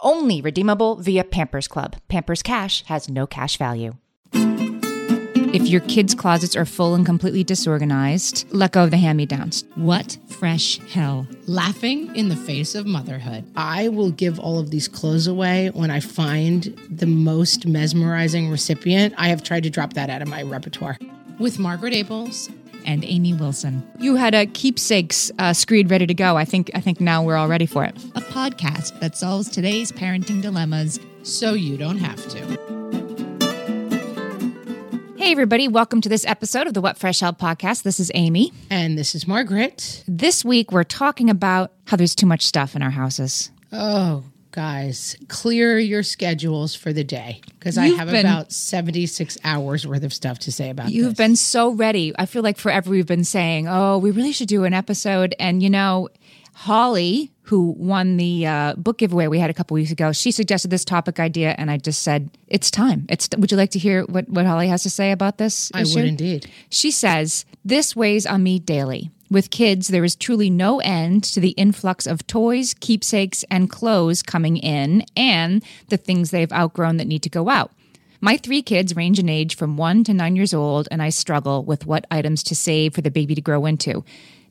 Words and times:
Only 0.00 0.40
redeemable 0.42 0.96
via 0.96 1.24
Pampers 1.24 1.68
Club. 1.68 1.96
Pampers 2.08 2.42
Cash 2.42 2.84
has 2.84 3.08
no 3.08 3.26
cash 3.26 3.56
value. 3.56 3.94
If 4.32 5.68
your 5.68 5.80
kids' 5.82 6.14
closets 6.14 6.54
are 6.54 6.66
full 6.66 6.94
and 6.94 7.06
completely 7.06 7.42
disorganized, 7.42 8.46
let 8.52 8.72
go 8.72 8.84
of 8.84 8.90
the 8.90 8.98
hand 8.98 9.16
me 9.16 9.24
downs. 9.24 9.64
What 9.74 10.18
fresh 10.28 10.78
hell? 10.90 11.26
Laughing 11.46 12.14
in 12.14 12.28
the 12.28 12.36
face 12.36 12.74
of 12.74 12.84
motherhood. 12.84 13.44
I 13.56 13.88
will 13.88 14.10
give 14.10 14.38
all 14.38 14.58
of 14.58 14.70
these 14.70 14.86
clothes 14.86 15.26
away 15.26 15.70
when 15.70 15.90
I 15.90 16.00
find 16.00 16.64
the 16.90 17.06
most 17.06 17.66
mesmerizing 17.66 18.50
recipient. 18.50 19.14
I 19.16 19.28
have 19.28 19.42
tried 19.42 19.62
to 19.62 19.70
drop 19.70 19.94
that 19.94 20.10
out 20.10 20.20
of 20.20 20.28
my 20.28 20.42
repertoire. 20.42 20.98
With 21.38 21.58
Margaret 21.58 21.94
Ables 21.94 22.52
and 22.86 23.04
Amy 23.04 23.34
Wilson. 23.34 23.86
You 23.98 24.14
had 24.16 24.34
a 24.34 24.46
keepsakes 24.46 25.30
uh, 25.38 25.52
screed 25.52 25.90
ready 25.90 26.06
to 26.06 26.14
go. 26.14 26.36
I 26.36 26.44
think 26.44 26.70
I 26.74 26.80
think 26.80 27.00
now 27.00 27.22
we're 27.22 27.36
all 27.36 27.48
ready 27.48 27.66
for 27.66 27.84
it. 27.84 27.96
A 28.14 28.20
podcast 28.20 28.98
that 29.00 29.16
solves 29.16 29.50
today's 29.50 29.92
parenting 29.92 30.40
dilemmas 30.40 30.98
so 31.22 31.52
you 31.54 31.76
don't 31.76 31.98
have 31.98 32.26
to. 32.28 32.66
Hey, 35.16 35.32
everybody, 35.32 35.66
welcome 35.66 36.00
to 36.02 36.08
this 36.08 36.24
episode 36.24 36.68
of 36.68 36.74
the 36.74 36.80
What 36.80 36.96
Fresh 36.96 37.18
Hell 37.18 37.32
podcast. 37.32 37.82
This 37.82 37.98
is 37.98 38.12
Amy. 38.14 38.52
And 38.70 38.96
this 38.96 39.16
is 39.16 39.26
Margaret. 39.26 40.04
This 40.06 40.44
week, 40.44 40.70
we're 40.70 40.84
talking 40.84 41.30
about 41.30 41.72
how 41.86 41.96
there's 41.96 42.14
too 42.14 42.26
much 42.26 42.42
stuff 42.46 42.76
in 42.76 42.82
our 42.82 42.90
houses. 42.90 43.50
Oh, 43.72 44.22
guys, 44.56 45.14
clear 45.28 45.78
your 45.78 46.02
schedules 46.02 46.74
for 46.74 46.90
the 46.90 47.04
day 47.04 47.42
because 47.58 47.76
I 47.76 47.88
have 47.88 48.08
been, 48.08 48.24
about 48.24 48.50
76 48.50 49.36
hours 49.44 49.86
worth 49.86 50.02
of 50.02 50.14
stuff 50.14 50.38
to 50.40 50.50
say 50.50 50.70
about 50.70 50.90
You've 50.90 51.10
this. 51.10 51.18
been 51.18 51.36
so 51.36 51.72
ready. 51.72 52.14
I 52.18 52.24
feel 52.24 52.42
like 52.42 52.56
forever 52.56 52.90
we've 52.90 53.06
been 53.06 53.22
saying, 53.22 53.68
oh, 53.68 53.98
we 53.98 54.10
really 54.10 54.32
should 54.32 54.48
do 54.48 54.64
an 54.64 54.72
episode. 54.72 55.34
And, 55.38 55.62
you 55.62 55.68
know, 55.68 56.08
Holly, 56.54 57.32
who 57.42 57.74
won 57.76 58.16
the 58.16 58.46
uh, 58.46 58.74
book 58.76 58.96
giveaway 58.96 59.26
we 59.26 59.38
had 59.38 59.50
a 59.50 59.54
couple 59.54 59.74
weeks 59.74 59.90
ago, 59.90 60.10
she 60.12 60.30
suggested 60.30 60.70
this 60.70 60.86
topic 60.86 61.20
idea, 61.20 61.54
and 61.58 61.70
I 61.70 61.76
just 61.76 62.02
said 62.02 62.30
it's 62.48 62.70
time. 62.70 63.04
It's. 63.10 63.28
Would 63.36 63.50
you 63.50 63.58
like 63.58 63.72
to 63.72 63.78
hear 63.78 64.04
what 64.04 64.26
what 64.30 64.46
Holly 64.46 64.68
has 64.68 64.82
to 64.84 64.90
say 64.90 65.12
about 65.12 65.36
this? 65.36 65.70
I 65.74 65.82
issue? 65.82 65.96
would 65.96 66.06
indeed. 66.06 66.50
She 66.70 66.90
says 66.90 67.44
this 67.62 67.94
weighs 67.94 68.24
on 68.24 68.42
me 68.42 68.58
daily. 68.58 69.10
With 69.28 69.50
kids, 69.50 69.88
there 69.88 70.04
is 70.04 70.14
truly 70.14 70.50
no 70.50 70.78
end 70.80 71.24
to 71.24 71.40
the 71.40 71.50
influx 71.50 72.06
of 72.06 72.26
toys, 72.26 72.74
keepsakes, 72.74 73.44
and 73.50 73.68
clothes 73.68 74.22
coming 74.22 74.56
in, 74.56 75.04
and 75.16 75.64
the 75.88 75.96
things 75.96 76.30
they've 76.30 76.52
outgrown 76.52 76.98
that 76.98 77.08
need 77.08 77.22
to 77.24 77.28
go 77.28 77.48
out. 77.48 77.72
My 78.20 78.36
three 78.36 78.62
kids 78.62 78.96
range 78.96 79.18
in 79.18 79.28
age 79.28 79.56
from 79.56 79.76
one 79.76 80.04
to 80.04 80.14
nine 80.14 80.36
years 80.36 80.54
old, 80.54 80.86
and 80.90 81.02
I 81.02 81.08
struggle 81.10 81.64
with 81.64 81.86
what 81.86 82.06
items 82.10 82.42
to 82.44 82.54
save 82.54 82.94
for 82.94 83.00
the 83.00 83.10
baby 83.10 83.34
to 83.34 83.40
grow 83.40 83.66
into. 83.66 84.04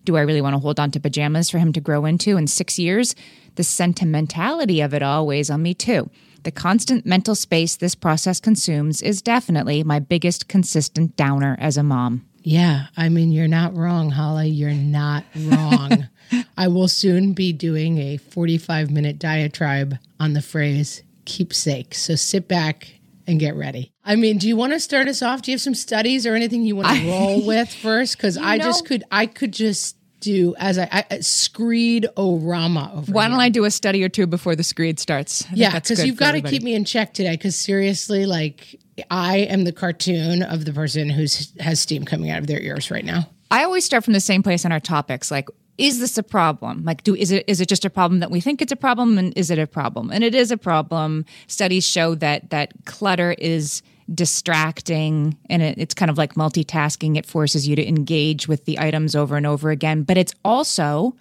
Do 0.04 0.18
I 0.18 0.22
really 0.22 0.42
want 0.42 0.54
to 0.54 0.60
hold 0.60 0.80
on 0.80 0.92
to 0.92 1.00
pajamas 1.00 1.50
for 1.50 1.58
him 1.58 1.74
to 1.74 1.82
grow 1.82 2.06
into 2.06 2.38
in 2.38 2.46
six 2.46 2.78
years? 2.78 3.16
The 3.56 3.64
sentimentality 3.64 4.82
of 4.82 4.94
it 4.94 5.02
all 5.02 5.26
weighs 5.26 5.50
on 5.50 5.64
me 5.64 5.74
too. 5.74 6.10
The 6.44 6.52
constant 6.52 7.08
mental 7.08 7.34
space 7.34 7.76
this 7.76 7.96
process 7.96 8.40
consumes 8.40 9.02
is 9.02 9.22
definitely 9.22 9.84
my 9.84 10.00
biggest 10.00 10.48
consistent 10.48 11.16
downer 11.16 11.58
as 11.60 11.76
a 11.76 11.82
mom. 11.82 12.24
Yeah, 12.46 12.86
I 12.96 13.10
mean, 13.10 13.32
you're 13.32 13.48
not 13.48 13.76
wrong, 13.76 14.12
Holly. 14.12 14.50
You're 14.50 14.70
not 14.72 15.24
wrong. 15.36 16.08
I 16.58 16.68
will 16.68 16.88
soon 16.88 17.34
be 17.34 17.52
doing 17.52 17.98
a 17.98 18.18
45 18.18 18.92
minute 18.92 19.18
diatribe 19.18 19.98
on 20.20 20.34
the 20.34 20.44
phrase 20.44 21.02
keepsake. 21.26 21.96
So 21.96 22.14
sit 22.14 22.48
back 22.48 23.00
and 23.26 23.40
get 23.40 23.56
ready. 23.56 23.92
I 24.04 24.16
mean, 24.16 24.38
do 24.38 24.48
you 24.48 24.56
want 24.56 24.74
to 24.74 24.80
start 24.80 25.08
us 25.08 25.24
off? 25.24 25.42
Do 25.42 25.50
you 25.50 25.56
have 25.56 25.62
some 25.62 25.74
studies 25.74 26.28
or 26.28 26.36
anything 26.36 26.64
you 26.64 26.76
want 26.76 26.96
to 26.96 27.10
roll 27.10 27.44
with 27.48 27.74
first? 27.74 28.16
Because 28.16 28.38
I 28.38 28.58
know, 28.58 28.66
just 28.66 28.86
could, 28.86 29.04
I 29.12 29.26
could 29.26 29.52
just 29.52 29.98
do 30.20 30.54
as 30.60 30.78
I, 30.78 31.06
I 31.10 31.20
screed 31.22 32.08
orama 32.16 32.96
over. 32.96 33.12
Why 33.12 33.28
don't 33.28 33.40
I 33.40 33.50
do 33.50 33.66
a 33.66 33.72
study 33.72 34.04
or 34.04 34.10
two 34.10 34.28
before 34.28 34.56
the 34.56 34.64
screed 34.64 35.00
starts? 35.00 35.46
I 35.46 35.56
yeah, 35.56 35.80
because 35.80 36.06
you've 36.06 36.18
got 36.18 36.34
to 36.34 36.42
keep 36.42 36.62
me 36.62 36.76
in 36.76 36.86
check 36.86 37.14
today. 37.16 37.32
Because 37.32 37.56
seriously, 37.56 38.28
like 38.28 38.80
I 39.10 39.38
am 39.40 39.64
the 39.64 39.72
cartoon 39.72 40.42
of 40.42 40.66
the 40.66 40.74
person 40.74 41.10
who's 41.10 41.52
has 41.60 41.80
steam 41.80 42.06
coming 42.06 42.30
out 42.30 42.40
of 42.40 42.48
their 42.48 42.62
ears 42.62 42.90
right 42.90 43.06
now. 43.06 43.30
I 43.52 43.64
always 43.64 43.86
start 43.86 44.04
from 44.04 44.14
the 44.14 44.20
same 44.20 44.44
place 44.44 44.66
on 44.66 44.72
our 44.72 44.80
topics, 44.80 45.32
like 45.32 45.50
is 45.78 46.00
this 46.00 46.18
a 46.18 46.24
problem? 46.24 46.86
Like, 46.86 47.04
do 47.04 47.16
is 47.16 47.32
it 47.32 47.44
is 47.48 47.60
it 47.60 47.68
just 47.68 47.86
a 47.86 47.90
problem 47.90 48.22
that 48.22 48.32
we 48.32 48.40
think 48.40 48.62
it's 48.62 48.72
a 48.72 48.78
problem, 48.78 49.18
and 49.18 49.38
is 49.38 49.52
it 49.52 49.60
a 49.60 49.68
problem? 49.68 50.10
And 50.10 50.24
it 50.24 50.34
is 50.34 50.52
a 50.52 50.58
problem. 50.58 51.26
Studies 51.48 51.86
show 51.86 52.16
that 52.16 52.50
that 52.52 52.72
clutter 52.86 53.36
is 53.38 53.82
distracting 54.14 55.36
and 55.50 55.64
it, 55.64 55.80
it's 55.80 55.96
kind 55.96 56.12
of 56.12 56.18
like 56.18 56.36
multitasking. 56.36 57.18
It 57.18 57.26
forces 57.26 57.68
you 57.68 57.76
to 57.76 57.86
engage 57.86 58.48
with 58.48 58.66
the 58.66 58.80
items 58.80 59.16
over 59.16 59.36
and 59.36 59.48
over 59.48 59.72
again, 59.72 60.04
but 60.04 60.16
it's 60.18 60.34
also 60.46 61.16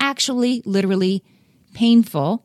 actually 0.00 0.62
literally 0.64 1.22
painful 1.74 2.42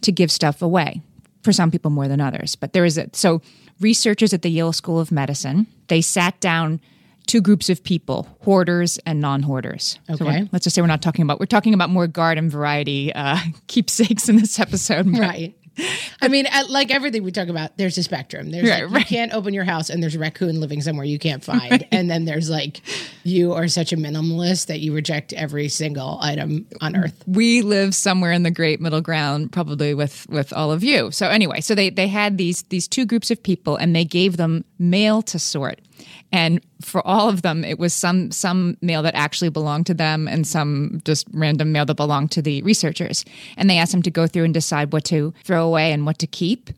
to 0.00 0.10
give 0.10 0.30
stuff 0.30 0.60
away 0.60 1.00
for 1.42 1.52
some 1.52 1.70
people 1.70 1.90
more 1.90 2.08
than 2.08 2.20
others. 2.20 2.56
But 2.56 2.72
there 2.72 2.84
is 2.84 2.98
a 2.98 3.08
so 3.12 3.40
researchers 3.82 4.32
at 4.32 4.42
the 4.42 4.50
Yale 4.50 4.72
School 4.72 4.98
of 5.00 5.12
Medicine 5.12 5.66
they 5.88 6.00
sat 6.00 6.38
down 6.40 6.80
two 7.26 7.40
groups 7.40 7.68
of 7.68 7.84
people 7.84 8.26
hoarders 8.40 8.98
and 9.06 9.20
non-hoarders. 9.20 9.98
Okay. 10.10 10.16
so 10.42 10.48
let's 10.52 10.64
just 10.64 10.74
say 10.74 10.80
we're 10.82 10.88
not 10.88 11.02
talking 11.02 11.22
about 11.22 11.38
we're 11.38 11.46
talking 11.46 11.74
about 11.74 11.90
more 11.90 12.06
garden 12.06 12.50
variety 12.50 13.12
uh, 13.14 13.38
keepsakes 13.66 14.28
in 14.28 14.36
this 14.36 14.58
episode 14.58 15.06
right 15.18 15.54
I 16.20 16.28
mean, 16.28 16.46
like 16.68 16.90
everything 16.90 17.22
we 17.22 17.32
talk 17.32 17.48
about, 17.48 17.76
there's 17.76 17.96
a 17.98 18.02
spectrum. 18.02 18.50
There's 18.50 18.68
right, 18.68 18.84
like, 18.84 18.92
right. 18.92 19.00
you 19.00 19.16
can't 19.16 19.32
open 19.32 19.54
your 19.54 19.64
house 19.64 19.90
and 19.90 20.02
there's 20.02 20.14
a 20.14 20.18
raccoon 20.18 20.60
living 20.60 20.80
somewhere 20.80 21.04
you 21.04 21.18
can't 21.18 21.42
find, 21.42 21.70
right. 21.70 21.88
and 21.90 22.10
then 22.10 22.24
there's 22.24 22.50
like 22.50 22.80
you 23.24 23.52
are 23.52 23.68
such 23.68 23.92
a 23.92 23.96
minimalist 23.96 24.66
that 24.66 24.80
you 24.80 24.94
reject 24.94 25.32
every 25.32 25.68
single 25.68 26.18
item 26.20 26.66
on 26.80 26.96
earth. 26.96 27.24
We 27.26 27.62
live 27.62 27.94
somewhere 27.94 28.32
in 28.32 28.42
the 28.42 28.50
great 28.50 28.80
middle 28.80 29.00
ground, 29.00 29.52
probably 29.52 29.94
with 29.94 30.26
with 30.28 30.52
all 30.52 30.72
of 30.72 30.84
you. 30.84 31.10
So 31.10 31.28
anyway, 31.28 31.60
so 31.60 31.74
they 31.74 31.90
they 31.90 32.08
had 32.08 32.38
these 32.38 32.62
these 32.64 32.86
two 32.86 33.06
groups 33.06 33.30
of 33.30 33.42
people, 33.42 33.76
and 33.76 33.96
they 33.96 34.04
gave 34.04 34.36
them 34.36 34.64
mail 34.78 35.22
to 35.22 35.38
sort 35.38 35.80
and 36.32 36.60
for 36.80 37.06
all 37.06 37.28
of 37.28 37.42
them 37.42 37.64
it 37.64 37.78
was 37.78 37.92
some 37.92 38.30
some 38.30 38.76
mail 38.80 39.02
that 39.02 39.14
actually 39.14 39.50
belonged 39.50 39.86
to 39.86 39.94
them 39.94 40.26
and 40.26 40.46
some 40.46 41.02
just 41.04 41.26
random 41.32 41.70
mail 41.70 41.84
that 41.84 41.94
belonged 41.94 42.30
to 42.32 42.42
the 42.42 42.62
researchers. 42.62 43.24
And 43.56 43.68
they 43.68 43.78
asked 43.78 43.92
them 43.92 44.02
to 44.02 44.10
go 44.10 44.26
through 44.26 44.44
and 44.44 44.54
decide 44.54 44.92
what 44.92 45.04
to 45.04 45.34
throw 45.44 45.66
away 45.66 45.92
and 45.92 46.06
what 46.06 46.18
to 46.20 46.26
keep. 46.26 46.70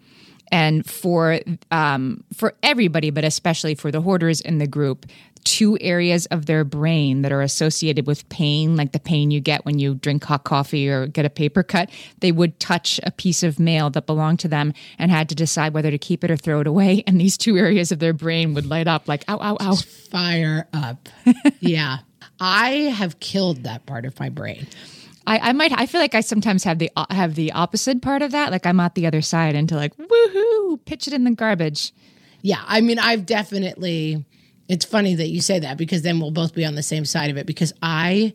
And 0.50 0.88
for 0.88 1.40
um, 1.70 2.24
for 2.34 2.54
everybody 2.62 3.10
but 3.10 3.24
especially 3.24 3.74
for 3.74 3.90
the 3.90 4.00
hoarders 4.00 4.40
in 4.40 4.58
the 4.58 4.66
group 4.66 5.06
two 5.44 5.78
areas 5.80 6.26
of 6.26 6.46
their 6.46 6.64
brain 6.64 7.22
that 7.22 7.32
are 7.32 7.42
associated 7.42 8.06
with 8.06 8.28
pain, 8.28 8.76
like 8.76 8.92
the 8.92 8.98
pain 8.98 9.30
you 9.30 9.40
get 9.40 9.64
when 9.64 9.78
you 9.78 9.94
drink 9.94 10.24
hot 10.24 10.44
coffee 10.44 10.88
or 10.88 11.06
get 11.06 11.24
a 11.24 11.30
paper 11.30 11.62
cut, 11.62 11.90
they 12.20 12.32
would 12.32 12.58
touch 12.58 12.98
a 13.02 13.10
piece 13.10 13.42
of 13.42 13.60
mail 13.60 13.90
that 13.90 14.06
belonged 14.06 14.40
to 14.40 14.48
them 14.48 14.72
and 14.98 15.10
had 15.10 15.28
to 15.28 15.34
decide 15.34 15.74
whether 15.74 15.90
to 15.90 15.98
keep 15.98 16.24
it 16.24 16.30
or 16.30 16.36
throw 16.36 16.60
it 16.60 16.66
away. 16.66 17.02
And 17.14 17.20
these 17.20 17.36
two 17.36 17.56
areas 17.56 17.92
of 17.92 17.98
their 17.98 18.12
brain 18.14 18.54
would 18.54 18.66
light 18.66 18.88
up 18.88 19.06
like, 19.06 19.24
ow, 19.28 19.38
ow, 19.38 19.56
ow. 19.60 19.72
Just 19.72 20.10
fire 20.10 20.66
up. 20.72 21.08
yeah. 21.60 21.98
I 22.40 22.70
have 22.70 23.20
killed 23.20 23.64
that 23.64 23.86
part 23.86 24.04
of 24.04 24.18
my 24.18 24.30
brain. 24.30 24.66
I, 25.26 25.50
I 25.50 25.52
might. 25.52 25.72
I 25.72 25.86
feel 25.86 26.00
like 26.00 26.14
I 26.14 26.20
sometimes 26.20 26.64
have 26.64 26.78
the 26.78 26.90
have 27.10 27.34
the 27.34 27.52
opposite 27.52 28.02
part 28.02 28.22
of 28.22 28.32
that. 28.32 28.50
Like 28.50 28.66
I'm 28.66 28.80
at 28.80 28.94
the 28.94 29.06
other 29.06 29.22
side 29.22 29.54
into 29.54 29.76
like 29.76 29.96
woohoo, 29.96 30.84
pitch 30.84 31.06
it 31.06 31.14
in 31.14 31.24
the 31.24 31.30
garbage. 31.30 31.92
Yeah, 32.42 32.62
I 32.66 32.80
mean, 32.80 32.98
I've 32.98 33.24
definitely 33.24 34.24
it's 34.68 34.84
funny 34.84 35.14
that 35.14 35.28
you 35.28 35.40
say 35.40 35.58
that 35.58 35.76
because 35.76 36.02
then 36.02 36.20
we'll 36.20 36.30
both 36.30 36.54
be 36.54 36.64
on 36.64 36.74
the 36.74 36.82
same 36.82 37.04
side 37.04 37.30
of 37.30 37.36
it 37.36 37.46
because 37.46 37.72
I 37.82 38.34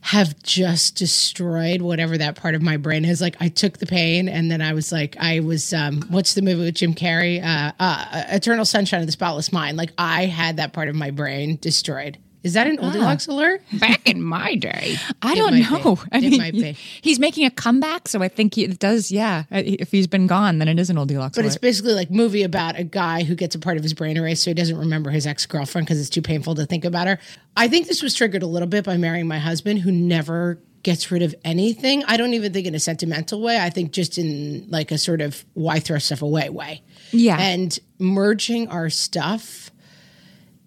have 0.00 0.40
just 0.42 0.96
destroyed 0.96 1.82
whatever 1.82 2.16
that 2.16 2.36
part 2.36 2.54
of 2.54 2.62
my 2.62 2.76
brain 2.76 3.04
is. 3.04 3.20
Like 3.20 3.36
I 3.40 3.48
took 3.48 3.78
the 3.78 3.86
pain 3.86 4.28
and 4.28 4.50
then 4.50 4.62
I 4.62 4.72
was 4.72 4.92
like, 4.92 5.16
I 5.18 5.40
was, 5.40 5.72
um, 5.74 6.02
what's 6.08 6.34
the 6.34 6.42
movie 6.42 6.64
with 6.64 6.74
Jim 6.76 6.94
Carrey? 6.94 7.42
Uh, 7.42 7.72
uh, 7.78 8.24
Eternal 8.28 8.64
Sunshine 8.64 9.00
of 9.00 9.06
the 9.06 9.12
Spotless 9.12 9.52
Mind. 9.52 9.76
Like 9.76 9.92
I 9.98 10.26
had 10.26 10.56
that 10.56 10.72
part 10.72 10.88
of 10.88 10.94
my 10.94 11.10
brain 11.10 11.58
destroyed. 11.60 12.16
Is 12.42 12.52
that 12.54 12.66
an 12.66 12.78
ah. 12.80 12.86
Oldilocks 12.86 13.26
alert? 13.26 13.62
Back 13.80 14.08
in 14.08 14.22
my 14.22 14.54
day, 14.54 14.96
I 15.22 15.32
It 15.32 15.36
don't 15.36 15.58
know. 15.58 15.96
be. 15.96 16.02
I 16.12 16.18
It 16.18 16.30
mean, 16.30 16.38
might 16.40 16.52
be. 16.52 16.76
he's 17.02 17.18
making 17.18 17.46
a 17.46 17.50
comeback, 17.50 18.08
so 18.08 18.22
I 18.22 18.28
think 18.28 18.54
he, 18.54 18.64
it 18.64 18.78
does. 18.78 19.10
Yeah, 19.10 19.44
if 19.50 19.90
he's 19.90 20.06
been 20.06 20.26
gone, 20.26 20.58
then 20.58 20.68
it 20.68 20.78
is 20.78 20.88
an 20.90 20.98
Oldilocks. 20.98 21.36
But 21.36 21.44
it's 21.44 21.58
basically 21.58 21.94
like 21.94 22.10
movie 22.10 22.42
about 22.42 22.78
a 22.78 22.84
guy 22.84 23.24
who 23.24 23.34
gets 23.34 23.54
a 23.54 23.58
part 23.58 23.76
of 23.76 23.82
his 23.82 23.92
brain 23.94 24.16
erased 24.16 24.44
so 24.44 24.50
he 24.50 24.54
doesn't 24.54 24.78
remember 24.78 25.10
his 25.10 25.26
ex 25.26 25.46
girlfriend 25.46 25.86
because 25.86 26.00
it's 26.00 26.10
too 26.10 26.22
painful 26.22 26.54
to 26.54 26.66
think 26.66 26.84
about 26.84 27.06
her. 27.06 27.18
I 27.56 27.68
think 27.68 27.88
this 27.88 28.02
was 28.02 28.14
triggered 28.14 28.42
a 28.42 28.46
little 28.46 28.68
bit 28.68 28.84
by 28.84 28.96
marrying 28.96 29.26
my 29.26 29.38
husband 29.38 29.80
who 29.80 29.90
never 29.90 30.60
gets 30.84 31.10
rid 31.10 31.22
of 31.22 31.34
anything. 31.44 32.04
I 32.04 32.16
don't 32.16 32.34
even 32.34 32.52
think 32.52 32.66
in 32.68 32.74
a 32.74 32.78
sentimental 32.78 33.40
way. 33.42 33.58
I 33.58 33.68
think 33.68 33.90
just 33.92 34.16
in 34.16 34.64
like 34.70 34.92
a 34.92 34.96
sort 34.98 35.20
of 35.20 35.44
why 35.54 35.80
throw 35.80 35.98
stuff 35.98 36.22
away 36.22 36.48
way. 36.50 36.82
Yeah. 37.10 37.36
And 37.38 37.76
merging 37.98 38.68
our 38.68 38.88
stuff 38.88 39.72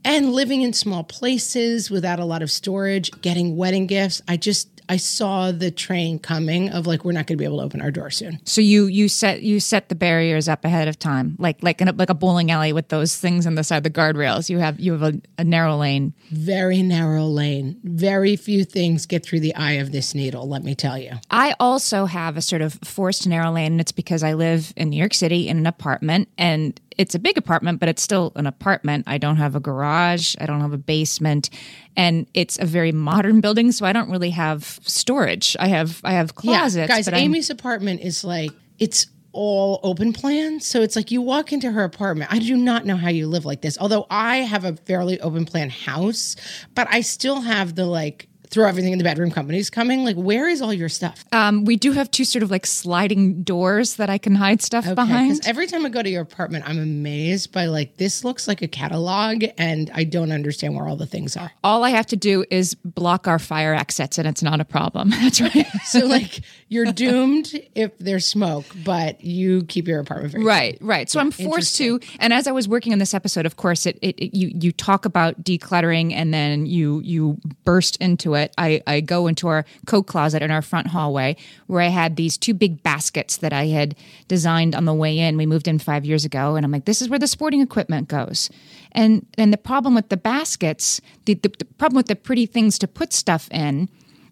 and 0.04 0.32
living 0.34 0.62
in 0.62 0.74
small 0.74 1.04
places 1.04 1.90
without 1.92 2.20
a 2.20 2.26
lot 2.26 2.42
of 2.42 2.52
storage, 2.52 3.12
getting 3.22 3.56
wedding 3.56 3.88
gifts. 3.88 4.22
I 4.28 4.38
just 4.38 4.82
I 4.90 4.98
saw 4.98 5.54
the 5.54 5.72
train 5.72 6.20
coming 6.20 6.70
of 6.70 6.86
like 6.86 7.06
we're 7.06 7.14
not 7.14 7.26
going 7.26 7.38
to 7.38 7.42
be 7.42 7.46
able 7.46 7.60
to 7.60 7.64
open 7.64 7.82
our 7.82 7.92
door 7.92 8.10
soon. 8.10 8.40
So 8.44 8.60
you 8.60 8.88
you 8.88 9.08
set 9.08 9.42
you 9.42 9.62
set 9.62 9.88
the 9.88 9.96
barriers 9.96 10.50
up 10.50 10.66
ahead 10.66 10.90
of 10.90 11.00
time, 11.00 11.38
like 11.40 11.64
like 11.64 11.80
in 11.80 11.88
a, 11.88 11.94
like 11.94 12.10
a 12.10 12.14
bowling 12.14 12.52
alley 12.52 12.74
with 12.74 12.90
those 12.90 13.16
things 13.16 13.48
on 13.48 13.56
the 13.56 13.64
side, 13.64 13.84
the 13.84 13.90
guardrails. 13.90 14.50
You 14.50 14.58
have 14.58 14.82
you 14.82 14.92
have 14.92 15.04
a, 15.04 15.22
a 15.38 15.46
narrow 15.46 15.78
lane. 15.78 16.14
very 16.30 16.82
narrow 16.82 17.26
lane. 17.26 17.80
Very 17.86 18.36
few 18.36 18.66
things 18.66 19.06
get 19.06 19.24
through 19.24 19.40
the 19.40 19.56
eye 19.56 19.74
of 19.74 19.94
this 19.94 20.14
needle, 20.14 20.48
let 20.48 20.62
me 20.62 20.76
tell 20.76 20.98
you. 20.98 21.14
I 21.30 21.56
also 21.58 22.06
have 22.06 22.36
a 22.36 22.42
sort 22.42 22.62
of 22.62 22.78
forced 22.84 23.26
narrow 23.26 23.52
lane, 23.52 23.74
and 23.74 23.82
it's 23.82 23.94
because 23.94 24.24
I 24.24 24.34
live 24.34 24.74
in 24.76 24.90
New 24.90 24.98
York 24.98 25.14
City 25.14 25.48
in 25.48 25.58
an 25.58 25.68
apartment, 25.68 26.28
and 26.38 26.78
it's 26.98 27.16
a 27.16 27.20
big 27.20 27.38
apartment, 27.38 27.80
but 27.80 27.88
it's 27.90 28.02
still 28.02 28.32
an 28.36 28.48
apartment. 28.48 29.06
I 29.08 29.18
don't 29.18 29.38
have 29.38 29.56
a 29.56 29.60
garage, 29.60 30.36
I 30.40 30.46
don't 30.46 30.62
have 30.62 30.74
a 30.74 30.78
basement, 30.78 31.50
and 31.96 32.28
it's 32.34 32.60
a 32.60 32.66
very 32.66 32.92
modern 32.92 33.42
building, 33.46 33.72
so 33.72 33.86
I 33.86 33.94
don't 33.94 34.10
really 34.10 34.32
have 34.32 34.80
storage. 34.84 35.56
I 35.60 35.68
have 35.68 36.02
I 36.04 36.14
have 36.14 36.36
closets. 36.36 36.88
guys, 36.88 37.06
but 37.06 37.14
I'm- 37.14 37.24
Amy's 37.24 37.50
apartment 37.50 38.02
is 38.02 38.24
like 38.24 38.52
it's 38.80 39.08
all 39.34 39.80
open 39.84 40.12
plan. 40.12 40.60
So 40.60 40.82
it's 40.82 40.98
like 40.98 41.10
you 41.10 41.22
walk 41.22 41.54
into 41.54 41.72
her 41.72 41.86
apartment. 41.86 42.34
I 42.34 42.40
do 42.40 42.58
not 42.58 42.86
know 42.86 42.98
how 42.98 43.08
you 43.10 43.28
live 43.28 43.46
like 43.46 43.62
this. 43.62 43.78
Although 43.80 44.06
I 44.10 44.38
have 44.38 44.66
a 44.66 44.76
fairly 44.76 45.22
open 45.22 45.46
plan 45.46 45.70
house, 45.70 46.36
but 46.76 46.88
I 46.92 47.00
still 47.00 47.40
have 47.40 47.76
the 47.76 47.86
like 47.86 48.28
throw 48.52 48.68
everything 48.68 48.92
in 48.92 48.98
the 48.98 49.04
bedroom 49.04 49.32
company's 49.32 49.70
coming. 49.70 50.04
Like, 50.04 50.18
where 50.18 50.48
is 50.48 50.62
all 50.62 50.74
your 50.74 50.90
stuff? 50.90 51.24
um, 51.32 51.66
we 51.66 51.76
do 51.78 51.94
have 51.94 52.12
two 52.12 52.26
sort 52.26 52.44
of 52.44 52.52
like 52.52 52.66
sliding 52.66 53.44
doors 53.44 53.96
that 53.96 54.10
I 54.10 54.18
can 54.18 54.36
hide 54.36 54.62
stuff 54.62 54.94
behind. 54.94 55.48
Every 55.48 55.68
time 55.68 55.86
I 55.86 55.90
go 55.90 56.04
to 56.04 56.10
your 56.10 56.22
apartment, 56.22 56.68
I'm 56.68 56.78
amazed 56.80 57.52
by 57.52 57.66
like 57.66 57.98
this 57.98 58.24
looks 58.24 58.48
like 58.48 58.62
a 58.62 58.68
catalog, 58.68 59.46
and 59.58 59.90
I 59.94 60.04
don't 60.04 60.32
understand 60.32 60.76
where 60.76 60.88
all 60.88 60.98
the 60.98 61.06
things 61.06 61.38
are. 61.38 61.52
All 61.64 61.84
I 61.84 61.90
have 61.92 62.06
to 62.08 62.16
do 62.16 62.44
is 62.52 62.76
block 62.76 63.28
our 63.28 63.40
fire 63.40 63.74
exits, 63.74 64.18
and 64.18 64.28
it's 64.28 64.44
not 64.44 64.60
a 64.60 64.66
problem. 64.66 65.10
That's 65.22 65.42
right. 65.42 65.68
So 65.86 66.06
like 66.06 66.42
you're 66.68 66.92
doomed 66.92 67.54
if 67.76 67.98
there's 68.00 68.26
smoke, 68.26 68.66
but 68.84 69.24
you 69.24 69.64
keep 69.64 69.88
your 69.88 70.00
apartment 70.00 70.34
very 70.34 70.44
Right, 70.44 70.78
right. 70.82 71.10
So 71.10 71.20
I'm 71.20 71.32
forced 71.32 71.78
to, 71.78 72.00
and 72.20 72.34
as 72.34 72.48
I 72.48 72.52
was 72.52 72.68
working 72.68 72.92
on 72.94 73.00
this 73.00 73.14
episode, 73.14 73.46
of 73.46 73.56
course, 73.56 73.86
it, 73.86 73.98
it, 74.02 74.20
it 74.20 74.38
you 74.38 74.52
you 74.54 74.72
talk 74.72 75.06
about 75.06 75.44
decluttering, 75.44 76.12
and 76.14 76.34
then 76.34 76.66
you 76.66 77.00
you 77.02 77.38
burst 77.64 77.96
into 77.98 78.34
it. 78.36 78.41
I 78.58 78.82
I 78.88 79.02
go 79.02 79.28
into 79.28 79.48
our 79.48 79.66
coat 79.86 80.04
closet 80.04 80.42
in 80.42 80.52
our 80.52 80.62
front 80.62 80.88
hallway 80.88 81.36
where 81.68 81.82
I 81.82 81.88
had 81.88 82.16
these 82.16 82.38
two 82.38 82.54
big 82.54 82.84
baskets 82.84 83.38
that 83.38 83.54
I 83.54 83.68
had 83.68 83.96
designed 84.28 84.76
on 84.76 84.86
the 84.86 84.94
way 84.94 85.20
in. 85.20 85.38
We 85.38 85.46
moved 85.46 85.68
in 85.68 85.80
five 85.80 86.06
years 86.06 86.26
ago, 86.26 86.56
and 86.56 86.66
I'm 86.66 86.72
like, 86.72 86.86
this 86.86 87.02
is 87.02 87.10
where 87.10 87.20
the 87.20 87.28
sporting 87.28 87.62
equipment 87.62 88.08
goes. 88.08 88.50
And 88.92 89.26
and 89.38 89.52
the 89.52 89.58
problem 89.58 89.96
with 89.96 90.10
the 90.10 90.18
baskets, 90.18 91.02
the, 91.26 91.36
the, 91.36 91.50
the 91.60 91.66
problem 91.66 91.98
with 91.98 92.08
the 92.08 92.16
pretty 92.16 92.46
things 92.46 92.78
to 92.80 92.88
put 92.88 93.14
stuff 93.14 93.50
in, 93.52 93.90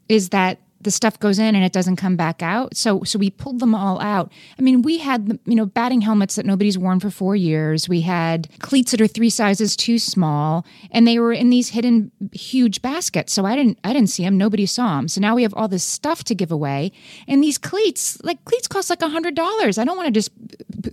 is 0.07 0.29
that 0.29 0.59
the 0.81 0.91
stuff 0.91 1.19
goes 1.19 1.39
in 1.39 1.55
and 1.55 1.63
it 1.63 1.73
doesn't 1.73 1.97
come 1.97 2.15
back 2.15 2.41
out. 2.41 2.75
So 2.75 3.03
so 3.03 3.19
we 3.19 3.29
pulled 3.29 3.59
them 3.59 3.75
all 3.75 3.99
out. 4.01 4.31
I 4.57 4.61
mean, 4.61 4.81
we 4.81 4.97
had 4.99 5.39
you 5.45 5.55
know 5.55 5.65
batting 5.65 6.01
helmets 6.01 6.35
that 6.35 6.45
nobody's 6.45 6.77
worn 6.77 6.99
for 6.99 7.09
4 7.09 7.35
years. 7.35 7.89
We 7.89 8.01
had 8.01 8.47
cleats 8.59 8.91
that 8.91 9.01
are 9.01 9.07
3 9.07 9.29
sizes 9.29 9.75
too 9.75 9.99
small 9.99 10.65
and 10.91 11.07
they 11.07 11.19
were 11.19 11.33
in 11.33 11.49
these 11.49 11.69
hidden 11.69 12.11
huge 12.31 12.81
baskets. 12.81 13.33
So 13.33 13.45
I 13.45 13.55
didn't 13.55 13.79
I 13.83 13.93
didn't 13.93 14.09
see 14.09 14.23
them, 14.23 14.37
nobody 14.37 14.65
saw 14.65 14.97
them. 14.97 15.07
So 15.07 15.21
now 15.21 15.35
we 15.35 15.43
have 15.43 15.53
all 15.53 15.67
this 15.67 15.83
stuff 15.83 16.23
to 16.25 16.35
give 16.35 16.51
away 16.51 16.91
and 17.27 17.43
these 17.43 17.57
cleats, 17.57 18.21
like 18.23 18.43
cleats 18.45 18.67
cost 18.67 18.89
like 18.89 19.01
a 19.01 19.05
$100. 19.05 19.77
I 19.77 19.83
don't 19.83 19.97
want 19.97 20.07
to 20.07 20.11
just 20.11 20.31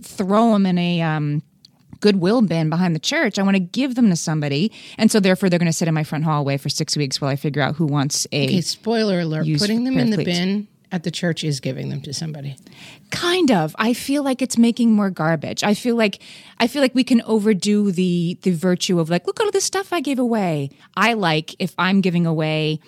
throw 0.01 0.53
them 0.53 0.65
in 0.65 0.77
a 0.77 1.01
um 1.01 1.43
goodwill 1.99 2.41
bin 2.41 2.69
behind 2.69 2.95
the 2.95 2.99
church. 2.99 3.37
I 3.39 3.43
want 3.43 3.55
to 3.55 3.59
give 3.59 3.95
them 3.95 4.09
to 4.09 4.15
somebody. 4.15 4.71
And 4.97 5.11
so 5.11 5.19
therefore 5.19 5.49
they're 5.49 5.59
going 5.59 5.67
to 5.71 5.73
sit 5.73 5.87
in 5.87 5.93
my 5.93 6.03
front 6.03 6.23
hallway 6.23 6.57
for 6.57 6.69
6 6.69 6.97
weeks 6.97 7.19
while 7.21 7.29
I 7.31 7.35
figure 7.35 7.61
out 7.61 7.75
who 7.75 7.85
wants 7.85 8.25
a 8.31 8.45
Okay, 8.45 8.61
spoiler 8.61 9.19
alert. 9.21 9.47
Putting 9.59 9.83
them 9.83 9.97
in 9.97 10.09
the 10.11 10.23
bin 10.23 10.67
at 10.91 11.03
the 11.03 11.11
church 11.11 11.43
is 11.43 11.59
giving 11.59 11.89
them 11.89 12.01
to 12.01 12.13
somebody. 12.13 12.55
kind 13.11 13.51
of 13.51 13.75
i 13.77 13.93
feel 13.93 14.23
like 14.23 14.41
it's 14.41 14.57
making 14.57 14.93
more 14.93 15.09
garbage 15.09 15.61
i 15.63 15.73
feel 15.73 15.95
like 15.97 16.19
i 16.59 16.67
feel 16.67 16.81
like 16.81 16.95
we 16.95 17.03
can 17.03 17.21
overdo 17.23 17.91
the 17.91 18.37
the 18.43 18.51
virtue 18.51 18.97
of 18.99 19.09
like 19.09 19.25
look 19.27 19.39
at 19.39 19.45
all 19.45 19.51
this 19.51 19.63
stuff 19.65 19.91
i 19.91 19.99
gave 19.99 20.17
away 20.19 20.69
i 20.95 21.13
like 21.13 21.55
if 21.59 21.73
i'm 21.77 21.99
giving 22.01 22.25
away 22.25 22.79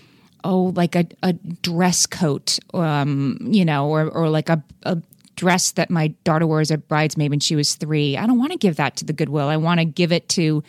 oh 0.46 0.72
like 0.76 0.96
a, 0.96 1.06
a 1.24 1.34
dress 1.62 2.06
coat 2.06 2.58
um 2.74 3.38
you 3.42 3.66
know 3.66 3.90
or 3.90 4.08
or 4.10 4.30
like 4.30 4.48
a, 4.50 4.64
a 4.84 4.98
dress 5.40 5.72
that 5.72 5.90
my 5.90 6.10
daughter 6.26 6.46
wore 6.46 6.60
as 6.60 6.72
a 6.72 6.78
bridesmaid 6.78 7.30
when 7.30 7.40
she 7.40 7.56
was 7.56 7.76
three 7.76 8.18
i 8.18 8.26
don't 8.28 8.40
want 8.40 8.52
to 8.52 8.58
give 8.58 8.76
that 8.76 8.98
to 8.98 9.06
the 9.06 9.14
goodwill 9.14 9.48
i 9.48 9.56
want 9.58 9.80
to 9.80 9.86
give 9.86 10.12
it 10.12 10.28
to 10.28 10.62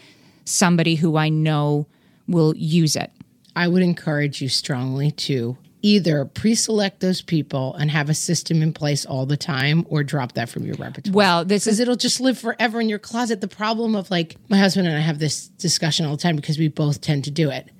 somebody 0.44 0.94
who 0.94 1.16
i 1.16 1.28
know 1.28 1.86
will 2.28 2.54
use 2.56 2.94
it 2.94 3.10
I 3.56 3.68
would 3.68 3.82
encourage 3.82 4.40
you 4.40 4.48
strongly 4.48 5.10
to 5.12 5.56
either 5.82 6.24
pre-select 6.24 7.00
those 7.00 7.22
people 7.22 7.74
and 7.74 7.90
have 7.90 8.10
a 8.10 8.14
system 8.14 8.62
in 8.62 8.72
place 8.72 9.06
all 9.06 9.26
the 9.26 9.36
time 9.36 9.86
or 9.88 10.04
drop 10.04 10.32
that 10.32 10.48
from 10.48 10.64
your 10.64 10.76
repertoire. 10.76 11.12
well 11.12 11.44
this 11.44 11.66
is 11.66 11.80
it'll 11.80 11.96
just 11.96 12.20
live 12.20 12.38
forever 12.38 12.80
in 12.80 12.88
your 12.88 12.98
closet. 12.98 13.40
The 13.40 13.48
problem 13.48 13.94
of 13.94 14.10
like 14.10 14.36
my 14.48 14.58
husband 14.58 14.86
and 14.86 14.96
I 14.96 15.00
have 15.00 15.18
this 15.18 15.48
discussion 15.48 16.06
all 16.06 16.16
the 16.16 16.22
time 16.22 16.36
because 16.36 16.58
we 16.58 16.68
both 16.68 17.00
tend 17.00 17.24
to 17.24 17.30
do 17.30 17.50
it. 17.50 17.70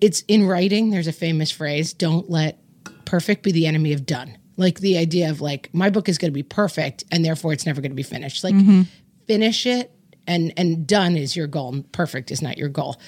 It's 0.00 0.22
in 0.28 0.46
writing. 0.46 0.90
There's 0.90 1.06
a 1.06 1.12
famous 1.12 1.50
phrase: 1.50 1.92
"Don't 1.92 2.28
let 2.28 2.58
perfect 3.04 3.42
be 3.42 3.52
the 3.52 3.66
enemy 3.66 3.92
of 3.92 4.04
done." 4.04 4.36
Like 4.56 4.80
the 4.80 4.98
idea 4.98 5.30
of 5.30 5.40
like 5.40 5.68
my 5.72 5.90
book 5.90 6.08
is 6.08 6.18
going 6.18 6.30
to 6.30 6.34
be 6.34 6.42
perfect 6.42 7.04
and 7.10 7.24
therefore 7.24 7.52
it's 7.52 7.66
never 7.66 7.80
going 7.80 7.90
to 7.90 7.96
be 7.96 8.02
finished. 8.02 8.42
Like 8.42 8.54
mm-hmm. 8.54 8.82
finish 9.26 9.66
it 9.66 9.92
and 10.26 10.52
and 10.56 10.86
done 10.86 11.16
is 11.16 11.36
your 11.36 11.46
goal. 11.46 11.74
and 11.74 11.92
Perfect 11.92 12.30
is 12.30 12.42
not 12.42 12.58
your 12.58 12.68
goal. 12.68 12.98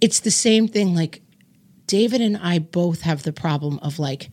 It's 0.00 0.20
the 0.20 0.30
same 0.30 0.68
thing. 0.68 0.94
Like 0.94 1.22
David 1.86 2.20
and 2.20 2.36
I 2.36 2.58
both 2.58 3.02
have 3.02 3.22
the 3.22 3.32
problem 3.32 3.78
of 3.80 3.98
like, 3.98 4.30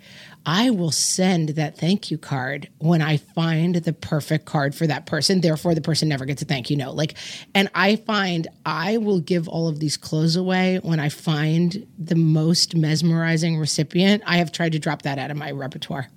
I 0.52 0.72
will 0.72 0.92
send 0.92 1.50
that 1.50 1.78
thank 1.78 2.10
you 2.10 2.18
card 2.18 2.70
when 2.80 3.04
I 3.04 3.18
find 3.18 3.76
the 3.76 3.94
perfect 3.94 4.46
card 4.46 4.74
for 4.74 4.88
that 4.88 5.06
person. 5.06 5.42
Therefore, 5.42 5.76
the 5.76 5.82
person 5.82 6.10
never 6.10 6.26
gets 6.26 6.42
a 6.42 6.46
thank 6.46 6.72
you 6.72 6.76
note. 6.76 6.96
Like, 6.96 7.16
and 7.54 7.70
I 7.76 7.98
find 7.98 8.48
I 8.66 8.98
will 8.98 9.20
give 9.20 9.48
all 9.48 9.68
of 9.68 9.80
these 9.80 9.96
clothes 9.96 10.36
away 10.36 10.80
when 10.82 11.00
I 11.00 11.10
find 11.10 11.86
the 12.00 12.16
most 12.16 12.76
mesmerizing 12.76 13.60
recipient. 13.60 14.24
I 14.26 14.38
have 14.38 14.52
tried 14.52 14.72
to 14.72 14.80
drop 14.80 15.04
that 15.04 15.20
out 15.20 15.30
of 15.30 15.38
my 15.38 15.52
repertoire. 15.52 16.08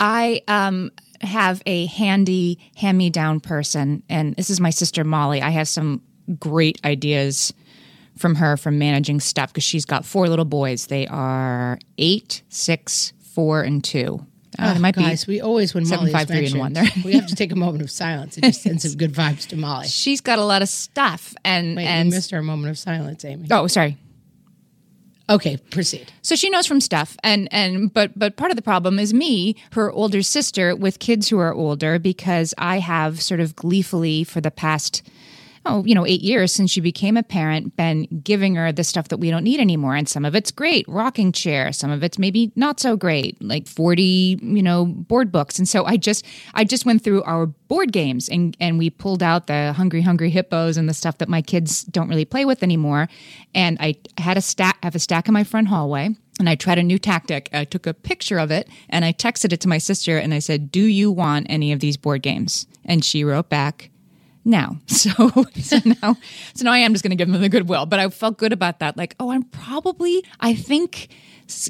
I 0.00 0.42
um, 0.48 0.90
have 1.20 1.62
a 1.64 1.86
handy 1.86 2.58
hand 2.74 2.98
me 2.98 3.08
down 3.08 3.38
person, 3.38 4.02
and 4.08 4.34
this 4.34 4.50
is 4.50 4.58
my 4.58 4.70
sister 4.70 5.04
Molly. 5.04 5.42
I 5.42 5.50
have 5.50 5.68
some 5.68 6.02
great 6.40 6.80
ideas 6.84 7.54
from 8.16 8.34
her 8.34 8.56
from 8.56 8.80
managing 8.80 9.20
stuff 9.20 9.50
because 9.50 9.62
she's 9.62 9.84
got 9.84 10.04
four 10.04 10.28
little 10.28 10.44
boys. 10.44 10.88
They 10.88 11.06
are 11.06 11.78
eight, 11.98 12.42
six, 12.48 13.12
four, 13.40 13.62
and 13.62 13.82
two. 13.82 14.26
Uh, 14.58 14.74
it 14.76 14.80
might 14.80 14.94
Guys, 14.94 15.26
we 15.26 15.40
always 15.40 15.72
when 15.74 15.86
seven, 15.86 16.06
Molly 16.06 16.12
five, 16.12 16.28
three, 16.28 16.46
and 16.46 16.58
one 16.58 16.72
there. 16.72 16.84
we 17.04 17.12
have 17.12 17.26
to 17.28 17.34
take 17.34 17.52
a 17.52 17.56
moment 17.56 17.82
of 17.82 17.90
silence. 17.90 18.36
and 18.36 18.44
just 18.44 18.62
sends 18.62 18.82
some 18.82 18.98
good 18.98 19.12
vibes 19.12 19.46
to 19.48 19.56
Molly. 19.56 19.86
She's 20.02 20.20
got 20.20 20.38
a 20.38 20.44
lot 20.44 20.60
of 20.60 20.68
stuff, 20.68 21.34
and 21.44 21.76
Wait, 21.76 21.86
and 21.86 22.10
missed 22.10 22.32
our 22.32 22.42
moment 22.42 22.70
of 22.70 22.78
silence, 22.78 23.24
Amy. 23.24 23.48
oh, 23.50 23.66
sorry. 23.66 23.96
Okay, 25.30 25.56
proceed. 25.56 26.12
So 26.22 26.34
she 26.34 26.50
knows 26.50 26.66
from 26.66 26.80
stuff, 26.80 27.16
and 27.22 27.48
and 27.52 27.94
but 27.94 28.18
but 28.18 28.36
part 28.36 28.50
of 28.50 28.56
the 28.56 28.62
problem 28.62 28.98
is 28.98 29.14
me, 29.14 29.54
her 29.72 29.90
older 29.92 30.22
sister, 30.22 30.74
with 30.74 30.98
kids 30.98 31.28
who 31.28 31.38
are 31.38 31.54
older, 31.54 32.00
because 32.00 32.52
I 32.58 32.80
have 32.80 33.22
sort 33.22 33.38
of 33.40 33.54
gleefully 33.54 34.24
for 34.24 34.40
the 34.40 34.50
past. 34.50 35.02
Oh, 35.66 35.84
you 35.84 35.94
know, 35.94 36.06
eight 36.06 36.22
years 36.22 36.52
since 36.52 36.70
she 36.70 36.80
became 36.80 37.18
a 37.18 37.22
parent, 37.22 37.76
been 37.76 38.04
giving 38.24 38.54
her 38.54 38.72
the 38.72 38.82
stuff 38.82 39.08
that 39.08 39.18
we 39.18 39.30
don't 39.30 39.44
need 39.44 39.60
anymore. 39.60 39.94
And 39.94 40.08
some 40.08 40.24
of 40.24 40.34
it's 40.34 40.50
great, 40.50 40.86
rocking 40.88 41.32
chair. 41.32 41.70
Some 41.70 41.90
of 41.90 42.02
it's 42.02 42.18
maybe 42.18 42.50
not 42.56 42.80
so 42.80 42.96
great, 42.96 43.40
like 43.42 43.68
40, 43.68 44.40
you 44.42 44.62
know, 44.62 44.86
board 44.86 45.30
books. 45.30 45.58
And 45.58 45.68
so 45.68 45.84
I 45.84 45.98
just, 45.98 46.24
I 46.54 46.64
just 46.64 46.86
went 46.86 47.04
through 47.04 47.22
our 47.24 47.44
board 47.46 47.92
games 47.92 48.26
and, 48.26 48.56
and 48.58 48.78
we 48.78 48.88
pulled 48.88 49.22
out 49.22 49.48
the 49.48 49.74
hungry, 49.74 50.00
hungry 50.00 50.30
hippos 50.30 50.78
and 50.78 50.88
the 50.88 50.94
stuff 50.94 51.18
that 51.18 51.28
my 51.28 51.42
kids 51.42 51.82
don't 51.84 52.08
really 52.08 52.24
play 52.24 52.46
with 52.46 52.62
anymore. 52.62 53.08
And 53.54 53.76
I 53.80 53.96
had 54.16 54.38
a 54.38 54.42
stack, 54.42 54.82
have 54.82 54.94
a 54.94 54.98
stack 54.98 55.28
in 55.28 55.34
my 55.34 55.44
front 55.44 55.68
hallway. 55.68 56.08
and 56.38 56.48
I 56.48 56.54
tried 56.54 56.78
a 56.78 56.82
new 56.82 56.98
tactic. 56.98 57.50
I 57.52 57.64
took 57.64 57.86
a 57.86 57.92
picture 57.92 58.38
of 58.38 58.50
it 58.50 58.66
and 58.88 59.04
I 59.04 59.12
texted 59.12 59.52
it 59.52 59.60
to 59.60 59.68
my 59.68 59.78
sister 59.78 60.16
and 60.16 60.32
I 60.32 60.38
said, 60.38 60.72
Do 60.72 60.82
you 60.82 61.10
want 61.10 61.48
any 61.50 61.70
of 61.70 61.80
these 61.80 61.98
board 61.98 62.22
games? 62.22 62.66
And 62.86 63.04
she 63.04 63.24
wrote 63.24 63.50
back, 63.50 63.89
No. 64.44 64.78
So, 64.86 65.10
so 65.54 65.78
now, 66.02 66.16
so 66.52 66.64
now 66.64 66.72
I 66.72 66.78
am 66.78 66.92
just 66.92 67.02
going 67.02 67.10
to 67.10 67.16
give 67.16 67.30
them 67.30 67.40
the 67.40 67.48
goodwill. 67.48 67.86
But 67.86 68.00
I 68.00 68.08
felt 68.10 68.36
good 68.36 68.52
about 68.52 68.80
that. 68.80 68.98
Like, 68.98 69.14
oh, 69.18 69.30
I'm 69.30 69.44
probably, 69.44 70.22
I 70.40 70.54
think 70.54 71.08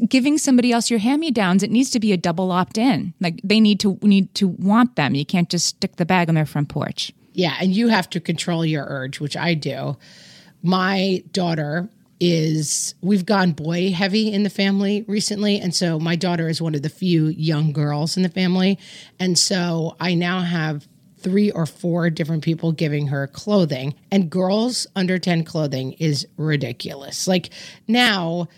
giving 0.09 0.37
somebody 0.37 0.73
else 0.73 0.91
your 0.91 0.99
hand-me-downs, 0.99 1.63
it 1.63 1.71
needs 1.71 1.91
to 1.91 2.01
be 2.01 2.13
a 2.13 2.17
double 2.17 2.51
opt-in. 2.51 3.15
Like 3.21 3.41
they 3.45 3.61
need 3.61 3.79
to 3.81 3.99
need 4.03 4.35
to 4.35 4.49
want 4.49 4.97
them. 4.97 5.15
You 5.15 5.25
can't 5.25 5.49
just 5.49 5.67
stick 5.67 5.97
the 5.97 6.07
bag 6.07 6.29
on 6.29 6.35
their 6.35 6.47
front 6.47 6.69
porch. 6.69 7.13
Yeah, 7.33 7.57
and 7.61 7.75
you 7.75 7.89
have 7.89 8.11
to 8.11 8.21
control 8.21 8.67
your 8.67 8.85
urge, 8.89 9.21
which 9.21 9.37
I 9.37 9.55
do. 9.55 9.97
My 10.63 11.23
daughter 11.33 11.89
is 12.21 12.95
we've 13.01 13.25
gone 13.25 13.53
boy 13.53 13.93
heavy 13.93 14.31
in 14.31 14.43
the 14.43 14.51
family 14.51 15.07
recently 15.09 15.59
and 15.59 15.75
so 15.75 15.99
my 15.99 16.15
daughter 16.15 16.51
is 16.51 16.61
one 16.61 16.75
of 16.75 16.83
the 16.83 16.91
few 16.91 17.29
young 17.29 17.73
girls 17.73 18.15
in 18.15 18.23
the 18.23 18.29
family 18.29 18.79
and 19.19 19.39
so 19.39 19.97
I 19.99 20.13
now 20.15 20.41
have 20.41 20.87
three 21.23 21.51
or 21.51 21.67
four 21.67 22.11
different 22.11 22.43
people 22.43 22.73
giving 22.73 23.09
her 23.09 23.27
clothing 23.27 23.95
and 24.11 24.31
girls 24.31 24.87
under 24.97 25.19
10 25.19 25.45
clothing 25.45 25.93
is 25.95 26.27
ridiculous. 26.37 27.27
Like 27.29 27.51
now 27.89 28.49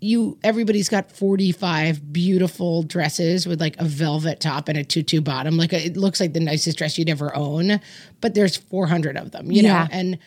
you 0.00 0.38
everybody's 0.44 0.88
got 0.90 1.10
45 1.10 2.12
beautiful 2.12 2.82
dresses 2.82 3.46
with 3.46 3.60
like 3.60 3.74
a 3.80 3.84
velvet 3.84 4.38
top 4.40 4.68
and 4.68 4.76
a 4.76 4.84
tutu 4.84 5.20
bottom 5.22 5.56
like 5.56 5.72
it 5.72 5.96
looks 5.96 6.20
like 6.20 6.34
the 6.34 6.40
nicest 6.40 6.76
dress 6.76 6.98
you'd 6.98 7.08
ever 7.08 7.34
own 7.34 7.80
but 8.20 8.34
there's 8.34 8.54
400 8.54 9.16
of 9.16 9.30
them 9.30 9.50
you 9.50 9.62
Yeah. 9.62 9.84
know 9.84 9.88
and 9.92 10.18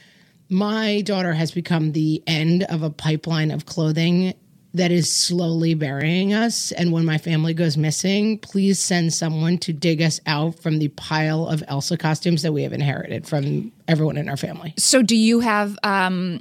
my 0.49 1.01
daughter 1.01 1.33
has 1.33 1.51
become 1.51 1.91
the 1.91 2.23
end 2.25 2.63
of 2.63 2.81
a 2.81 2.89
pipeline 2.89 3.51
of 3.51 3.67
clothing 3.67 4.33
that 4.77 4.91
is 4.91 5.11
slowly 5.11 5.73
burying 5.73 6.33
us 6.33 6.71
and 6.73 6.91
when 6.91 7.05
my 7.05 7.17
family 7.17 7.53
goes 7.53 7.77
missing 7.77 8.37
please 8.39 8.79
send 8.79 9.13
someone 9.13 9.57
to 9.57 9.73
dig 9.73 10.01
us 10.01 10.19
out 10.25 10.57
from 10.59 10.79
the 10.79 10.87
pile 10.89 11.47
of 11.47 11.63
elsa 11.67 11.97
costumes 11.97 12.41
that 12.41 12.51
we 12.53 12.63
have 12.63 12.73
inherited 12.73 13.27
from 13.27 13.71
everyone 13.87 14.17
in 14.17 14.27
our 14.29 14.37
family 14.37 14.73
So 14.77 15.01
do 15.01 15.15
you 15.15 15.39
have 15.41 15.77
um 15.83 16.39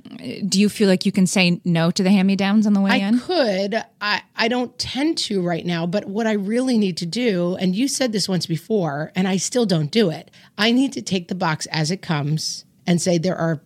do 0.48 0.60
you 0.60 0.68
feel 0.68 0.88
like 0.88 1.04
you 1.06 1.12
can 1.12 1.26
say 1.26 1.60
no 1.64 1.90
to 1.90 2.02
the 2.02 2.10
hand-me-downs 2.10 2.66
on 2.66 2.72
the 2.72 2.80
way 2.80 2.90
in? 3.00 3.04
I 3.04 3.08
in? 3.08 3.20
could. 3.20 3.84
I, 4.00 4.22
I 4.36 4.48
don't 4.48 4.76
tend 4.78 5.18
to 5.18 5.42
right 5.42 5.64
now, 5.64 5.86
but 5.86 6.06
what 6.06 6.26
I 6.26 6.32
really 6.32 6.78
need 6.78 6.96
to 6.98 7.06
do, 7.06 7.56
and 7.56 7.74
you 7.74 7.88
said 7.88 8.12
this 8.12 8.28
once 8.28 8.46
before, 8.46 9.12
and 9.14 9.26
I 9.28 9.36
still 9.36 9.66
don't 9.66 9.90
do 9.90 10.10
it, 10.10 10.30
I 10.58 10.72
need 10.72 10.92
to 10.94 11.02
take 11.02 11.28
the 11.28 11.34
box 11.34 11.66
as 11.66 11.90
it 11.90 12.02
comes 12.02 12.64
and 12.86 13.00
say, 13.00 13.18
there 13.18 13.36
are 13.36 13.60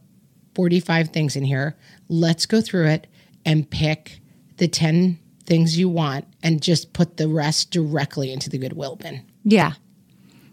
45 0.55 1.09
things 1.11 1.37
in 1.37 1.45
here. 1.45 1.77
Let's 2.09 2.47
go 2.47 2.61
through 2.61 2.87
it 2.89 3.07
and 3.45 3.69
pick 3.71 4.21
the 4.61 4.69
10 4.69 5.19
things 5.45 5.77
you 5.77 5.89
want 5.89 6.25
and 6.45 6.63
just 6.63 6.93
put 6.93 7.17
the 7.17 7.27
rest 7.27 7.73
directly 7.73 8.33
into 8.33 8.49
the 8.49 8.59
Goodwill 8.59 8.95
bin. 8.95 9.23
Yeah. 9.43 9.73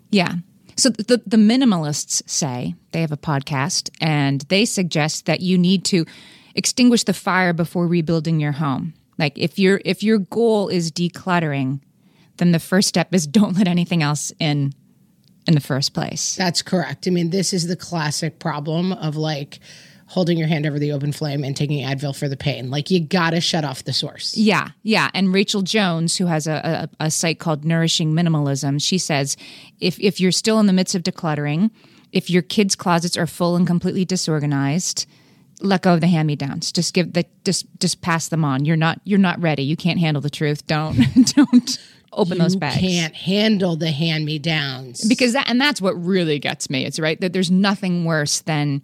Yeah. 0.09 0.35
So 0.75 0.89
the 0.89 1.21
the 1.25 1.37
minimalists 1.37 2.27
say 2.29 2.75
they 2.91 3.01
have 3.01 3.11
a 3.11 3.17
podcast 3.17 3.89
and 3.99 4.41
they 4.41 4.65
suggest 4.65 5.25
that 5.25 5.41
you 5.41 5.57
need 5.57 5.83
to 5.85 6.05
extinguish 6.55 7.03
the 7.03 7.13
fire 7.13 7.53
before 7.53 7.87
rebuilding 7.87 8.39
your 8.39 8.53
home. 8.53 8.93
Like 9.17 9.37
if 9.37 9.59
your 9.59 9.81
if 9.85 10.03
your 10.03 10.19
goal 10.19 10.69
is 10.69 10.91
decluttering, 10.91 11.81
then 12.37 12.51
the 12.51 12.59
first 12.59 12.87
step 12.87 13.13
is 13.13 13.27
don't 13.37 13.57
let 13.57 13.67
anything 13.67 14.03
else 14.03 14.31
in 14.39 14.73
in 15.47 15.53
the 15.53 15.61
first 15.61 15.93
place. 15.93 16.35
That's 16.35 16.61
correct. 16.61 17.07
I 17.07 17.11
mean, 17.11 17.29
this 17.31 17.53
is 17.53 17.67
the 17.67 17.75
classic 17.75 18.39
problem 18.39 18.91
of 18.93 19.15
like 19.15 19.59
holding 20.07 20.37
your 20.37 20.47
hand 20.47 20.65
over 20.65 20.79
the 20.79 20.91
open 20.91 21.11
flame 21.11 21.43
and 21.43 21.55
taking 21.55 21.85
Advil 21.85 22.17
for 22.17 22.27
the 22.29 22.37
pain. 22.37 22.71
Like 22.71 22.89
you 22.89 22.99
got 22.99 23.31
to 23.31 23.41
shut 23.41 23.65
off 23.65 23.83
the 23.83 23.93
source. 23.93 24.35
Yeah, 24.37 24.69
yeah. 24.83 25.11
And 25.13 25.33
Rachel 25.33 25.61
Jones, 25.61 26.15
who 26.17 26.25
has 26.27 26.47
a, 26.47 26.89
a, 26.99 27.05
a 27.05 27.11
site 27.11 27.39
called 27.39 27.65
Nourishing 27.65 28.13
Minimalism, 28.13 28.81
she 28.81 28.97
says 28.97 29.35
if, 29.79 29.99
if 29.99 30.19
you're 30.19 30.31
still 30.31 30.59
in 30.59 30.65
the 30.65 30.73
midst 30.73 30.95
of 30.95 31.03
decluttering, 31.03 31.71
if 32.13 32.29
your 32.29 32.41
kids' 32.41 32.75
closets 32.75 33.17
are 33.17 33.27
full 33.27 33.57
and 33.57 33.67
completely 33.67 34.05
disorganized, 34.05 35.05
let 35.59 35.81
go 35.81 35.93
of 35.93 36.01
the 36.01 36.07
hand-me-downs. 36.07 36.71
Just 36.71 36.93
give 36.93 37.13
the 37.13 37.25
just 37.43 37.65
just 37.79 38.01
pass 38.01 38.29
them 38.29 38.45
on. 38.45 38.63
You're 38.63 38.77
not 38.77 39.01
you're 39.03 39.19
not 39.19 39.41
ready. 39.41 39.63
You 39.63 39.75
can't 39.75 39.99
handle 39.99 40.21
the 40.21 40.29
truth. 40.29 40.65
Don't 40.67 40.95
don't 41.35 41.79
open 42.13 42.37
those 42.37 42.55
bags. 42.55 42.81
you 42.81 42.89
can't 42.89 43.15
handle 43.15 43.75
the 43.75 43.91
hand 43.91 44.25
me 44.25 44.39
downs. 44.39 45.07
because 45.07 45.33
that 45.33 45.49
and 45.49 45.59
that's 45.59 45.81
what 45.81 45.93
really 45.93 46.39
gets 46.39 46.69
me. 46.69 46.85
It's 46.85 46.99
right 46.99 47.19
that 47.21 47.33
there's 47.33 47.51
nothing 47.51 48.05
worse 48.05 48.41
than 48.41 48.81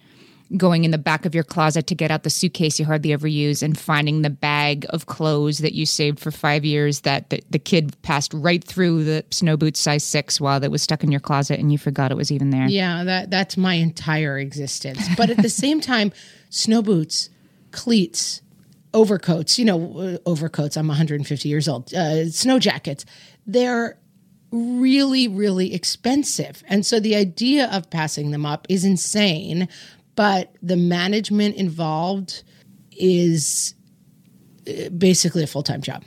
going 0.57 0.83
in 0.83 0.91
the 0.91 0.97
back 0.97 1.25
of 1.25 1.33
your 1.33 1.43
closet 1.43 1.87
to 1.87 1.95
get 1.95 2.11
out 2.11 2.23
the 2.23 2.29
suitcase 2.29 2.79
you 2.79 2.85
hardly 2.85 3.11
ever 3.13 3.27
use 3.27 3.63
and 3.63 3.77
finding 3.77 4.21
the 4.21 4.29
bag 4.29 4.85
of 4.89 5.05
clothes 5.05 5.59
that 5.59 5.73
you 5.73 5.85
saved 5.85 6.19
for 6.19 6.31
five 6.31 6.63
years 6.63 7.01
that 7.01 7.29
the, 7.29 7.41
the 7.49 7.59
kid 7.59 7.99
passed 8.03 8.33
right 8.33 8.63
through 8.63 9.03
the 9.03 9.25
snow 9.31 9.57
boots 9.57 9.79
size 9.79 10.03
six 10.03 10.39
while 10.39 10.63
it 10.63 10.71
was 10.71 10.83
stuck 10.83 11.03
in 11.03 11.11
your 11.11 11.19
closet 11.19 11.59
and 11.59 11.71
you 11.71 11.77
forgot 11.77 12.11
it 12.11 12.17
was 12.17 12.31
even 12.31 12.49
there. 12.49 12.67
Yeah, 12.67 13.03
that 13.03 13.29
that's 13.29 13.57
my 13.57 13.75
entire 13.75 14.37
existence. 14.37 15.07
But 15.17 15.29
at 15.29 15.37
the 15.37 15.49
same 15.63 15.81
time, 15.81 16.11
snow 16.49 16.81
boots, 16.81 17.29
cleats, 17.71 18.41
overcoats, 18.93 19.57
you 19.57 19.65
know, 19.65 19.97
uh, 19.97 20.29
overcoats, 20.29 20.77
I'm 20.77 20.87
150 20.87 21.49
years 21.49 21.67
old, 21.67 21.93
uh, 21.93 22.29
snow 22.29 22.59
jackets, 22.59 23.05
they're 23.47 23.97
really, 24.51 25.27
really 25.27 25.73
expensive. 25.73 26.63
And 26.67 26.85
so 26.85 26.99
the 26.99 27.15
idea 27.15 27.67
of 27.71 27.89
passing 27.89 28.31
them 28.31 28.45
up 28.45 28.67
is 28.69 28.85
insane, 28.85 29.67
but 30.15 30.55
the 30.61 30.77
management 30.77 31.55
involved 31.55 32.43
is 32.91 33.75
uh, 34.67 34.89
basically 34.89 35.43
a 35.43 35.47
full 35.47 35.63
time 35.63 35.81
job. 35.81 36.03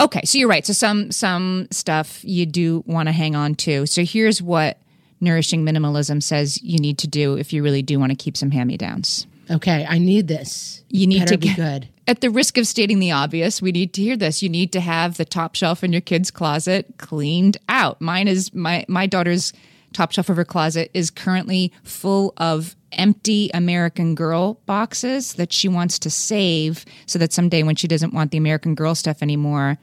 Okay, 0.00 0.22
so 0.24 0.38
you're 0.38 0.48
right. 0.48 0.66
So 0.66 0.72
some 0.72 1.12
some 1.12 1.68
stuff 1.70 2.24
you 2.24 2.46
do 2.46 2.82
want 2.86 3.08
to 3.08 3.12
hang 3.12 3.36
on 3.36 3.54
to. 3.56 3.86
So 3.86 4.04
here's 4.04 4.42
what 4.42 4.78
nourishing 5.20 5.64
minimalism 5.64 6.22
says 6.22 6.62
you 6.62 6.78
need 6.78 6.98
to 6.98 7.08
do 7.08 7.36
if 7.36 7.52
you 7.52 7.62
really 7.62 7.82
do 7.82 7.98
want 7.98 8.10
to 8.10 8.16
keep 8.16 8.36
some 8.36 8.50
hand-me-downs. 8.50 9.26
Okay, 9.50 9.86
I 9.88 9.98
need 9.98 10.28
this. 10.28 10.82
You 10.88 11.06
need 11.06 11.20
Better 11.20 11.32
to 11.32 11.38
be 11.38 11.48
get 11.48 11.56
good. 11.56 11.88
At 12.06 12.20
the 12.20 12.30
risk 12.30 12.58
of 12.58 12.66
stating 12.66 12.98
the 12.98 13.12
obvious, 13.12 13.62
we 13.62 13.72
need 13.72 13.94
to 13.94 14.02
hear 14.02 14.16
this. 14.16 14.42
You 14.42 14.48
need 14.48 14.72
to 14.72 14.80
have 14.80 15.16
the 15.16 15.24
top 15.24 15.54
shelf 15.54 15.82
in 15.82 15.92
your 15.92 16.00
kid's 16.02 16.30
closet 16.30 16.94
cleaned 16.98 17.56
out. 17.68 18.00
Mine 18.00 18.28
is 18.28 18.52
my 18.52 18.84
my 18.88 19.06
daughter's 19.06 19.52
top 19.94 20.12
shelf 20.12 20.28
of 20.28 20.36
her 20.36 20.44
closet 20.44 20.90
is 20.92 21.10
currently 21.10 21.72
full 21.82 22.34
of 22.36 22.76
empty 22.92 23.50
American 23.54 24.14
Girl 24.14 24.54
boxes 24.66 25.34
that 25.34 25.52
she 25.52 25.68
wants 25.68 25.98
to 26.00 26.10
save 26.10 26.84
so 27.06 27.18
that 27.18 27.32
someday 27.32 27.62
when 27.62 27.76
she 27.76 27.88
doesn't 27.88 28.12
want 28.12 28.30
the 28.30 28.38
American 28.38 28.74
Girl 28.74 28.94
stuff 28.94 29.22
anymore, 29.22 29.78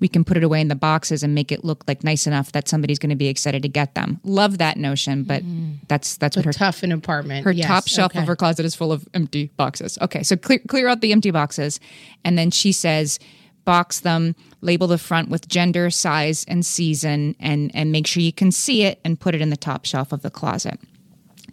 we 0.00 0.08
can 0.08 0.24
put 0.24 0.36
it 0.36 0.44
away 0.44 0.60
in 0.60 0.68
the 0.68 0.74
boxes 0.74 1.22
and 1.22 1.34
make 1.34 1.50
it 1.50 1.64
look 1.64 1.84
like 1.88 2.04
nice 2.04 2.26
enough 2.26 2.52
that 2.52 2.68
somebody's 2.68 2.98
going 2.98 3.10
to 3.10 3.16
be 3.16 3.28
excited 3.28 3.62
to 3.62 3.68
get 3.68 3.94
them. 3.94 4.20
Love 4.24 4.58
that 4.58 4.76
notion, 4.76 5.22
but 5.22 5.42
mm-hmm. 5.42 5.74
that's 5.88 6.16
that's 6.18 6.36
what 6.36 6.44
her 6.44 6.52
Tough 6.52 6.82
an 6.82 6.92
apartment. 6.92 7.44
her 7.44 7.52
Yes, 7.52 7.66
top 7.66 7.88
shelf 7.88 8.12
okay. 8.12 8.20
of 8.20 8.26
her 8.26 8.36
closet 8.36 8.66
is 8.66 8.74
full 8.74 8.92
of 8.92 9.08
empty 9.14 9.50
boxes. 9.56 9.98
Okay, 10.02 10.22
so 10.22 10.36
clear 10.36 10.60
clear 10.68 10.88
out 10.88 11.00
the 11.00 11.12
empty 11.12 11.30
boxes, 11.30 11.80
and 12.24 12.36
then 12.36 12.50
she 12.50 12.72
says, 12.72 13.18
box 13.66 14.00
them, 14.00 14.34
label 14.62 14.86
the 14.86 14.96
front 14.96 15.28
with 15.28 15.46
gender, 15.48 15.90
size, 15.90 16.46
and 16.48 16.64
season, 16.64 17.36
and 17.38 17.70
and 17.74 17.92
make 17.92 18.06
sure 18.06 18.22
you 18.22 18.32
can 18.32 18.50
see 18.50 18.84
it, 18.84 18.98
and 19.04 19.20
put 19.20 19.34
it 19.34 19.42
in 19.42 19.50
the 19.50 19.56
top 19.56 19.84
shelf 19.84 20.12
of 20.12 20.22
the 20.22 20.30
closet. 20.30 20.80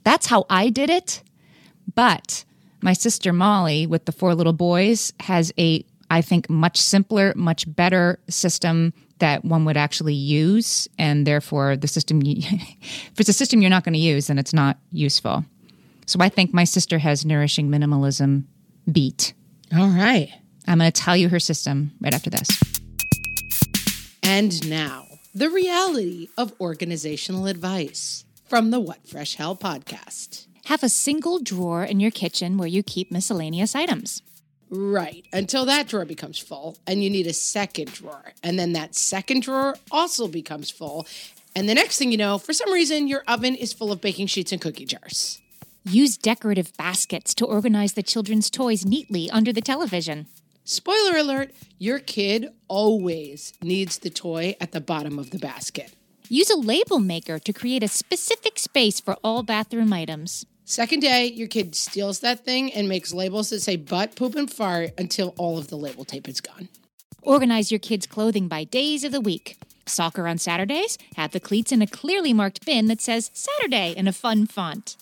That's 0.05 0.27
how 0.27 0.45
I 0.49 0.69
did 0.69 0.89
it, 0.89 1.21
but 1.93 2.45
my 2.81 2.93
sister 2.93 3.33
Molly, 3.33 3.85
with 3.85 4.05
the 4.05 4.11
four 4.13 4.33
little 4.33 4.53
boys, 4.53 5.11
has 5.19 5.51
a 5.59 5.83
I 6.09 6.21
think 6.21 6.49
much 6.49 6.77
simpler, 6.77 7.33
much 7.35 7.65
better 7.75 8.19
system 8.29 8.93
that 9.19 9.43
one 9.43 9.65
would 9.65 9.77
actually 9.77 10.13
use, 10.13 10.87
and 10.97 11.25
therefore 11.27 11.75
the 11.75 11.87
system. 11.87 12.21
If 12.25 13.19
it's 13.19 13.29
a 13.29 13.33
system 13.33 13.61
you're 13.61 13.69
not 13.69 13.83
going 13.83 13.93
to 13.93 13.99
use, 13.99 14.27
then 14.27 14.37
it's 14.37 14.53
not 14.53 14.77
useful. 14.91 15.45
So 16.05 16.19
I 16.19 16.29
think 16.29 16.53
my 16.53 16.63
sister 16.63 16.97
has 16.99 17.25
nourishing 17.25 17.69
minimalism 17.69 18.43
beat. 18.91 19.33
All 19.75 19.87
right. 19.87 20.29
I'm 20.67 20.79
going 20.79 20.91
to 20.91 21.01
tell 21.01 21.17
you 21.17 21.29
her 21.29 21.39
system 21.39 21.91
right 22.01 22.13
after 22.13 22.29
this. 22.29 22.47
And 24.21 24.67
now, 24.69 25.07
the 25.35 25.49
reality 25.49 26.29
of 26.37 26.53
organizational 26.59 27.47
advice 27.47 28.25
from 28.45 28.69
the 28.69 28.79
What 28.79 29.07
Fresh 29.07 29.35
Hell 29.35 29.55
podcast. 29.55 30.45
Have 30.65 30.83
a 30.83 30.89
single 30.89 31.39
drawer 31.39 31.83
in 31.83 31.99
your 31.99 32.11
kitchen 32.11 32.57
where 32.57 32.67
you 32.67 32.83
keep 32.83 33.11
miscellaneous 33.11 33.75
items. 33.75 34.21
Right. 34.69 35.25
Until 35.33 35.65
that 35.65 35.87
drawer 35.87 36.05
becomes 36.05 36.39
full, 36.39 36.77
and 36.87 37.03
you 37.03 37.09
need 37.09 37.27
a 37.27 37.33
second 37.33 37.93
drawer. 37.93 38.33
And 38.41 38.57
then 38.57 38.73
that 38.73 38.95
second 38.95 39.41
drawer 39.41 39.75
also 39.91 40.27
becomes 40.27 40.69
full. 40.69 41.07
And 41.55 41.67
the 41.67 41.75
next 41.75 41.97
thing 41.97 42.11
you 42.11 42.17
know, 42.17 42.37
for 42.37 42.53
some 42.53 42.71
reason, 42.71 43.07
your 43.07 43.23
oven 43.27 43.55
is 43.55 43.73
full 43.73 43.91
of 43.91 44.01
baking 44.01 44.27
sheets 44.27 44.51
and 44.51 44.61
cookie 44.61 44.85
jars. 44.85 45.41
Use 45.83 46.17
decorative 46.17 46.75
baskets 46.77 47.33
to 47.35 47.45
organize 47.45 47.93
the 47.93 48.03
children's 48.03 48.49
toys 48.49 48.85
neatly 48.85 49.29
under 49.29 49.51
the 49.51 49.61
television. 49.61 50.27
Spoiler 50.65 51.17
alert 51.17 51.51
your 51.77 51.99
kid 51.99 52.47
always 52.69 53.53
needs 53.61 53.97
the 53.97 54.09
toy 54.09 54.55
at 54.61 54.71
the 54.71 54.79
bottom 54.79 55.19
of 55.19 55.31
the 55.31 55.37
basket. 55.37 55.93
Use 56.29 56.49
a 56.49 56.55
label 56.55 56.99
maker 56.99 57.37
to 57.39 57.51
create 57.51 57.83
a 57.83 57.89
specific 57.89 58.57
space 58.57 59.01
for 59.01 59.17
all 59.25 59.43
bathroom 59.43 59.91
items. 59.91 60.45
Second 60.63 61.01
day, 61.01 61.25
your 61.25 61.49
kid 61.49 61.75
steals 61.75 62.21
that 62.21 62.45
thing 62.45 62.71
and 62.71 62.87
makes 62.87 63.13
labels 63.13 63.49
that 63.49 63.61
say 63.61 63.75
butt, 63.75 64.15
poop, 64.15 64.35
and 64.35 64.49
fart 64.49 64.91
until 64.97 65.33
all 65.37 65.57
of 65.57 65.67
the 65.67 65.75
label 65.75 66.05
tape 66.05 66.29
is 66.29 66.39
gone. 66.39 66.69
Organize 67.21 67.69
your 67.69 67.79
kids' 67.79 68.07
clothing 68.07 68.47
by 68.47 68.63
days 68.63 69.03
of 69.03 69.11
the 69.11 69.19
week. 69.19 69.57
Soccer 69.85 70.29
on 70.29 70.37
Saturdays? 70.37 70.97
Have 71.17 71.31
the 71.31 71.41
cleats 71.41 71.73
in 71.73 71.81
a 71.81 71.87
clearly 71.87 72.31
marked 72.31 72.65
bin 72.65 72.87
that 72.87 73.01
says 73.01 73.29
Saturday 73.33 73.93
in 73.97 74.07
a 74.07 74.13
fun 74.13 74.47
font. 74.47 74.95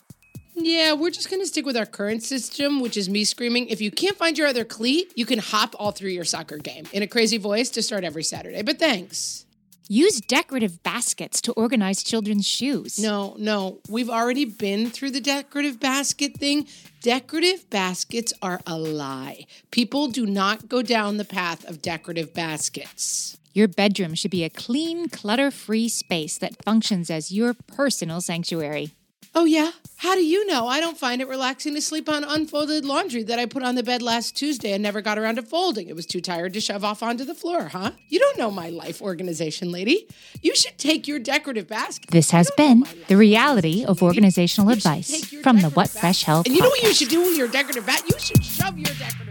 Yeah, 0.53 0.93
we're 0.93 1.11
just 1.11 1.29
going 1.29 1.41
to 1.41 1.47
stick 1.47 1.65
with 1.65 1.77
our 1.77 1.85
current 1.85 2.23
system, 2.23 2.81
which 2.81 2.97
is 2.97 3.09
me 3.09 3.23
screaming, 3.23 3.67
if 3.67 3.81
you 3.81 3.91
can't 3.91 4.17
find 4.17 4.37
your 4.37 4.47
other 4.47 4.65
cleat, 4.65 5.11
you 5.15 5.25
can 5.25 5.39
hop 5.39 5.75
all 5.79 5.91
through 5.91 6.09
your 6.09 6.25
soccer 6.25 6.57
game 6.57 6.85
in 6.91 7.03
a 7.03 7.07
crazy 7.07 7.37
voice 7.37 7.69
to 7.71 7.81
start 7.81 8.03
every 8.03 8.23
Saturday. 8.23 8.61
But 8.61 8.79
thanks. 8.79 9.45
Use 9.87 10.21
decorative 10.21 10.81
baskets 10.83 11.41
to 11.41 11.51
organize 11.53 12.01
children's 12.01 12.47
shoes. 12.47 12.97
No, 12.97 13.35
no, 13.37 13.79
we've 13.89 14.09
already 14.09 14.45
been 14.45 14.89
through 14.89 15.11
the 15.11 15.19
decorative 15.19 15.81
basket 15.81 16.37
thing. 16.37 16.67
Decorative 17.01 17.69
baskets 17.69 18.31
are 18.41 18.61
a 18.65 18.77
lie. 18.77 19.45
People 19.69 20.07
do 20.07 20.25
not 20.25 20.69
go 20.69 20.81
down 20.81 21.17
the 21.17 21.25
path 21.25 21.67
of 21.67 21.81
decorative 21.81 22.33
baskets. 22.33 23.37
Your 23.53 23.67
bedroom 23.67 24.13
should 24.13 24.31
be 24.31 24.45
a 24.45 24.49
clean, 24.49 25.09
clutter 25.09 25.51
free 25.51 25.89
space 25.89 26.37
that 26.37 26.63
functions 26.63 27.09
as 27.09 27.33
your 27.33 27.53
personal 27.53 28.21
sanctuary. 28.21 28.91
Oh, 29.33 29.45
yeah? 29.45 29.71
How 29.95 30.13
do 30.13 30.25
you 30.25 30.45
know? 30.45 30.67
I 30.67 30.81
don't 30.81 30.97
find 30.97 31.21
it 31.21 31.27
relaxing 31.29 31.73
to 31.75 31.81
sleep 31.81 32.09
on 32.09 32.25
unfolded 32.25 32.83
laundry 32.83 33.23
that 33.23 33.39
I 33.39 33.45
put 33.45 33.63
on 33.63 33.75
the 33.75 33.83
bed 33.83 34.01
last 34.01 34.35
Tuesday 34.35 34.73
and 34.73 34.83
never 34.83 34.99
got 34.99 35.17
around 35.17 35.35
to 35.35 35.41
folding. 35.41 35.87
It 35.87 35.95
was 35.95 36.05
too 36.05 36.19
tired 36.19 36.53
to 36.53 36.59
shove 36.59 36.83
off 36.83 37.01
onto 37.01 37.23
the 37.23 37.33
floor, 37.33 37.69
huh? 37.69 37.91
You 38.09 38.19
don't 38.19 38.37
know 38.37 38.51
my 38.51 38.69
life 38.69 39.01
organization, 39.01 39.71
lady. 39.71 40.05
You 40.41 40.53
should 40.53 40.77
take 40.77 41.07
your 41.07 41.17
decorative 41.17 41.67
basket. 41.67 42.09
This 42.09 42.31
has 42.31 42.51
been 42.57 42.83
the 43.07 43.15
reality 43.15 43.85
of 43.85 44.03
organizational 44.03 44.69
advice 44.69 45.23
from 45.41 45.61
the 45.61 45.69
What 45.69 45.89
Fresh 45.89 46.23
Hell. 46.23 46.43
And 46.45 46.53
you 46.53 46.61
know 46.61 46.69
what 46.69 46.83
you 46.83 46.93
should 46.93 47.09
do 47.09 47.21
with 47.21 47.37
your 47.37 47.47
decorative 47.47 47.85
basket? 47.85 48.11
You 48.11 48.19
should 48.19 48.43
shove 48.43 48.77
your 48.77 48.93
decorative 48.95 49.30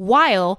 while 0.00 0.58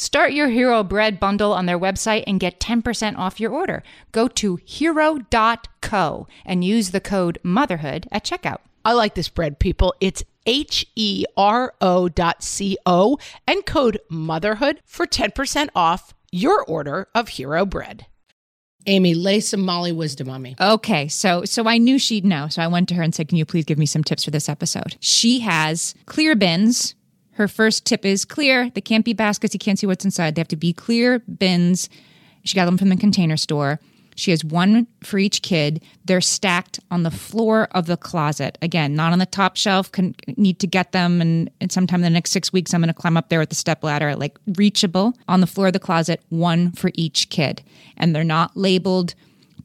Start 0.00 0.32
your 0.32 0.48
Hero 0.48 0.82
Bread 0.82 1.20
bundle 1.20 1.52
on 1.52 1.66
their 1.66 1.78
website 1.78 2.24
and 2.26 2.40
get 2.40 2.58
10% 2.58 3.18
off 3.18 3.38
your 3.38 3.50
order. 3.50 3.82
Go 4.12 4.28
to 4.28 4.58
hero.co 4.64 6.26
and 6.46 6.64
use 6.64 6.92
the 6.92 7.02
code 7.02 7.38
motherhood 7.42 8.08
at 8.10 8.24
checkout. 8.24 8.60
I 8.82 8.94
like 8.94 9.14
this 9.14 9.28
bread, 9.28 9.58
people. 9.58 9.94
It's 10.00 10.24
H 10.46 10.86
E 10.96 11.26
R 11.36 11.74
O 11.82 12.08
dot 12.08 12.42
C 12.42 12.78
O 12.86 13.18
and 13.46 13.66
code 13.66 14.00
motherhood 14.08 14.80
for 14.86 15.06
10% 15.06 15.68
off 15.74 16.14
your 16.32 16.64
order 16.64 17.08
of 17.14 17.28
Hero 17.28 17.66
Bread. 17.66 18.06
Amy, 18.86 19.12
lay 19.12 19.38
some 19.40 19.60
Molly 19.60 19.92
wisdom 19.92 20.30
on 20.30 20.40
me. 20.40 20.56
Okay, 20.58 21.08
so 21.08 21.44
so 21.44 21.68
I 21.68 21.76
knew 21.76 21.98
she'd 21.98 22.24
know. 22.24 22.48
So 22.48 22.62
I 22.62 22.68
went 22.68 22.88
to 22.88 22.94
her 22.94 23.02
and 23.02 23.14
said, 23.14 23.28
"Can 23.28 23.36
you 23.36 23.44
please 23.44 23.66
give 23.66 23.76
me 23.76 23.84
some 23.84 24.02
tips 24.02 24.24
for 24.24 24.30
this 24.30 24.48
episode?" 24.48 24.96
She 24.98 25.40
has 25.40 25.94
clear 26.06 26.34
bins. 26.34 26.94
Her 27.40 27.48
first 27.48 27.86
tip 27.86 28.04
is 28.04 28.26
clear. 28.26 28.68
They 28.68 28.82
can't 28.82 29.02
be 29.02 29.14
baskets. 29.14 29.54
You 29.54 29.58
can't 29.58 29.78
see 29.78 29.86
what's 29.86 30.04
inside. 30.04 30.34
They 30.34 30.40
have 30.40 30.48
to 30.48 30.56
be 30.56 30.74
clear 30.74 31.20
bins. 31.20 31.88
She 32.44 32.54
got 32.54 32.66
them 32.66 32.76
from 32.76 32.90
the 32.90 32.98
container 32.98 33.38
store. 33.38 33.80
She 34.14 34.30
has 34.30 34.44
one 34.44 34.86
for 35.02 35.18
each 35.18 35.40
kid. 35.40 35.82
They're 36.04 36.20
stacked 36.20 36.80
on 36.90 37.02
the 37.02 37.10
floor 37.10 37.68
of 37.70 37.86
the 37.86 37.96
closet. 37.96 38.58
Again, 38.60 38.94
not 38.94 39.14
on 39.14 39.20
the 39.20 39.24
top 39.24 39.56
shelf. 39.56 39.90
Can 39.90 40.14
need 40.36 40.58
to 40.58 40.66
get 40.66 40.92
them, 40.92 41.22
and, 41.22 41.50
and 41.62 41.72
sometime 41.72 42.00
in 42.00 42.02
the 42.02 42.10
next 42.10 42.32
six 42.32 42.52
weeks, 42.52 42.74
I'm 42.74 42.82
going 42.82 42.92
to 42.92 43.00
climb 43.00 43.16
up 43.16 43.30
there 43.30 43.40
with 43.40 43.48
the 43.48 43.54
step 43.54 43.82
ladder, 43.82 44.14
like 44.14 44.36
reachable 44.58 45.14
on 45.26 45.40
the 45.40 45.46
floor 45.46 45.68
of 45.68 45.72
the 45.72 45.78
closet. 45.78 46.20
One 46.28 46.72
for 46.72 46.90
each 46.92 47.30
kid, 47.30 47.62
and 47.96 48.14
they're 48.14 48.22
not 48.22 48.54
labeled 48.54 49.14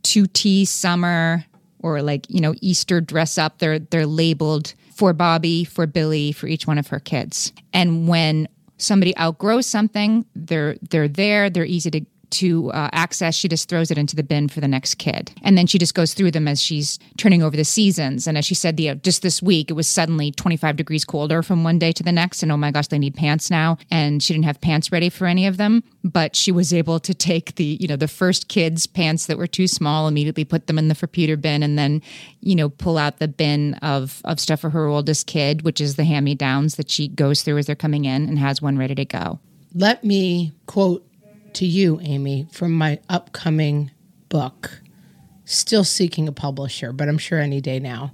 two 0.01 0.27
T 0.27 0.63
summer 0.63 1.43
or 1.79 2.01
like 2.01 2.25
you 2.29 2.39
know 2.39 2.53
Easter 2.61 3.01
dress 3.01 3.37
up. 3.37 3.57
They're 3.57 3.79
they're 3.79 4.07
labeled 4.07 4.75
for 4.95 5.13
Bobby, 5.13 5.65
for 5.65 5.85
Billy, 5.85 6.31
for 6.31 6.47
each 6.47 6.65
one 6.65 6.77
of 6.77 6.87
her 6.87 6.99
kids. 6.99 7.51
And 7.73 8.07
when 8.07 8.47
somebody 8.77 9.15
outgrows 9.17 9.67
something, 9.67 10.25
they're 10.35 10.77
they're 10.89 11.07
there. 11.07 11.49
They're 11.49 11.65
easy 11.65 11.91
to 11.91 12.01
to 12.35 12.71
uh, 12.71 12.89
access, 12.91 13.35
she 13.35 13.47
just 13.47 13.69
throws 13.69 13.91
it 13.91 13.97
into 13.97 14.15
the 14.15 14.23
bin 14.23 14.47
for 14.47 14.59
the 14.59 14.67
next 14.67 14.95
kid. 14.95 15.31
And 15.41 15.57
then 15.57 15.67
she 15.67 15.77
just 15.77 15.95
goes 15.95 16.13
through 16.13 16.31
them 16.31 16.47
as 16.47 16.61
she's 16.61 16.99
turning 17.17 17.41
over 17.41 17.55
the 17.55 17.65
seasons. 17.65 18.27
And 18.27 18.37
as 18.37 18.45
she 18.45 18.55
said, 18.55 18.79
you 18.79 18.89
know, 18.89 18.95
just 18.95 19.21
this 19.21 19.41
week, 19.41 19.69
it 19.69 19.73
was 19.73 19.87
suddenly 19.87 20.31
25 20.31 20.75
degrees 20.75 21.05
colder 21.05 21.41
from 21.41 21.63
one 21.63 21.79
day 21.79 21.91
to 21.93 22.03
the 22.03 22.11
next. 22.11 22.43
And 22.43 22.51
oh 22.51 22.57
my 22.57 22.71
gosh, 22.71 22.87
they 22.87 22.99
need 22.99 23.15
pants 23.15 23.49
now. 23.49 23.77
And 23.89 24.21
she 24.21 24.33
didn't 24.33 24.45
have 24.45 24.61
pants 24.61 24.91
ready 24.91 25.09
for 25.09 25.27
any 25.27 25.47
of 25.47 25.57
them. 25.57 25.83
But 26.03 26.35
she 26.35 26.51
was 26.51 26.73
able 26.73 26.99
to 26.99 27.13
take 27.13 27.55
the, 27.55 27.77
you 27.79 27.87
know, 27.87 27.95
the 27.95 28.07
first 28.07 28.47
kid's 28.47 28.85
pants 28.85 29.25
that 29.27 29.37
were 29.37 29.47
too 29.47 29.67
small, 29.67 30.07
immediately 30.07 30.45
put 30.45 30.67
them 30.67 30.77
in 30.77 30.87
the 30.87 30.97
repeater 31.01 31.37
bin, 31.37 31.63
and 31.63 31.77
then, 31.77 32.01
you 32.41 32.55
know, 32.55 32.69
pull 32.69 32.97
out 32.97 33.19
the 33.19 33.27
bin 33.27 33.73
of, 33.75 34.21
of 34.25 34.39
stuff 34.39 34.59
for 34.59 34.69
her 34.69 34.85
oldest 34.87 35.27
kid, 35.27 35.63
which 35.63 35.81
is 35.81 35.95
the 35.95 36.03
hand 36.03 36.25
me 36.25 36.35
downs 36.35 36.75
that 36.75 36.91
she 36.91 37.07
goes 37.07 37.41
through 37.41 37.57
as 37.57 37.65
they're 37.65 37.75
coming 37.75 38.05
in 38.05 38.27
and 38.27 38.37
has 38.37 38.61
one 38.61 38.77
ready 38.77 38.95
to 38.95 39.05
go. 39.05 39.39
Let 39.73 40.03
me 40.03 40.53
quote 40.67 41.05
to 41.55 41.65
you, 41.65 41.99
Amy, 42.01 42.47
from 42.51 42.71
my 42.73 42.99
upcoming 43.09 43.91
book, 44.29 44.81
still 45.45 45.83
seeking 45.83 46.27
a 46.27 46.31
publisher, 46.31 46.91
but 46.91 47.07
I'm 47.07 47.17
sure 47.17 47.39
any 47.39 47.61
day 47.61 47.79
now, 47.79 48.13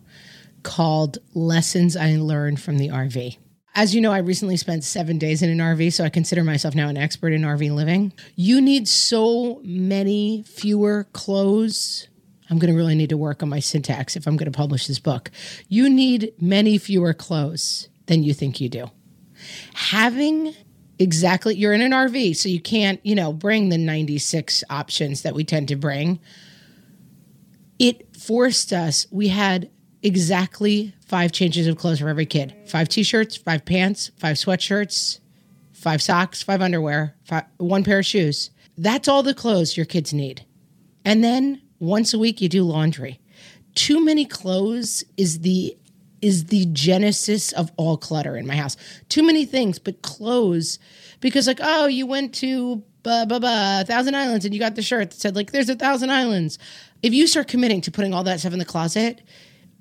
called 0.63 1.17
Lessons 1.33 1.95
I 1.95 2.15
Learned 2.15 2.61
from 2.61 2.77
the 2.77 2.89
RV. 2.89 3.37
As 3.73 3.95
you 3.95 4.01
know, 4.01 4.11
I 4.11 4.17
recently 4.17 4.57
spent 4.57 4.83
seven 4.83 5.17
days 5.17 5.41
in 5.41 5.49
an 5.49 5.59
RV, 5.59 5.93
so 5.93 6.03
I 6.03 6.09
consider 6.09 6.43
myself 6.43 6.75
now 6.75 6.89
an 6.89 6.97
expert 6.97 7.31
in 7.31 7.41
RV 7.41 7.73
living. 7.73 8.11
You 8.35 8.59
need 8.59 8.87
so 8.87 9.61
many 9.63 10.43
fewer 10.43 11.05
clothes. 11.13 12.07
I'm 12.49 12.59
going 12.59 12.71
to 12.71 12.77
really 12.77 12.95
need 12.95 13.09
to 13.09 13.17
work 13.17 13.41
on 13.41 13.49
my 13.49 13.61
syntax 13.61 14.17
if 14.17 14.27
I'm 14.27 14.35
going 14.35 14.51
to 14.51 14.57
publish 14.57 14.87
this 14.87 14.99
book. 14.99 15.31
You 15.69 15.89
need 15.89 16.33
many 16.39 16.77
fewer 16.77 17.13
clothes 17.13 17.87
than 18.07 18.23
you 18.23 18.33
think 18.33 18.59
you 18.59 18.67
do. 18.67 18.91
Having 19.73 20.53
exactly, 21.01 21.55
you're 21.55 21.73
in 21.73 21.81
an 21.81 21.91
RV, 21.91 22.35
so 22.35 22.47
you 22.47 22.61
can't, 22.61 22.99
you 23.03 23.15
know, 23.15 23.33
bring 23.33 23.69
the 23.69 23.77
96 23.77 24.63
options 24.69 25.23
that 25.23 25.33
we 25.33 25.43
tend 25.43 25.67
to 25.69 25.75
bring. 25.75 26.19
It 27.79 28.15
forced 28.15 28.71
us, 28.71 29.07
we 29.11 29.29
had 29.29 29.69
exactly 30.03 30.93
five 31.05 31.31
changes 31.31 31.67
of 31.67 31.77
clothes 31.77 31.99
for 31.99 32.09
every 32.09 32.25
kid 32.25 32.55
five 32.65 32.89
t 32.89 33.03
shirts, 33.03 33.35
five 33.35 33.65
pants, 33.65 34.11
five 34.17 34.35
sweatshirts, 34.37 35.19
five 35.73 36.01
socks, 36.01 36.43
five 36.43 36.61
underwear, 36.61 37.15
five, 37.25 37.45
one 37.57 37.83
pair 37.83 37.99
of 37.99 38.05
shoes. 38.05 38.51
That's 38.77 39.07
all 39.07 39.23
the 39.23 39.33
clothes 39.33 39.75
your 39.75 39.85
kids 39.85 40.13
need. 40.13 40.45
And 41.03 41.23
then 41.23 41.61
once 41.79 42.13
a 42.13 42.19
week 42.19 42.41
you 42.41 42.49
do 42.49 42.63
laundry. 42.63 43.19
Too 43.73 44.03
many 44.03 44.25
clothes 44.25 45.03
is 45.17 45.39
the 45.39 45.77
is 46.21 46.45
the 46.45 46.65
genesis 46.67 47.51
of 47.51 47.71
all 47.77 47.97
clutter 47.97 48.37
in 48.37 48.45
my 48.45 48.55
house. 48.55 48.77
Too 49.09 49.23
many 49.23 49.45
things, 49.45 49.79
but 49.79 50.01
clothes 50.01 50.79
because 51.19 51.47
like 51.47 51.59
oh 51.61 51.87
you 51.87 52.05
went 52.05 52.33
to 52.35 52.83
blah 53.03 53.25
blah 53.25 53.39
blah 53.39 53.83
Thousand 53.83 54.15
Islands 54.15 54.45
and 54.45 54.53
you 54.53 54.59
got 54.59 54.75
the 54.75 54.81
shirt 54.81 55.11
that 55.11 55.19
said 55.19 55.35
like 55.35 55.51
there's 55.51 55.69
a 55.69 55.75
Thousand 55.75 56.11
Islands. 56.11 56.59
If 57.01 57.13
you 57.13 57.27
start 57.27 57.47
committing 57.47 57.81
to 57.81 57.91
putting 57.91 58.13
all 58.13 58.23
that 58.23 58.39
stuff 58.39 58.53
in 58.53 58.59
the 58.59 58.65
closet, 58.65 59.21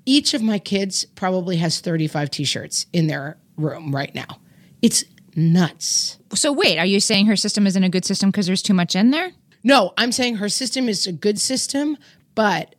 each 0.05 0.33
of 0.33 0.41
my 0.41 0.59
kids 0.59 1.05
probably 1.05 1.57
has 1.57 1.79
35 1.79 2.31
t-shirts 2.31 2.87
in 2.91 3.07
their 3.07 3.37
room 3.57 3.93
right 3.95 4.13
now. 4.15 4.39
It's 4.81 5.03
nuts. 5.35 6.17
So 6.33 6.51
wait, 6.51 6.77
are 6.77 6.85
you 6.85 6.99
saying 6.99 7.27
her 7.27 7.35
system 7.35 7.67
isn't 7.67 7.83
a 7.83 7.89
good 7.89 8.05
system 8.05 8.31
because 8.31 8.47
there's 8.47 8.63
too 8.63 8.73
much 8.73 8.95
in 8.95 9.11
there? 9.11 9.31
No, 9.63 9.93
I'm 9.97 10.11
saying 10.11 10.35
her 10.35 10.49
system 10.49 10.89
is 10.89 11.05
a 11.05 11.11
good 11.11 11.39
system, 11.39 11.97
but 12.33 12.75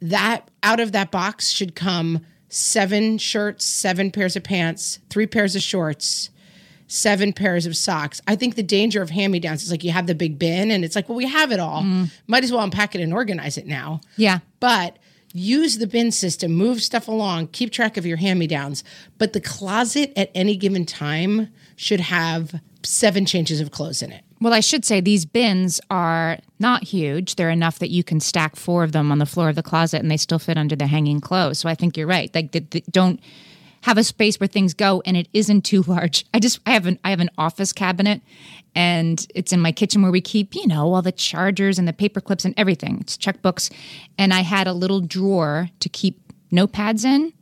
that 0.00 0.50
out 0.62 0.80
of 0.80 0.92
that 0.92 1.10
box 1.10 1.50
should 1.50 1.74
come 1.74 2.24
seven 2.48 3.18
shirts, 3.18 3.64
seven 3.64 4.10
pairs 4.10 4.36
of 4.36 4.44
pants, 4.44 4.98
three 5.10 5.26
pairs 5.26 5.56
of 5.56 5.62
shorts, 5.62 6.30
seven 6.88 7.32
pairs 7.32 7.66
of 7.66 7.76
socks. 7.76 8.20
I 8.26 8.36
think 8.36 8.54
the 8.54 8.62
danger 8.62 9.02
of 9.02 9.10
hand 9.10 9.32
me 9.32 9.40
downs 9.40 9.62
is 9.62 9.70
like 9.70 9.84
you 9.84 9.90
have 9.90 10.06
the 10.06 10.14
big 10.14 10.38
bin 10.38 10.70
and 10.70 10.84
it's 10.84 10.94
like, 10.94 11.08
well, 11.08 11.16
we 11.16 11.26
have 11.26 11.52
it 11.52 11.60
all. 11.60 11.82
Mm. 11.82 12.10
Might 12.26 12.44
as 12.44 12.52
well 12.52 12.62
unpack 12.62 12.94
it 12.94 13.00
and 13.00 13.12
organize 13.12 13.58
it 13.58 13.66
now. 13.66 14.00
Yeah. 14.16 14.38
But 14.60 14.98
use 15.32 15.78
the 15.78 15.86
bin 15.86 16.12
system, 16.12 16.52
move 16.52 16.82
stuff 16.82 17.08
along, 17.08 17.48
keep 17.48 17.72
track 17.72 17.96
of 17.96 18.06
your 18.06 18.16
hand 18.16 18.38
me 18.38 18.46
downs. 18.46 18.84
But 19.18 19.32
the 19.32 19.40
closet 19.40 20.12
at 20.16 20.30
any 20.34 20.56
given 20.56 20.86
time 20.86 21.48
should 21.74 22.00
have 22.00 22.60
seven 22.82 23.26
changes 23.26 23.60
of 23.60 23.70
clothes 23.70 24.02
in 24.02 24.12
it. 24.12 24.22
Well, 24.40 24.52
I 24.52 24.60
should 24.60 24.84
say 24.84 25.00
these 25.00 25.24
bins 25.24 25.80
are 25.90 26.38
not 26.58 26.84
huge. 26.84 27.36
They're 27.36 27.50
enough 27.50 27.78
that 27.78 27.90
you 27.90 28.04
can 28.04 28.20
stack 28.20 28.54
four 28.54 28.84
of 28.84 28.92
them 28.92 29.10
on 29.10 29.18
the 29.18 29.26
floor 29.26 29.48
of 29.48 29.56
the 29.56 29.62
closet 29.62 30.00
and 30.02 30.10
they 30.10 30.18
still 30.18 30.38
fit 30.38 30.58
under 30.58 30.76
the 30.76 30.86
hanging 30.86 31.20
clothes. 31.20 31.58
So 31.58 31.68
I 31.68 31.74
think 31.74 31.96
you're 31.96 32.06
right. 32.06 32.32
Like, 32.34 32.52
they, 32.52 32.60
they 32.60 32.82
don't 32.90 33.18
have 33.82 33.98
a 33.98 34.04
space 34.04 34.40
where 34.40 34.48
things 34.48 34.74
go 34.74 35.00
and 35.06 35.16
it 35.16 35.28
isn't 35.32 35.62
too 35.62 35.82
large. 35.82 36.26
I 36.34 36.40
just 36.40 36.60
I 36.66 36.72
have 36.72 36.86
an 36.86 36.98
I 37.04 37.10
have 37.10 37.20
an 37.20 37.30
office 37.38 37.72
cabinet 37.72 38.20
and 38.74 39.26
it's 39.34 39.52
in 39.52 39.60
my 39.60 39.72
kitchen 39.72 40.02
where 40.02 40.10
we 40.10 40.20
keep, 40.20 40.54
you 40.54 40.66
know, 40.66 40.92
all 40.92 41.02
the 41.02 41.12
chargers 41.12 41.78
and 41.78 41.88
the 41.88 41.92
paper 41.92 42.20
clips 42.20 42.44
and 42.44 42.52
everything. 42.56 42.98
It's 43.00 43.16
checkbooks. 43.16 43.72
And 44.18 44.34
I 44.34 44.40
had 44.40 44.66
a 44.66 44.72
little 44.72 45.00
drawer 45.00 45.70
to 45.80 45.88
keep 45.88 46.20
notepads 46.52 47.04
in. 47.04 47.32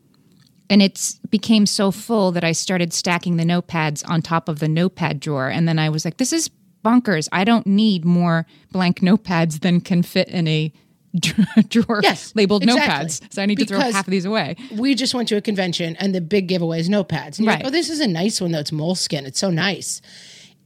And 0.70 0.82
it's 0.82 1.18
became 1.30 1.66
so 1.66 1.90
full 1.90 2.32
that 2.32 2.44
I 2.44 2.52
started 2.52 2.92
stacking 2.92 3.36
the 3.36 3.44
notepads 3.44 4.08
on 4.08 4.22
top 4.22 4.48
of 4.48 4.60
the 4.60 4.68
notepad 4.68 5.20
drawer. 5.20 5.48
And 5.48 5.66
then 5.68 5.78
I 5.78 5.88
was 5.88 6.04
like, 6.04 6.16
this 6.16 6.32
is 6.32 6.50
bonkers. 6.84 7.28
I 7.32 7.44
don't 7.44 7.66
need 7.66 8.04
more 8.04 8.46
blank 8.72 9.00
notepads 9.00 9.60
than 9.60 9.80
can 9.80 10.02
fit 10.02 10.28
in 10.28 10.46
a 10.46 10.72
drawer 11.68 12.00
Yes, 12.02 12.32
labeled 12.34 12.64
exactly. 12.64 13.06
notepads. 13.06 13.32
So 13.32 13.40
I 13.42 13.46
need 13.46 13.58
to 13.58 13.66
throw 13.66 13.78
half 13.78 14.06
of 14.06 14.10
these 14.10 14.24
away. 14.24 14.56
We 14.72 14.94
just 14.96 15.14
went 15.14 15.28
to 15.28 15.36
a 15.36 15.40
convention 15.40 15.96
and 16.00 16.14
the 16.14 16.20
big 16.20 16.48
giveaway 16.48 16.80
is 16.80 16.88
notepads. 16.88 17.38
And 17.38 17.40
you're 17.40 17.52
like, 17.52 17.58
Right. 17.60 17.66
oh, 17.66 17.70
this 17.70 17.88
is 17.88 18.00
a 18.00 18.08
nice 18.08 18.40
one 18.40 18.50
though. 18.52 18.58
It's 18.58 18.72
Moleskine. 18.72 19.24
It's 19.24 19.38
so 19.38 19.50
nice. 19.50 20.00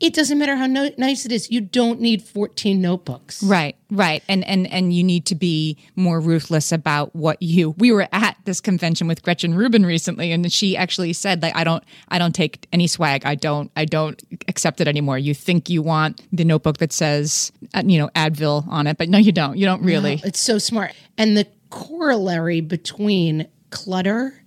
It 0.01 0.15
doesn't 0.15 0.39
matter 0.39 0.55
how 0.55 0.67
no- 0.67 0.91
nice 0.97 1.27
it 1.27 1.33
is. 1.33 1.51
You 1.51 1.61
don't 1.61 2.01
need 2.01 2.23
14 2.23 2.81
notebooks. 2.81 3.43
Right, 3.43 3.77
right. 3.91 4.23
And 4.29 4.45
and 4.45 4.71
and 4.73 4.93
you 4.93 5.03
need 5.03 5.27
to 5.27 5.35
be 5.35 5.77
more 5.97 6.21
ruthless 6.21 6.71
about 6.71 7.17
what 7.17 7.43
you 7.43 7.71
We 7.79 7.91
were 7.91 8.07
at 8.13 8.37
this 8.45 8.61
convention 8.61 9.09
with 9.09 9.23
Gretchen 9.23 9.55
Rubin 9.55 9.85
recently 9.85 10.31
and 10.31 10.53
she 10.53 10.77
actually 10.77 11.13
said 11.13 11.43
like 11.43 11.57
I 11.57 11.65
don't 11.65 11.83
I 12.09 12.19
don't 12.19 12.35
take 12.35 12.69
any 12.73 12.87
swag. 12.87 13.27
I 13.27 13.35
don't 13.35 13.73
I 13.75 13.85
don't 13.85 14.23
accept 14.47 14.81
it 14.81 14.87
anymore. 14.87 15.19
You 15.19 15.35
think 15.35 15.69
you 15.69 15.83
want 15.83 16.23
the 16.33 16.45
notebook 16.45 16.79
that 16.79 16.93
says 16.93 17.51
uh, 17.75 17.83
you 17.85 17.99
know 17.99 18.09
Advil 18.15 18.69
on 18.69 18.87
it, 18.87 18.99
but 18.99 19.09
no 19.09 19.19
you 19.19 19.33
don't. 19.33 19.59
You 19.59 19.67
don't 19.67 19.83
really. 19.83 20.21
It's 20.25 20.41
so 20.41 20.59
smart. 20.59 20.93
And 21.17 21.37
the 21.37 21.47
corollary 21.71 22.61
between 22.61 23.49
clutter 23.71 24.43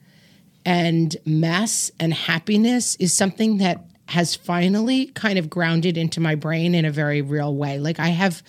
and 0.66 1.16
mess 1.26 1.92
and 2.00 2.14
happiness 2.14 2.96
is 2.98 3.12
something 3.14 3.58
that 3.58 3.84
has 4.12 4.36
finally 4.36 5.08
kind 5.08 5.40
of 5.40 5.50
grounded 5.50 5.98
into 5.98 6.20
my 6.20 6.36
brain 6.36 6.76
in 6.76 6.86
a 6.86 6.92
very 6.92 7.22
real 7.22 7.56
way. 7.56 7.80
Like 7.80 8.00
I 8.00 8.10
have 8.10 8.44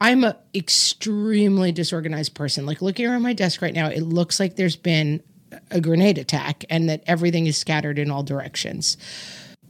I'm 0.00 0.22
an 0.24 0.34
extremely 0.54 1.72
disorganized 1.72 2.34
person. 2.34 2.66
Like 2.66 2.82
looking 2.82 3.06
around 3.06 3.22
my 3.22 3.32
desk 3.32 3.62
right 3.62 3.74
now, 3.74 3.88
it 3.88 4.02
looks 4.02 4.38
like 4.38 4.56
there's 4.56 4.76
been 4.76 5.22
a 5.70 5.80
grenade 5.80 6.18
attack 6.18 6.64
and 6.70 6.88
that 6.88 7.02
everything 7.06 7.46
is 7.46 7.56
scattered 7.56 7.98
in 7.98 8.10
all 8.10 8.22
directions 8.22 8.96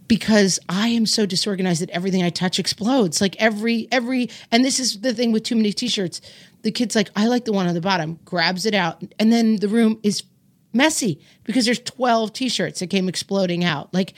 because 0.08 0.58
I 0.68 0.88
am 0.88 1.06
so 1.06 1.26
disorganized 1.26 1.82
that 1.82 1.90
everything 1.90 2.22
I 2.22 2.30
touch 2.30 2.58
explodes. 2.58 3.20
Like 3.20 3.36
every 3.38 3.88
every 3.92 4.30
and 4.50 4.64
this 4.64 4.80
is 4.80 5.00
the 5.00 5.14
thing 5.14 5.32
with 5.32 5.44
too 5.44 5.56
many 5.56 5.72
t-shirts. 5.72 6.20
The 6.62 6.72
kid's 6.72 6.96
like, 6.96 7.10
I 7.14 7.28
like 7.28 7.44
the 7.44 7.52
one 7.52 7.68
on 7.68 7.74
the 7.74 7.80
bottom, 7.80 8.18
grabs 8.24 8.66
it 8.66 8.74
out, 8.74 9.02
and 9.18 9.32
then 9.32 9.56
the 9.56 9.68
room 9.68 10.00
is 10.02 10.24
messy 10.72 11.20
because 11.44 11.64
there's 11.64 11.78
12 11.78 12.32
t-shirts 12.32 12.80
that 12.80 12.88
came 12.88 13.08
exploding 13.08 13.64
out. 13.64 13.92
Like 13.94 14.14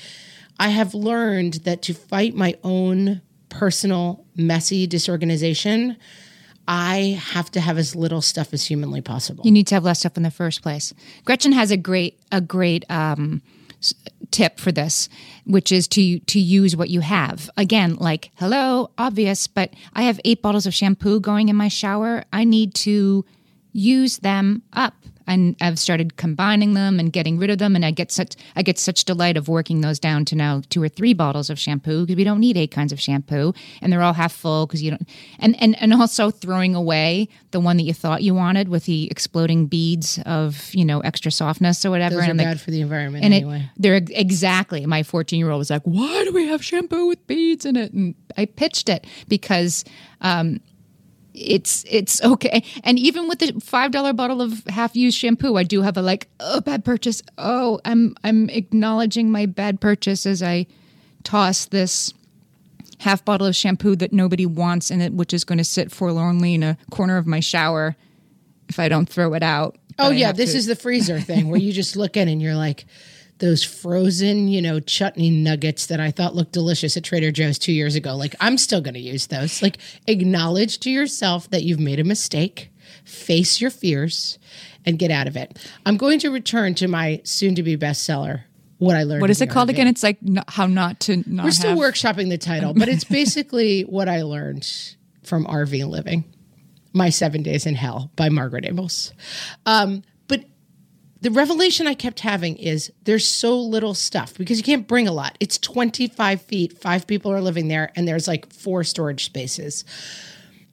I 0.60 0.68
have 0.68 0.92
learned 0.92 1.54
that 1.64 1.80
to 1.82 1.94
fight 1.94 2.34
my 2.34 2.54
own 2.62 3.22
personal 3.48 4.24
messy 4.36 4.86
disorganization, 4.86 5.96
I 6.68 7.18
have 7.32 7.50
to 7.52 7.60
have 7.60 7.78
as 7.78 7.96
little 7.96 8.20
stuff 8.20 8.52
as 8.52 8.66
humanly 8.66 9.00
possible. 9.00 9.42
You 9.44 9.52
need 9.52 9.66
to 9.68 9.74
have 9.74 9.84
less 9.84 10.00
stuff 10.00 10.18
in 10.18 10.22
the 10.22 10.30
first 10.30 10.62
place. 10.62 10.92
Gretchen 11.24 11.52
has 11.52 11.70
a 11.70 11.78
great 11.78 12.20
a 12.30 12.42
great 12.42 12.84
um, 12.90 13.40
tip 14.30 14.60
for 14.60 14.70
this, 14.70 15.08
which 15.46 15.72
is 15.72 15.88
to 15.88 16.20
to 16.20 16.38
use 16.38 16.76
what 16.76 16.90
you 16.90 17.00
have. 17.00 17.48
Again, 17.56 17.96
like 17.96 18.30
hello, 18.36 18.90
obvious, 18.98 19.46
but 19.46 19.72
I 19.94 20.02
have 20.02 20.20
eight 20.26 20.42
bottles 20.42 20.66
of 20.66 20.74
shampoo 20.74 21.20
going 21.20 21.48
in 21.48 21.56
my 21.56 21.68
shower. 21.68 22.24
I 22.34 22.44
need 22.44 22.74
to 22.74 23.24
use 23.72 24.18
them 24.18 24.62
up. 24.74 24.99
And 25.30 25.54
I've 25.60 25.78
started 25.78 26.16
combining 26.16 26.74
them 26.74 26.98
and 26.98 27.12
getting 27.12 27.38
rid 27.38 27.50
of 27.50 27.58
them, 27.58 27.76
and 27.76 27.84
I 27.84 27.92
get 27.92 28.10
such 28.10 28.34
I 28.56 28.62
get 28.62 28.78
such 28.78 29.04
delight 29.04 29.36
of 29.36 29.46
working 29.48 29.80
those 29.80 30.00
down 30.00 30.24
to 30.26 30.34
now 30.34 30.62
two 30.70 30.82
or 30.82 30.88
three 30.88 31.14
bottles 31.14 31.50
of 31.50 31.58
shampoo 31.58 32.02
because 32.02 32.16
we 32.16 32.24
don't 32.24 32.40
need 32.40 32.56
eight 32.56 32.72
kinds 32.72 32.92
of 32.92 33.00
shampoo, 33.00 33.54
and 33.80 33.92
they're 33.92 34.02
all 34.02 34.12
half 34.12 34.32
full 34.32 34.66
because 34.66 34.82
you 34.82 34.90
don't. 34.90 35.08
And 35.38 35.54
and 35.62 35.80
and 35.80 35.94
also 35.94 36.30
throwing 36.30 36.74
away 36.74 37.28
the 37.52 37.60
one 37.60 37.76
that 37.76 37.84
you 37.84 37.94
thought 37.94 38.24
you 38.24 38.34
wanted 38.34 38.68
with 38.68 38.86
the 38.86 39.08
exploding 39.08 39.66
beads 39.66 40.18
of 40.26 40.74
you 40.74 40.84
know 40.84 40.98
extra 41.00 41.30
softness 41.30 41.86
or 41.86 41.90
whatever. 41.90 42.16
Those 42.16 42.22
are 42.26 42.30
and 42.30 42.40
I'm 42.40 42.46
like, 42.46 42.56
bad 42.56 42.60
for 42.60 42.72
the 42.72 42.80
environment 42.80 43.24
and 43.24 43.32
anyway. 43.32 43.58
it, 43.58 43.82
they're 43.82 44.02
exactly. 44.10 44.84
My 44.84 45.04
14 45.04 45.38
year 45.38 45.50
old 45.50 45.60
was 45.60 45.70
like, 45.70 45.82
"Why 45.84 46.24
do 46.24 46.32
we 46.32 46.48
have 46.48 46.64
shampoo 46.64 47.06
with 47.06 47.24
beads 47.28 47.64
in 47.64 47.76
it?" 47.76 47.92
And 47.92 48.16
I 48.36 48.46
pitched 48.46 48.88
it 48.88 49.06
because 49.28 49.84
um, 50.20 50.60
it's 51.34 51.84
it's 51.88 52.22
okay. 52.22 52.64
And 52.84 52.98
even 52.98 53.28
with 53.28 53.38
the 53.38 53.60
five 53.60 53.90
dollar 53.90 54.12
bottle 54.12 54.40
of 54.42 54.64
half 54.66 54.96
used 54.96 55.16
shampoo, 55.16 55.56
I 55.56 55.62
do 55.62 55.82
have 55.82 55.96
a 55.96 56.02
like, 56.02 56.28
oh, 56.40 56.60
bad 56.60 56.84
purchase. 56.84 57.22
Oh, 57.38 57.80
I'm 57.84 58.14
I'm 58.24 58.48
acknowledging 58.50 59.30
my 59.30 59.46
bad 59.46 59.80
purchase 59.80 60.26
as 60.26 60.42
I 60.42 60.66
toss 61.22 61.66
this 61.66 62.12
half 62.98 63.24
bottle 63.24 63.46
of 63.46 63.56
shampoo 63.56 63.96
that 63.96 64.12
nobody 64.12 64.46
wants 64.46 64.90
in 64.90 65.00
it, 65.00 65.12
which 65.12 65.32
is 65.32 65.44
going 65.44 65.58
to 65.58 65.64
sit 65.64 65.90
forlornly 65.90 66.54
in 66.54 66.62
a 66.62 66.76
corner 66.90 67.16
of 67.16 67.26
my 67.26 67.40
shower 67.40 67.96
if 68.68 68.78
I 68.78 68.88
don't 68.88 69.08
throw 69.08 69.34
it 69.34 69.42
out. 69.42 69.76
Oh 69.98 70.10
yeah, 70.10 70.32
this 70.32 70.52
to- 70.52 70.58
is 70.58 70.66
the 70.66 70.76
freezer 70.76 71.20
thing 71.20 71.48
where 71.50 71.60
you 71.60 71.72
just 71.72 71.96
look 71.96 72.16
in 72.16 72.28
and 72.28 72.40
you're 72.40 72.54
like 72.54 72.86
those 73.40 73.64
frozen, 73.64 74.48
you 74.48 74.62
know, 74.62 74.80
chutney 74.80 75.30
nuggets 75.30 75.86
that 75.86 76.00
I 76.00 76.10
thought 76.10 76.34
looked 76.34 76.52
delicious 76.52 76.96
at 76.96 77.04
Trader 77.04 77.32
Joe's 77.32 77.58
2 77.58 77.72
years 77.72 77.94
ago. 77.94 78.14
Like 78.14 78.36
I'm 78.40 78.56
still 78.56 78.80
going 78.80 78.94
to 78.94 79.00
use 79.00 79.26
those. 79.26 79.60
Like 79.60 79.78
acknowledge 80.06 80.78
to 80.80 80.90
yourself 80.90 81.50
that 81.50 81.64
you've 81.64 81.80
made 81.80 81.98
a 81.98 82.04
mistake, 82.04 82.70
face 83.04 83.60
your 83.60 83.70
fears 83.70 84.38
and 84.86 84.98
get 84.98 85.10
out 85.10 85.26
of 85.26 85.36
it. 85.36 85.58
I'm 85.84 85.96
going 85.96 86.18
to 86.20 86.30
return 86.30 86.74
to 86.76 86.88
my 86.88 87.20
soon 87.24 87.54
to 87.56 87.62
be 87.62 87.76
bestseller 87.76 88.42
what 88.78 88.96
I 88.96 89.02
learned. 89.02 89.20
What 89.20 89.30
is 89.30 89.40
it 89.42 89.50
called 89.50 89.70
again? 89.70 89.86
It's 89.86 90.02
like 90.02 90.18
how 90.48 90.66
not 90.66 91.00
to 91.00 91.22
not. 91.26 91.44
We're 91.44 91.50
still 91.50 91.70
have- 91.70 91.78
workshopping 91.78 92.30
the 92.30 92.38
title, 92.38 92.74
but 92.74 92.88
it's 92.88 93.04
basically 93.20 93.82
what 93.82 94.08
I 94.08 94.22
learned 94.22 94.66
from 95.22 95.44
RV 95.46 95.86
living. 95.86 96.24
My 96.92 97.10
Seven 97.10 97.44
Days 97.44 97.66
in 97.66 97.76
Hell 97.76 98.10
by 98.16 98.30
Margaret 98.30 98.64
Amos. 98.66 99.12
Um, 99.64 100.02
the 101.22 101.30
revelation 101.30 101.86
I 101.86 101.94
kept 101.94 102.20
having 102.20 102.56
is 102.56 102.90
there's 103.04 103.28
so 103.28 103.58
little 103.58 103.94
stuff 103.94 104.36
because 104.38 104.56
you 104.56 104.64
can't 104.64 104.88
bring 104.88 105.06
a 105.06 105.12
lot. 105.12 105.36
It's 105.38 105.58
25 105.58 106.40
feet, 106.40 106.78
five 106.78 107.06
people 107.06 107.30
are 107.30 107.42
living 107.42 107.68
there, 107.68 107.92
and 107.94 108.08
there's 108.08 108.26
like 108.26 108.52
four 108.52 108.84
storage 108.84 109.24
spaces. 109.24 109.84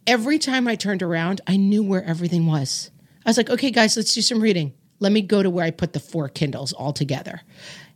every 0.06 0.40
time 0.40 0.70
I 0.70 0.76
turned 0.76 1.04
around, 1.04 1.42
I 1.48 1.58
knew 1.58 1.84
where 1.84 2.04
everything 2.04 2.46
was. 2.46 2.92
I 3.26 3.30
was 3.30 3.36
like, 3.36 3.50
okay, 3.50 3.72
guys, 3.72 3.98
let's 3.98 4.16
do 4.16 4.22
some 4.22 4.40
reading. 4.40 4.74
Let 5.00 5.12
me 5.12 5.22
go 5.22 5.44
to 5.44 5.50
where 5.50 5.66
I 5.66 5.72
put 5.72 5.92
the 5.92 6.00
four 6.00 6.30
Kindles 6.30 6.72
all 6.72 6.94
together. 6.94 7.42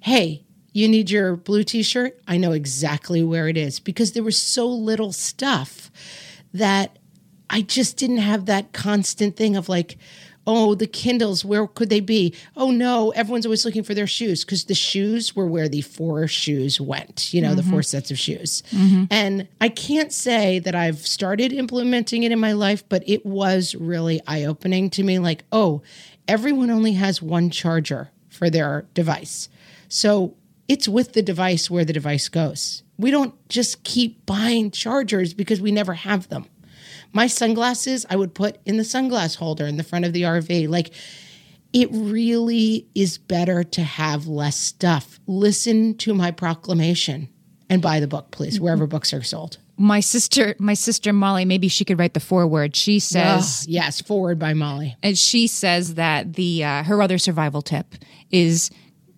Hey, 0.02 0.44
you 0.74 0.90
need 0.90 1.10
your 1.10 1.38
blue 1.38 1.64
t 1.64 1.84
shirt? 1.84 2.20
I 2.28 2.36
know 2.36 2.52
exactly 2.52 3.24
where 3.24 3.48
it 3.48 3.56
is 3.56 3.80
because 3.80 4.12
there 4.12 4.24
was 4.24 4.38
so 4.38 4.68
little 4.68 5.14
stuff 5.14 5.90
that 6.54 7.00
I 7.50 7.62
just 7.62 7.96
didn't 7.96 8.18
have 8.18 8.46
that 8.46 8.74
constant 8.74 9.38
thing 9.38 9.56
of 9.56 9.70
like, 9.70 9.98
oh, 10.48 10.76
the 10.76 10.88
Kindles, 10.88 11.46
where 11.46 11.68
could 11.68 11.90
they 11.90 12.00
be? 12.00 12.36
Oh 12.56 12.72
no, 12.72 13.12
everyone's 13.12 13.46
always 13.46 13.66
looking 13.66 13.84
for 13.84 13.94
their 13.94 14.08
shoes 14.08 14.44
because 14.44 14.66
the 14.66 14.74
shoes 14.74 15.36
were 15.36 15.48
where 15.48 15.70
the 15.70 15.82
four 15.82 16.28
shoes 16.28 16.82
went, 16.82 17.34
you 17.34 17.42
know, 17.42 17.50
mm-hmm. 17.50 17.58
the 17.58 17.64
four 17.64 17.84
sets 17.84 18.12
of 18.12 18.20
shoes. 18.20 18.64
Mm-hmm. 18.72 19.06
And 19.12 19.48
I 19.60 19.70
can't 19.70 20.12
say 20.12 20.60
that 20.60 20.76
I've 20.76 21.06
started 21.06 21.54
implementing 21.54 22.24
it 22.24 22.32
in 22.32 22.40
my 22.40 22.54
life, 22.54 22.88
but 22.90 23.04
it 23.08 23.26
was 23.26 23.76
really 23.76 24.22
eye 24.28 24.46
opening 24.46 24.90
to 24.92 25.04
me 25.04 25.20
like, 25.20 25.44
oh, 25.52 25.82
everyone 26.28 26.70
only 26.70 26.94
has 26.94 27.22
one 27.22 27.50
charger 27.50 28.10
for 28.30 28.50
their 28.50 28.86
device. 28.94 29.50
So 29.90 30.36
it's 30.68 30.88
with 30.88 31.14
the 31.14 31.22
device 31.22 31.70
where 31.70 31.86
the 31.86 31.94
device 31.94 32.30
goes. 32.30 32.84
We 32.98 33.12
don't 33.12 33.36
just 33.50 33.84
keep 33.84 34.26
buying 34.26 34.72
chargers 34.72 35.34
because 35.34 35.60
we 35.60 35.72
never 35.72 35.94
have 35.94 36.30
them. 36.30 36.46
My 37.14 37.28
sunglasses, 37.28 38.06
I 38.10 38.16
would 38.16 38.34
put 38.34 38.58
in 38.66 38.78
the 38.78 38.84
sunglass 38.84 39.36
holder 39.36 39.66
in 39.66 39.78
the 39.78 39.84
front 39.84 40.06
of 40.06 40.14
the 40.14 40.24
RV. 40.24 40.70
Like, 40.70 40.92
it 41.74 41.90
really 41.92 42.88
is 42.96 43.18
better 43.18 43.64
to 43.64 43.82
have 43.82 44.28
less 44.28 44.58
stuff. 44.58 45.20
Listen 45.28 45.96
to 45.98 46.14
my 46.14 46.32
proclamation 46.32 47.30
and 47.70 47.82
buy 47.82 48.00
the 48.00 48.08
book, 48.08 48.32
please, 48.32 48.60
wherever 48.60 48.86
books 48.86 49.14
are 49.14 49.24
sold. 49.24 49.58
My 49.78 50.02
sister, 50.02 50.56
my 50.60 50.74
sister 50.74 51.14
Molly, 51.14 51.46
maybe 51.46 51.68
she 51.68 51.86
could 51.86 51.98
write 51.98 52.14
the 52.14 52.20
foreword. 52.20 52.76
She 52.76 53.00
says, 53.00 53.66
oh, 53.68 53.72
"Yes, 53.72 54.02
forward 54.02 54.38
by 54.38 54.54
Molly." 54.54 54.96
And 55.02 55.18
she 55.18 55.48
says 55.48 55.96
that 55.96 56.34
the 56.34 56.64
uh, 56.64 56.84
her 56.84 57.02
other 57.02 57.18
survival 57.18 57.62
tip 57.62 57.96
is 58.30 58.70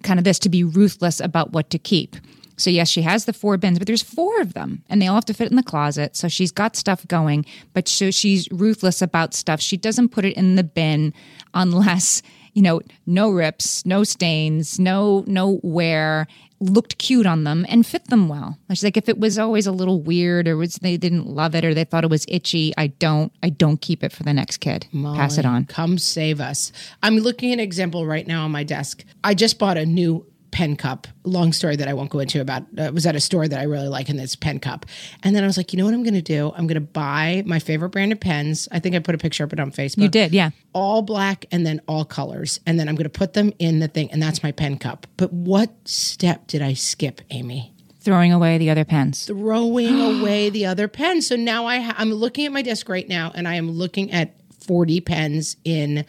kind 0.04 0.20
of 0.20 0.24
this 0.24 0.40
to 0.40 0.50
be 0.50 0.64
ruthless 0.64 1.20
about 1.20 1.52
what 1.52 1.70
to 1.72 1.80
keep. 1.80 2.16
So 2.58 2.70
yes, 2.70 2.90
she 2.90 3.02
has 3.02 3.26
the 3.26 3.34
four 3.34 3.58
bins, 3.58 3.80
but 3.80 3.88
there's 3.88 4.04
four 4.04 4.42
of 4.42 4.54
them 4.54 4.84
and 4.90 5.02
they 5.02 5.08
all 5.08 5.16
have 5.16 5.26
to 5.26 5.34
fit 5.34 5.50
in 5.50 5.56
the 5.56 5.64
closet. 5.64 6.16
So 6.16 6.28
she's 6.28 6.52
got 6.52 6.76
stuff 6.76 7.08
going, 7.08 7.46
but 7.74 7.88
so 7.88 8.12
she's 8.12 8.48
ruthless 8.52 9.02
about 9.02 9.34
stuff. 9.34 9.60
She 9.62 9.78
doesn't 9.78 10.10
put 10.10 10.26
it 10.26 10.36
in 10.36 10.56
the 10.56 10.64
bin 10.64 11.14
unless, 11.54 12.22
you 12.54 12.62
know, 12.62 12.82
no 13.06 13.30
rips, 13.32 13.86
no 13.86 14.04
stains, 14.04 14.80
no 14.80 15.24
no 15.28 15.60
wear, 15.64 16.28
looked 16.60 16.98
cute 16.98 17.26
on 17.26 17.44
them 17.44 17.66
and 17.68 17.86
fit 17.86 18.08
them 18.10 18.30
well. 18.30 18.58
She's 18.70 18.84
like 18.84 18.98
if 18.98 19.10
it 19.10 19.20
was 19.20 19.38
always 19.38 19.68
a 19.68 19.72
little 19.72 20.02
weird 20.02 20.48
or 20.48 20.56
was 20.56 20.76
they 20.76 20.98
didn't 20.98 21.28
love 21.28 21.56
it 21.56 21.66
or 21.66 21.74
they 21.74 21.84
thought 21.84 22.04
it 22.04 22.10
was 22.10 22.26
itchy, 22.28 22.74
I 22.78 22.88
don't 22.88 23.32
I 23.42 23.50
don't 23.50 23.82
keep 23.82 24.04
it 24.04 24.12
for 24.12 24.24
the 24.24 24.34
next 24.34 24.58
kid. 24.58 24.88
Molly, 24.92 25.18
Pass 25.18 25.38
it 25.38 25.46
on. 25.46 25.66
Come 25.66 25.98
save 25.98 26.40
us. 26.40 26.72
I'm 27.02 27.18
looking 27.18 27.52
at 27.52 27.56
an 27.56 27.60
example 27.60 28.06
right 28.06 28.28
now 28.28 28.46
on 28.46 28.52
my 28.52 28.64
desk. 28.64 29.04
I 29.24 29.34
just 29.34 29.60
bought 29.60 29.78
a 29.78 29.86
new 29.86 30.26
pen 30.54 30.76
cup. 30.76 31.08
Long 31.24 31.52
story 31.52 31.76
that 31.76 31.88
I 31.88 31.94
won't 31.94 32.12
go 32.12 32.20
into 32.20 32.40
about 32.40 32.64
uh, 32.78 32.92
was 32.94 33.06
at 33.06 33.16
a 33.16 33.20
store 33.20 33.48
that 33.48 33.60
I 33.60 33.64
really 33.64 33.88
like 33.88 34.08
in 34.08 34.18
this 34.18 34.36
pen 34.36 34.60
cup. 34.60 34.86
And 35.24 35.36
then 35.36 35.44
I 35.44 35.48
was 35.48 35.58
like, 35.58 35.74
you 35.74 35.80
know 35.80 35.86
what 35.86 35.96
I'm 35.96 36.04
going 36.04 36.14
to 36.14 36.22
do? 36.22 36.54
I'm 36.56 36.68
going 36.68 36.76
to 36.76 36.82
buy 36.82 37.44
my 37.46 37.60
favorite 37.60 37.90
brand 37.90 38.12
of 38.12 38.20
pens. 38.20 38.70
I 38.72 38.80
think 38.80 38.96
I 38.96 39.00
put 39.00 39.16
a 39.16 39.18
picture 39.18 39.44
of 39.44 39.52
it 39.52 39.60
on 39.60 39.72
Facebook. 39.72 40.04
You 40.04 40.10
did, 40.10 40.32
yeah. 40.32 40.52
All 40.72 41.02
black 41.02 41.46
and 41.52 41.66
then 41.66 41.82
all 41.88 42.06
colors. 42.06 42.60
And 42.68 42.80
then 42.80 42.88
I'm 42.88 42.96
going 42.96 43.04
to 43.06 43.10
put 43.10 43.34
them 43.34 43.52
in 43.58 43.80
the 43.80 43.88
thing 43.88 44.12
and 44.12 44.22
that's 44.22 44.44
my 44.44 44.52
pen 44.52 44.78
cup. 44.78 45.08
But 45.18 45.34
what 45.34 45.72
step 45.86 46.48
did 46.48 46.62
I 46.62 46.74
skip, 46.74 47.22
Amy? 47.32 47.74
Throwing 48.00 48.32
away 48.32 48.60
the 48.60 48.70
other 48.70 48.86
pens. 48.86 49.26
Throwing 49.26 50.00
away 50.20 50.52
the 50.52 50.68
other 50.68 50.88
pens. 50.88 51.28
So 51.28 51.36
now 51.36 51.66
I 51.66 51.80
ha- 51.80 51.96
I'm 51.98 52.14
looking 52.14 52.46
at 52.46 52.52
my 52.52 52.62
desk 52.62 52.88
right 52.90 53.10
now 53.10 53.32
and 53.34 53.48
I 53.48 53.56
am 53.56 53.72
looking 53.72 54.12
at 54.12 54.36
40 54.68 55.02
pens 55.02 55.58
in 55.66 56.06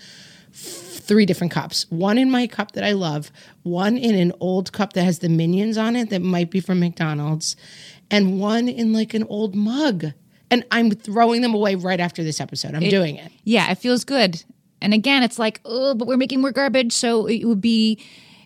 three 1.04 1.26
different 1.26 1.52
cups. 1.52 1.86
One 1.90 2.18
in 2.18 2.30
my 2.30 2.46
cup 2.46 2.72
that 2.72 2.84
I 2.84 2.92
love, 2.92 3.30
one 3.62 3.96
in 3.96 4.14
an 4.14 4.32
old 4.40 4.72
cup 4.72 4.94
that 4.94 5.04
has 5.04 5.18
the 5.18 5.28
minions 5.28 5.76
on 5.76 5.96
it 5.96 6.10
that 6.10 6.22
might 6.22 6.50
be 6.50 6.60
from 6.60 6.80
McDonald's, 6.80 7.56
and 8.10 8.40
one 8.40 8.68
in 8.68 8.92
like 8.92 9.14
an 9.14 9.24
old 9.24 9.54
mug. 9.54 10.06
And 10.50 10.64
I'm 10.70 10.90
throwing 10.90 11.42
them 11.42 11.54
away 11.54 11.74
right 11.74 12.00
after 12.00 12.22
this 12.22 12.40
episode. 12.40 12.74
I'm 12.74 12.82
it, 12.82 12.90
doing 12.90 13.16
it. 13.16 13.32
Yeah, 13.44 13.70
it 13.70 13.76
feels 13.76 14.04
good. 14.04 14.42
And 14.80 14.92
again, 14.92 15.22
it's 15.22 15.38
like, 15.38 15.60
oh, 15.64 15.94
but 15.94 16.06
we're 16.06 16.16
making 16.16 16.40
more 16.40 16.52
garbage, 16.52 16.92
so 16.92 17.26
it 17.26 17.44
would 17.44 17.60
be, 17.60 18.02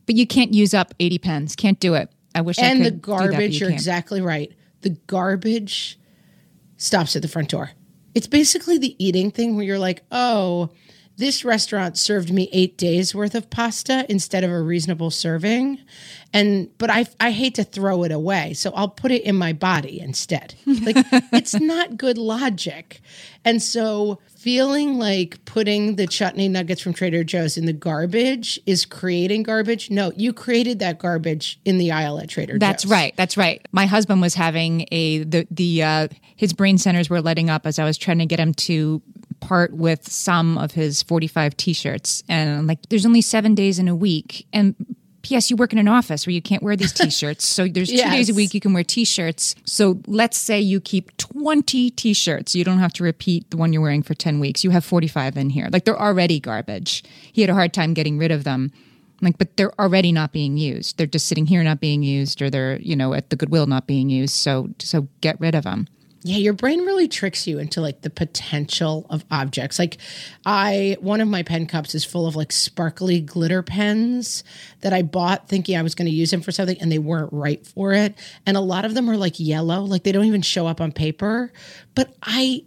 but 0.07 0.15
you 0.15 0.27
can't 0.27 0.55
use 0.55 0.75
up 0.75 0.95
80 1.01 1.19
pens. 1.19 1.57
Can't 1.57 1.81
do 1.81 1.95
it. 1.95 2.11
I 2.35 2.41
wish. 2.41 2.59
And 2.59 2.81
I 2.81 2.85
the 2.85 2.91
garbage, 2.93 3.55
you 3.55 3.61
you're 3.61 3.69
can't. 3.71 3.81
exactly 3.81 4.21
right. 4.21 4.53
The 4.83 4.91
garbage 4.91 5.99
stops 6.77 7.17
at 7.17 7.23
the 7.23 7.29
front 7.29 7.51
door. 7.51 7.73
It's 8.15 8.27
basically 8.27 8.79
the 8.79 8.97
eating 9.05 9.31
thing 9.31 9.57
where 9.57 9.65
you're 9.65 9.79
like, 9.79 10.03
oh, 10.11 10.71
this 11.19 11.45
restaurant 11.45 11.99
served 11.99 12.33
me 12.33 12.49
eight 12.53 12.79
days 12.79 13.13
worth 13.13 13.35
of 13.35 13.51
pasta 13.51 14.07
instead 14.09 14.45
of 14.45 14.51
a 14.53 14.63
reasonable 14.63 15.11
serving. 15.11 15.81
And 16.33 16.71
but 16.79 16.91
i 16.91 17.07
i 17.21 17.33
hate 17.33 17.55
to 17.57 17.65
throw 17.65 18.05
it 18.05 18.13
away 18.13 18.53
so 18.53 18.71
i'll 18.75 18.89
put 18.89 19.11
it 19.11 19.23
in 19.23 19.35
my 19.35 19.53
body 19.53 20.01
instead. 20.01 20.55
Like 20.67 20.97
it's 21.33 21.55
not 21.55 21.97
good 21.97 22.19
logic. 22.19 23.01
And 23.45 23.63
so 23.63 24.21
feeling 24.37 24.99
like 24.99 25.45
putting 25.45 25.97
the 25.97 26.07
chutney 26.07 26.49
nuggets 26.49 26.81
from 26.81 26.93
trader 26.93 27.25
joe's 27.25 27.57
in 27.57 27.67
the 27.67 27.73
garbage 27.73 28.61
is 28.67 28.85
creating 28.85 29.43
garbage? 29.43 29.91
No 29.91 30.13
you 30.17 30.33
created 30.33 30.79
that 30.79 30.99
garbage 30.99 31.59
in 31.65 31.79
the 31.79 31.91
aisle 31.91 32.21
at 32.21 32.29
trader 32.29 32.59
that's 32.59 32.85
joe's. 32.85 32.91
that's 32.91 33.01
right 33.01 33.17
that's 33.17 33.37
right. 33.37 33.67
My 33.73 33.87
husband 33.87 34.21
was 34.21 34.35
having 34.35 34.87
a 34.93 35.25
the 35.25 35.49
the 35.51 35.83
uh 35.83 36.09
his 36.37 36.53
brain 36.53 36.79
centers 36.79 37.11
were 37.11 37.21
letting 37.21 37.51
up 37.51 37.67
as 37.67 37.79
i 37.81 37.85
was 37.85 37.99
trying 37.99 38.19
to 38.19 38.27
get 38.27 38.39
him 38.39 38.55
to 38.55 39.03
part 39.41 39.73
with 39.73 40.11
some 40.11 40.59
of 40.59 40.73
his 40.73 41.03
45 41.03 41.57
t-shirts 41.57 42.23
and 42.29 42.51
I'm 42.51 42.67
like 42.67 42.89
there's 42.89 43.07
only 43.07 43.21
7 43.21 43.55
days 43.55 43.79
in 43.79 43.89
a 43.89 43.95
week 43.95 44.47
and 44.53 44.75
P.S. 45.23 45.51
You 45.51 45.57
work 45.57 45.73
in 45.73 45.79
an 45.79 45.89
office 45.89 46.27
where 46.27 46.33
you 46.33 46.41
can't 46.41 46.63
wear 46.63 46.77
these 46.77 46.93
T-shirts, 46.93 47.47
so 47.47 47.67
there's 47.67 47.91
yes. 47.93 48.05
two 48.05 48.17
days 48.17 48.31
a 48.31 48.35
week 48.35 48.55
you 48.55 48.61
can 48.61 48.73
wear 48.73 48.85
T-shirts. 48.85 49.55
So 49.65 50.01
let's 50.07 50.39
say 50.39 50.61
you 50.61 50.81
keep 50.81 51.15
20 51.19 51.91
T-shirts. 51.91 52.55
You 52.55 52.65
don't 52.65 52.79
have 52.79 52.93
to 52.95 53.05
repeat 53.05 53.51
the 53.51 53.57
one 53.57 53.73
you're 53.73 53.83
wearing 53.83 54.03
for 54.03 54.15
10 54.15 54.41
weeks. 54.41 54.65
You 54.65 54.71
have 54.71 54.85
45 54.85 55.37
in 55.37 55.51
here. 55.51 55.69
Like 55.71 55.85
they're 55.85 56.01
already 56.01 56.41
garbage. 56.41 57.05
He 57.33 57.43
had 57.43 57.51
a 57.51 57.55
hard 57.55 57.75
time 57.75 57.95
getting 57.95 58.17
rid 58.17 58.31
of 58.31 58.45
them. 58.45 58.73
Like, 59.21 59.37
but 59.37 59.57
they're 59.57 59.79
already 59.81 60.13
not 60.13 60.33
being 60.33 60.57
used. 60.57 60.97
They're 60.97 61.07
just 61.07 61.27
sitting 61.27 61.47
here 61.47 61.63
not 61.65 61.81
being 61.81 62.05
used, 62.05 62.41
or 62.41 62.51
they're 62.51 62.79
you 62.81 62.95
know 62.95 63.15
at 63.15 63.31
the 63.31 63.37
Goodwill 63.37 63.67
not 63.67 63.87
being 63.89 64.09
used. 64.09 64.35
So 64.35 64.71
so 64.79 65.09
get 65.21 65.41
rid 65.41 65.57
of 65.57 65.65
them. 65.65 65.89
Yeah, 66.23 66.39
your 66.39 66.53
brain 66.53 66.81
really 66.81 67.07
tricks 67.07 67.47
you 67.47 67.59
into 67.59 67.81
like 67.81 68.03
the 68.03 68.11
potential 68.11 69.07
of 69.09 69.25
objects. 69.31 69.79
Like 69.79 69.99
I 70.45 70.97
one 71.01 71.21
of 71.21 71.29
my 71.29 71.45
pen 71.45 71.67
cups 71.67 71.95
is 71.95 72.05
full 72.05 72.27
of 72.27 72.35
like 72.35 72.51
sparkly 72.51 73.21
glitter 73.21 73.63
pens 73.63 74.43
that 74.81 74.93
I 74.93 75.03
bought 75.03 75.49
thinking 75.49 75.77
I 75.77 75.83
was 75.83 75.95
going 75.95 76.07
to 76.07 76.15
use 76.15 76.31
them 76.31 76.41
for 76.41 76.51
something 76.51 76.77
and 76.81 76.91
they 76.91 76.99
weren't 76.99 77.33
right 77.33 77.65
for 77.65 77.93
it. 77.93 78.19
And 78.47 78.57
a 78.57 78.61
lot 78.61 78.85
of 78.85 78.95
them 78.95 79.09
are 79.09 79.17
like 79.17 79.39
yellow, 79.39 79.83
like 79.83 80.03
they 80.03 80.13
don't 80.13 80.25
even 80.25 80.43
show 80.43 80.67
up 80.67 80.81
on 80.81 80.91
paper, 80.91 81.53
but 81.95 82.13
I 82.23 82.65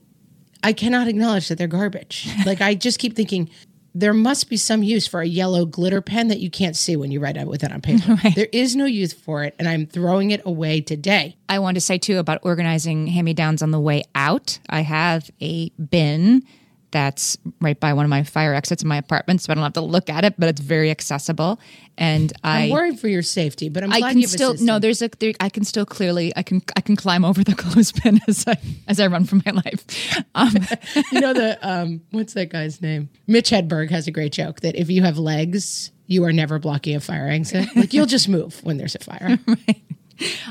I 0.64 0.74
cannot 0.74 1.08
acknowledge 1.08 1.50
that 1.50 1.58
they're 1.58 1.68
garbage. 1.68 2.30
Like 2.46 2.62
I 2.62 2.74
just 2.74 3.00
keep 3.00 3.16
thinking 3.16 3.50
there 3.94 4.14
must 4.14 4.50
be 4.50 4.58
some 4.58 4.84
use 4.84 5.08
for 5.08 5.22
a 5.22 5.28
yellow 5.28 5.66
glitter 5.66 6.02
pen 6.02 6.30
that 6.30 6.40
you 6.40 6.50
can't 6.50 6.76
see 6.76 6.96
when 6.96 7.12
you 7.12 7.20
write 7.20 7.46
with 7.48 7.64
it 7.64 7.72
on 7.72 7.82
paper. 7.82 8.02
Right. 8.24 8.36
There 8.36 8.48
is 8.52 8.76
no 8.76 8.86
use 8.86 9.14
for 9.14 9.44
it, 9.44 9.56
and 9.58 9.68
I'm 9.68 9.88
throwing 9.88 10.32
it 10.32 10.42
away 10.46 10.82
today. 10.82 11.38
I 11.48 11.60
want 11.60 11.76
to 11.76 11.82
say 11.82 11.98
too 11.98 12.18
about 12.18 12.40
organizing 12.44 13.08
hand 13.08 13.26
me 13.26 13.34
downs 13.34 13.62
on 13.62 13.72
the 13.72 13.80
way 13.80 14.04
out. 14.14 14.60
I 14.70 14.82
have 14.82 15.30
a 15.42 15.70
bin 15.70 16.44
that's 16.92 17.38
right 17.60 17.80
by 17.80 17.94
one 17.94 18.06
of 18.06 18.10
my 18.10 18.24
fire 18.24 18.54
exits 18.54 18.84
in 18.84 18.88
my 18.88 18.98
apartment, 18.98 19.42
so 19.42 19.52
I 19.52 19.56
don't 19.56 19.64
have 19.64 19.74
to 19.74 19.82
look 19.82 20.10
at 20.10 20.24
it, 20.26 20.36
but 20.38 20.50
it's 20.50 20.62
very 20.62 20.92
accessible. 20.92 21.60
And 21.98 22.32
I, 22.44 22.62
am 22.62 22.70
worried 22.70 23.00
for 23.00 23.08
your 23.08 23.22
safety, 23.22 23.70
but 23.70 23.84
I'm 23.84 23.92
I 23.92 24.00
can 24.00 24.22
still 24.24 24.56
no. 24.60 24.80
There's 24.80 25.02
a 25.02 25.10
there, 25.20 25.34
I 25.40 25.50
can 25.50 25.64
still 25.64 25.86
clearly 25.86 26.32
I 26.36 26.44
can 26.44 26.62
I 26.76 26.82
can 26.82 26.96
climb 26.96 27.26
over 27.26 27.44
the 27.44 27.56
clothespin 27.56 28.20
as 28.28 28.46
I 28.48 28.58
as 28.88 29.00
I 29.00 29.08
run 29.08 29.26
for 29.26 29.38
my 29.38 29.52
life. 29.52 30.24
Um, 30.36 30.54
you 31.12 31.22
know 31.22 31.34
the 31.34 31.58
um, 31.68 32.02
what's 32.12 32.34
that 32.34 32.50
guy's 32.50 32.82
name? 32.82 33.10
Mitch 33.28 33.50
Hedberg 33.50 33.90
has 33.92 34.08
a 34.08 34.12
great 34.12 34.34
joke 34.34 34.62
that 34.62 34.76
if 34.76 34.90
you 34.90 35.02
have 35.04 35.18
legs, 35.18 35.92
you 36.08 36.24
are 36.26 36.34
never 36.34 36.60
blocking 36.60 36.96
a 36.96 37.00
fire 37.00 37.28
exit. 37.28 37.70
Like 37.76 37.94
you'll 37.94 38.06
just 38.06 38.30
move 38.30 38.64
when 38.64 38.78
there's 38.78 38.96
a 38.96 39.00
fire. 39.00 39.40
right. 39.48 39.84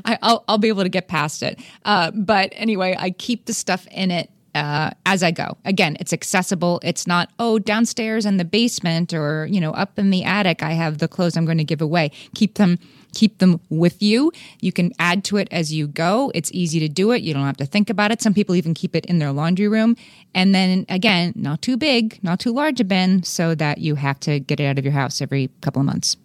I, 0.05 0.18
will 0.22 0.44
I'll 0.48 0.59
be 0.59 0.68
able 0.68 0.83
to 0.83 0.88
get 0.88 1.07
past 1.07 1.42
it. 1.42 1.61
Uh, 1.85 2.11
but 2.11 2.53
anyway, 2.57 2.96
I 2.98 3.11
keep 3.11 3.46
the 3.46 3.55
stuff 3.55 3.87
in 3.88 4.11
it 4.11 4.31
uh, 4.54 4.90
as 5.06 5.22
I 5.22 5.30
go. 5.30 5.56
Again, 5.64 5.96
it's 6.00 6.12
accessible. 6.12 6.80
It's 6.82 7.06
not, 7.06 7.30
oh, 7.38 7.58
downstairs 7.58 8.26
in 8.26 8.36
the 8.36 8.44
basement 8.44 9.12
or, 9.14 9.46
you 9.46 9.60
know, 9.60 9.72
up 9.72 9.98
in 9.98 10.10
the 10.10 10.24
attic, 10.24 10.62
I 10.62 10.72
have 10.72 10.98
the 10.98 11.08
clothes 11.08 11.36
I'm 11.36 11.44
going 11.44 11.58
to 11.58 11.64
give 11.64 11.80
away. 11.80 12.10
Keep 12.34 12.54
them 12.54 12.78
keep 13.12 13.38
them 13.38 13.60
with 13.70 14.02
you. 14.02 14.32
You 14.60 14.72
can 14.72 14.92
add 14.98 15.24
to 15.24 15.36
it 15.36 15.48
as 15.50 15.72
you 15.72 15.88
go. 15.88 16.30
It's 16.34 16.50
easy 16.52 16.80
to 16.80 16.88
do 16.88 17.10
it. 17.10 17.22
You 17.22 17.34
don't 17.34 17.44
have 17.44 17.56
to 17.58 17.66
think 17.66 17.90
about 17.90 18.12
it. 18.12 18.22
Some 18.22 18.34
people 18.34 18.54
even 18.54 18.74
keep 18.74 18.94
it 18.94 19.04
in 19.06 19.18
their 19.18 19.32
laundry 19.32 19.68
room. 19.68 19.96
And 20.34 20.54
then 20.54 20.86
again, 20.88 21.32
not 21.34 21.62
too 21.62 21.76
big, 21.76 22.22
not 22.22 22.40
too 22.40 22.52
large 22.52 22.80
a 22.80 22.84
bin 22.84 23.22
so 23.22 23.54
that 23.56 23.78
you 23.78 23.96
have 23.96 24.20
to 24.20 24.40
get 24.40 24.60
it 24.60 24.64
out 24.64 24.78
of 24.78 24.84
your 24.84 24.92
house 24.92 25.20
every 25.20 25.50
couple 25.60 25.80
of 25.80 25.86
months. 25.86 26.16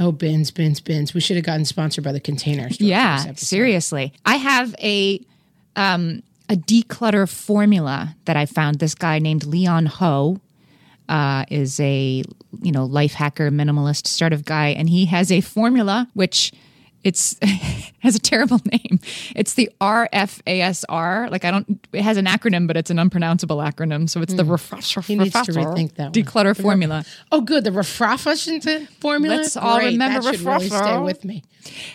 Oh, 0.00 0.10
bins, 0.10 0.50
bins, 0.50 0.80
bins. 0.80 1.14
We 1.14 1.20
should 1.20 1.36
have 1.36 1.44
gotten 1.44 1.64
sponsored 1.64 2.02
by 2.02 2.12
the 2.12 2.20
container 2.20 2.70
store. 2.70 2.88
Yeah, 2.88 3.34
seriously. 3.36 4.12
I 4.24 4.36
have 4.36 4.74
a 4.80 5.24
um 5.76 6.22
a 6.48 6.56
declutter 6.56 7.28
formula 7.28 8.16
that 8.24 8.36
I 8.36 8.46
found. 8.46 8.78
This 8.78 8.94
guy 8.94 9.18
named 9.18 9.44
Leon 9.44 9.86
Ho 9.86 10.40
uh, 11.08 11.44
is 11.48 11.80
a 11.80 12.22
you 12.62 12.72
know 12.72 12.84
life 12.84 13.14
hacker, 13.14 13.50
minimalist 13.50 14.06
sort 14.06 14.32
of 14.32 14.44
guy, 14.44 14.68
and 14.68 14.88
he 14.88 15.06
has 15.06 15.30
a 15.30 15.40
formula 15.40 16.08
which 16.14 16.52
it's 17.04 17.36
has 18.00 18.14
a 18.14 18.18
terrible 18.18 18.60
name. 18.72 19.00
It's 19.34 19.54
the 19.54 19.70
RFASR. 19.80 21.30
Like 21.30 21.44
I 21.44 21.50
don't. 21.50 21.86
It 21.92 22.02
has 22.02 22.16
an 22.16 22.26
acronym, 22.26 22.66
but 22.66 22.76
it's 22.76 22.90
an 22.90 22.98
unpronounceable 22.98 23.58
acronym. 23.58 24.08
So 24.08 24.20
it's 24.22 24.34
the 24.34 24.44
refresh, 24.44 24.94
Hmm. 24.94 25.00
He 25.00 25.16
needs 25.16 25.32
to 25.32 25.52
rethink 25.52 25.94
that 25.94 26.04
one. 26.04 26.12
declutter 26.12 26.60
formula. 26.60 27.04
Oh, 27.30 27.40
good. 27.40 27.64
The 27.64 27.70
refrafashente 27.70 28.88
formula. 29.00 29.36
Let's 29.36 29.56
all 29.56 29.78
Great. 29.78 29.92
remember 29.92 30.20
that 30.32 30.40
really 30.40 30.68
stay 30.68 30.98
with 30.98 31.24
me. 31.24 31.42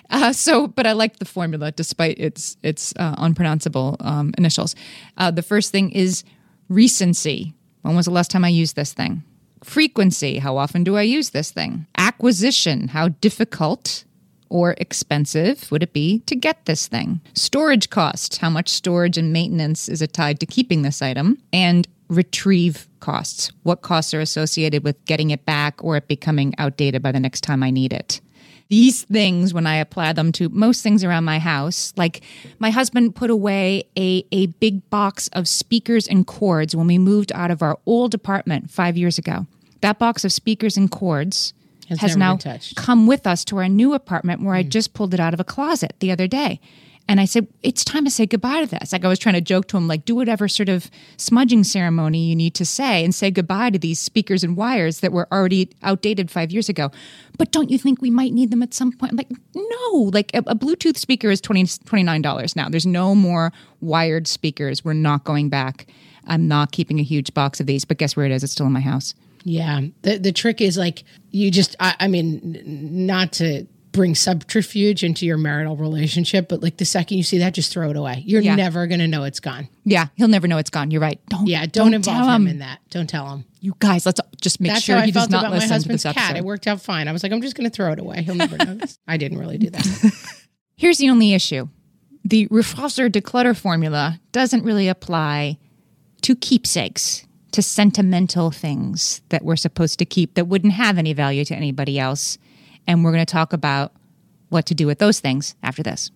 Uh, 0.10 0.34
so, 0.34 0.68
but 0.68 0.86
I 0.88 0.94
liked 0.94 1.20
the 1.20 1.26
formula 1.26 1.72
despite 1.72 2.18
its 2.20 2.58
its 2.64 2.94
uh, 2.98 3.16
unpronounceable 3.18 3.98
um, 4.00 4.34
initials. 4.38 4.76
Uh, 5.18 5.32
the 5.32 5.42
first 5.44 5.72
thing 5.72 5.92
is 5.92 6.24
recency. 6.70 7.54
When 7.82 7.96
was 7.96 8.06
the 8.06 8.12
last 8.12 8.32
time 8.32 8.44
I 8.44 8.50
used 8.50 8.76
this 8.76 8.94
thing? 8.94 9.24
Frequency. 9.64 10.40
How 10.40 10.58
often 10.58 10.84
do 10.84 10.98
I 10.98 11.02
use 11.04 11.32
this 11.32 11.52
thing? 11.52 11.88
Acquisition. 11.98 12.90
How 12.90 13.10
difficult 13.10 14.04
or 14.50 14.76
expensive 14.78 15.72
would 15.72 15.84
it 15.84 15.94
be 15.94 16.20
to 16.20 16.36
get 16.36 16.66
this 16.66 16.88
thing? 16.88 17.22
Storage 17.34 17.90
cost. 17.90 18.38
How 18.38 18.50
much 18.50 18.70
storage 18.70 19.18
and 19.18 19.34
maintenance 19.34 19.90
is 19.90 20.02
it 20.02 20.14
tied 20.14 20.40
to 20.40 20.46
keeping 20.46 20.82
this 20.82 21.02
item? 21.02 21.38
And 21.54 21.88
retrieve 22.10 22.88
costs. 23.00 23.52
What 23.64 23.82
costs 23.82 24.14
are 24.14 24.22
associated 24.22 24.84
with 24.84 25.04
getting 25.06 25.30
it 25.30 25.46
back 25.46 25.84
or 25.84 25.98
it 25.98 26.08
becoming 26.08 26.54
outdated 26.58 27.02
by 27.02 27.12
the 27.12 27.20
next 27.20 27.42
time 27.42 27.64
I 27.64 27.72
need 27.72 27.94
it? 27.94 28.22
these 28.70 29.04
things 29.04 29.54
when 29.54 29.66
I 29.66 29.76
apply 29.78 30.14
them 30.14 30.32
to 30.34 30.50
most 30.50 30.82
things 30.82 31.04
around 31.04 31.24
my 31.24 31.40
house. 31.40 31.94
Like 31.96 32.22
my 32.60 32.70
husband 32.70 33.16
put 33.16 33.30
away 33.30 33.86
a, 33.98 34.26
a 34.32 34.48
big 34.48 34.90
box 34.90 35.30
of 35.30 35.48
speakers 35.48 36.08
and 36.08 36.26
cords 36.28 36.76
when 36.76 36.88
we 36.88 36.98
moved 36.98 37.32
out 37.34 37.52
of 37.52 37.62
our 37.62 37.78
old 37.86 38.14
apartment 38.14 38.70
five 38.70 38.98
years 38.98 39.18
ago. 39.18 39.48
That 39.82 40.00
box 40.00 40.26
of 40.26 40.34
speakers 40.34 40.76
and 40.76 40.90
cords 40.90 41.54
Has 41.90 42.00
has, 42.00 42.18
now 42.18 42.38
come 42.76 43.08
with 43.08 43.26
us 43.26 43.46
to 43.46 43.58
our 43.58 43.70
new 43.70 43.94
apartment 43.94 44.42
where 44.42 44.56
I 44.56 44.64
just 44.64 44.94
pulled 44.94 45.14
it 45.14 45.20
out 45.20 45.34
of 45.34 45.40
a 45.40 45.44
closet 45.44 45.94
the 46.00 46.12
other 46.12 46.28
day. 46.28 46.60
And 47.10 47.22
I 47.22 47.26
said, 47.26 47.48
it's 47.64 47.86
time 47.86 48.04
to 48.04 48.12
say 48.12 48.26
goodbye 48.26 48.66
to 48.66 48.68
this. 48.68 48.92
Like 48.92 49.06
I 49.06 49.08
was 49.08 49.18
trying 49.18 49.36
to 49.36 49.42
joke 49.42 49.68
to 49.70 49.78
him, 49.78 49.88
like, 49.88 50.04
do 50.04 50.14
whatever 50.14 50.50
sort 50.50 50.68
of 50.68 50.92
smudging 51.16 51.64
ceremony 51.64 52.26
you 52.26 52.36
need 52.36 52.54
to 52.56 52.66
say 52.66 53.04
and 53.04 53.16
say 53.16 53.32
goodbye 53.32 53.70
to 53.70 53.80
these 53.80 54.00
speakers 54.00 54.44
and 54.44 54.58
wires 54.58 55.00
that 55.00 55.14
were 55.14 55.28
already 55.32 55.70
outdated 55.84 56.30
five 56.30 56.52
years 56.52 56.68
ago. 56.68 56.92
But 57.38 57.52
don't 57.52 57.70
you 57.70 57.78
think 57.78 58.02
we 58.02 58.10
might 58.10 58.34
need 58.34 58.52
them 58.52 58.62
at 58.62 58.74
some 58.74 58.92
point? 58.92 59.14
I'm 59.14 59.18
like, 59.18 59.32
no, 59.56 60.10
like 60.14 60.32
a, 60.34 60.40
a 60.40 60.56
Bluetooth 60.56 60.98
speaker 60.98 61.30
is 61.30 61.40
20, 61.40 61.64
$29 61.64 62.56
now. 62.58 62.68
There's 62.68 62.86
no 62.86 63.16
more 63.16 63.54
wired 63.80 64.28
speakers. 64.28 64.84
We're 64.84 64.94
not 64.94 65.24
going 65.24 65.48
back. 65.48 65.88
I'm 66.26 66.50
not 66.50 66.74
keeping 66.74 67.00
a 67.00 67.04
huge 67.04 67.34
box 67.34 67.62
of 67.62 67.68
these, 67.68 67.86
but 67.86 67.98
guess 67.98 68.18
where 68.18 68.26
it 68.26 68.34
is? 68.34 68.44
It's 68.44 68.52
still 68.52 68.66
in 68.66 68.74
my 68.74 68.82
house. 68.82 69.14
Yeah. 69.50 69.82
The 70.02 70.18
the 70.18 70.32
trick 70.34 70.60
is 70.60 70.78
like 70.78 71.04
you 71.32 71.50
just 71.52 71.76
I, 71.80 71.96
I 72.02 72.08
mean 72.10 72.62
not 73.08 73.32
to 73.34 73.66
bring 73.94 74.14
subterfuge 74.14 75.04
into 75.04 75.26
your 75.26 75.38
marital 75.38 75.76
relationship, 75.78 76.50
but 76.50 76.62
like 76.62 76.78
the 76.78 76.86
second 76.86 77.18
you 77.18 77.24
see 77.24 77.38
that, 77.40 77.54
just 77.54 77.72
throw 77.72 77.90
it 77.90 77.96
away. 77.96 78.22
You're 78.28 78.42
Yeah. 78.42 78.56
never 78.56 78.86
gonna 78.88 79.08
know 79.08 79.24
it's 79.24 79.40
gone. 79.40 79.70
Yeah, 79.86 80.08
he'll 80.16 80.28
never 80.28 80.48
know 80.48 80.58
it's 80.58 80.70
gone. 80.70 80.92
You're 80.92 81.02
right. 81.02 81.20
Don't. 81.30 81.48
Yeah, 81.48 81.66
don't, 81.66 81.94
involve 81.94 82.18
tell 82.26 82.30
him 82.36 82.48
in 82.48 82.60
that. 82.60 82.80
Don't 82.90 83.10
tell 83.10 83.28
him. 83.30 83.46
You 83.62 83.74
guys, 83.80 84.06
let's 84.06 84.20
just 84.42 84.60
make 84.60 84.74
That's 84.74 84.84
sure 84.84 85.00
he 85.02 85.12
does 85.12 85.22
felt 85.24 85.32
not 85.32 85.40
about 85.44 85.50
my 85.52 85.56
listen 85.56 85.70
to 85.70 85.74
husband's 85.76 86.04
this 86.04 86.14
cat. 86.14 86.24
episode. 86.32 86.38
It 86.40 86.46
worked 86.46 86.68
out 86.68 86.82
fine. 86.82 87.08
I 87.08 87.12
was 87.14 87.24
like, 87.24 87.32
I'm 87.32 87.42
just 87.42 87.56
gonna 87.56 87.70
throw 87.70 87.92
it 87.94 88.00
away. 88.00 88.22
He'll 88.24 88.36
never 88.36 88.58
notice. 88.58 89.00
I 89.08 89.16
didn't 89.18 89.38
really 89.40 89.58
do 89.58 89.70
that. 89.70 90.14
Here's 90.76 90.98
the 91.00 91.10
only 91.10 91.34
issue 91.34 91.70
the 92.26 92.48
Refosser 92.50 93.10
declutter 93.10 93.56
formula 93.58 94.20
doesn't 94.34 94.64
really 94.64 94.90
apply 94.90 95.58
to 96.24 96.36
keepsakes, 96.36 97.26
to 97.58 97.64
sentimental 97.64 98.52
things 98.52 99.24
that 99.30 99.44
we're 99.44 99.56
supposed 99.56 99.98
to 99.98 100.06
keep 100.06 100.36
that 100.36 100.46
wouldn't 100.46 100.74
have 100.74 101.00
any 101.00 101.12
value 101.12 101.44
to 101.44 101.56
anybody 101.56 101.98
else. 101.98 102.38
And 102.86 103.04
we're 103.04 103.12
going 103.12 103.26
to 103.26 103.34
talk 103.34 103.52
about 103.52 103.94
what 104.50 104.68
to 104.68 104.76
do 104.76 104.86
with 104.86 105.00
those 105.00 105.20
things 105.20 105.56
after 105.64 105.82
this. 105.82 106.12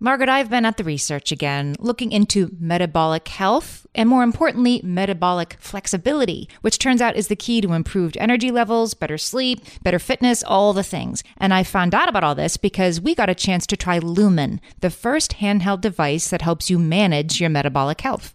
Margaret, 0.00 0.28
I've 0.28 0.50
been 0.50 0.64
at 0.64 0.76
the 0.76 0.82
research 0.82 1.30
again, 1.30 1.76
looking 1.78 2.10
into 2.10 2.50
metabolic 2.58 3.28
health 3.28 3.86
and 3.94 4.08
more 4.08 4.24
importantly, 4.24 4.80
metabolic 4.82 5.56
flexibility, 5.60 6.48
which 6.62 6.80
turns 6.80 7.00
out 7.00 7.14
is 7.14 7.28
the 7.28 7.36
key 7.36 7.60
to 7.60 7.72
improved 7.72 8.16
energy 8.16 8.50
levels, 8.50 8.92
better 8.92 9.18
sleep, 9.18 9.60
better 9.84 10.00
fitness, 10.00 10.42
all 10.42 10.72
the 10.72 10.82
things. 10.82 11.22
And 11.38 11.54
I 11.54 11.62
found 11.62 11.94
out 11.94 12.08
about 12.08 12.24
all 12.24 12.34
this 12.34 12.56
because 12.56 13.00
we 13.00 13.14
got 13.14 13.30
a 13.30 13.36
chance 13.36 13.68
to 13.68 13.76
try 13.76 13.98
Lumen, 13.98 14.60
the 14.80 14.90
first 14.90 15.36
handheld 15.36 15.80
device 15.80 16.28
that 16.30 16.42
helps 16.42 16.70
you 16.70 16.80
manage 16.80 17.40
your 17.40 17.50
metabolic 17.50 18.00
health. 18.00 18.34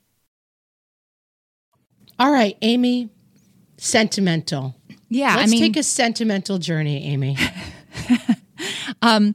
All 2.21 2.31
right, 2.31 2.55
Amy. 2.61 3.09
Sentimental. 3.77 4.75
Yeah, 5.09 5.37
Let's 5.37 5.47
I 5.47 5.49
mean, 5.49 5.59
take 5.59 5.75
a 5.75 5.81
sentimental 5.81 6.59
journey, 6.59 7.03
Amy. 7.05 7.35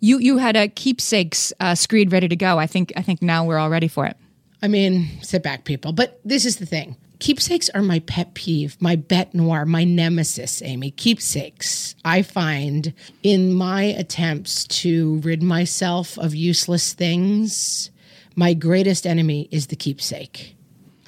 you 0.00 0.18
you 0.18 0.36
had 0.36 0.54
a 0.54 0.68
keepsakes 0.68 1.54
uh, 1.58 1.74
screed 1.74 2.12
ready 2.12 2.28
to 2.28 2.36
go. 2.36 2.58
I 2.58 2.66
think 2.66 2.92
I 2.96 3.00
think 3.00 3.22
now 3.22 3.46
we're 3.46 3.56
all 3.56 3.70
ready 3.70 3.88
for 3.88 4.04
it. 4.04 4.14
I 4.60 4.68
mean, 4.68 5.08
sit 5.22 5.42
back, 5.42 5.64
people. 5.64 5.92
But 5.92 6.20
this 6.22 6.44
is 6.44 6.58
the 6.58 6.66
thing. 6.66 6.96
Keepsakes 7.18 7.70
are 7.70 7.80
my 7.80 8.00
pet 8.00 8.34
peeve, 8.34 8.76
my 8.78 8.94
bête 8.94 9.32
noire, 9.32 9.64
my 9.64 9.84
nemesis, 9.84 10.60
Amy. 10.60 10.90
Keepsakes. 10.90 11.94
I 12.04 12.20
find 12.20 12.92
in 13.22 13.54
my 13.54 13.84
attempts 13.84 14.66
to 14.82 15.20
rid 15.20 15.42
myself 15.42 16.18
of 16.18 16.34
useless 16.34 16.92
things, 16.92 17.90
my 18.36 18.52
greatest 18.52 19.06
enemy 19.06 19.48
is 19.50 19.68
the 19.68 19.76
keepsake. 19.76 20.57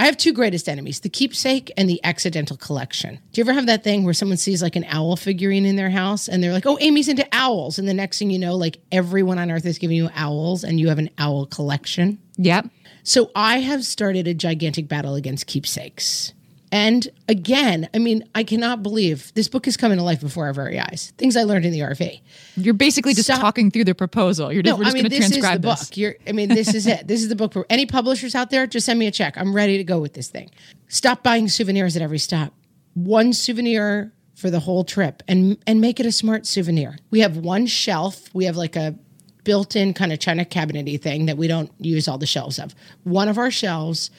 I 0.00 0.06
have 0.06 0.16
two 0.16 0.32
greatest 0.32 0.66
enemies 0.66 1.00
the 1.00 1.10
keepsake 1.10 1.70
and 1.76 1.86
the 1.86 2.02
accidental 2.04 2.56
collection. 2.56 3.16
Do 3.32 3.38
you 3.38 3.44
ever 3.44 3.52
have 3.52 3.66
that 3.66 3.84
thing 3.84 4.02
where 4.02 4.14
someone 4.14 4.38
sees 4.38 4.62
like 4.62 4.74
an 4.74 4.86
owl 4.88 5.14
figurine 5.14 5.66
in 5.66 5.76
their 5.76 5.90
house 5.90 6.26
and 6.26 6.42
they're 6.42 6.54
like, 6.54 6.64
oh, 6.64 6.78
Amy's 6.80 7.06
into 7.06 7.28
owls. 7.32 7.78
And 7.78 7.86
the 7.86 7.92
next 7.92 8.18
thing 8.18 8.30
you 8.30 8.38
know, 8.38 8.56
like 8.56 8.78
everyone 8.90 9.38
on 9.38 9.50
earth 9.50 9.66
is 9.66 9.76
giving 9.76 9.98
you 9.98 10.08
owls 10.14 10.64
and 10.64 10.80
you 10.80 10.88
have 10.88 10.98
an 10.98 11.10
owl 11.18 11.44
collection? 11.44 12.18
Yep. 12.38 12.70
So 13.02 13.30
I 13.34 13.58
have 13.58 13.84
started 13.84 14.26
a 14.26 14.32
gigantic 14.32 14.88
battle 14.88 15.16
against 15.16 15.46
keepsakes. 15.46 16.32
And 16.72 17.08
again, 17.28 17.88
I 17.92 17.98
mean, 17.98 18.24
I 18.34 18.44
cannot 18.44 18.82
believe 18.82 19.34
this 19.34 19.48
book 19.48 19.66
is 19.66 19.76
coming 19.76 19.98
to 19.98 20.04
life 20.04 20.20
before 20.20 20.46
our 20.46 20.52
very 20.52 20.78
eyes. 20.78 21.12
Things 21.18 21.36
I 21.36 21.42
learned 21.42 21.64
in 21.64 21.72
the 21.72 21.80
RV. 21.80 22.20
You're 22.56 22.74
basically 22.74 23.12
just 23.12 23.26
Stop. 23.26 23.40
talking 23.40 23.72
through 23.72 23.84
the 23.84 23.94
proposal. 23.94 24.52
You're 24.52 24.62
just, 24.62 24.78
we're 24.78 24.84
I 24.84 24.92
mean, 24.92 25.02
going 25.02 25.10
to 25.10 25.16
this 25.16 25.24
is 25.24 25.30
the 25.30 25.40
transcribe 25.40 25.62
book. 25.62 25.96
You're, 25.96 26.14
I 26.28 26.32
mean, 26.32 26.48
this 26.48 26.72
is 26.72 26.86
it. 26.86 27.08
This 27.08 27.22
is 27.22 27.28
the 27.28 27.34
book 27.36 27.52
for 27.52 27.66
any 27.68 27.86
publishers 27.86 28.36
out 28.36 28.50
there. 28.50 28.68
Just 28.68 28.86
send 28.86 28.98
me 28.98 29.08
a 29.08 29.10
check. 29.10 29.36
I'm 29.36 29.52
ready 29.54 29.78
to 29.78 29.84
go 29.84 29.98
with 29.98 30.14
this 30.14 30.28
thing. 30.28 30.50
Stop 30.86 31.24
buying 31.24 31.48
souvenirs 31.48 31.96
at 31.96 32.02
every 32.02 32.18
stop. 32.18 32.54
One 32.94 33.32
souvenir 33.32 34.12
for 34.34 34.50
the 34.50 34.60
whole 34.60 34.84
trip, 34.84 35.22
and 35.28 35.58
and 35.66 35.80
make 35.80 36.00
it 36.00 36.06
a 36.06 36.12
smart 36.12 36.46
souvenir. 36.46 36.96
We 37.10 37.20
have 37.20 37.36
one 37.36 37.66
shelf. 37.66 38.34
We 38.34 38.46
have 38.46 38.56
like 38.56 38.74
a 38.74 38.96
built-in 39.44 39.94
kind 39.94 40.12
of 40.12 40.18
china 40.18 40.44
cabinety 40.44 41.00
thing 41.00 41.26
that 41.26 41.36
we 41.36 41.46
don't 41.46 41.70
use 41.78 42.08
all 42.08 42.18
the 42.18 42.26
shelves 42.26 42.58
of. 42.58 42.74
One 43.04 43.28
of 43.28 43.38
our 43.38 43.50
shelves 43.50 44.10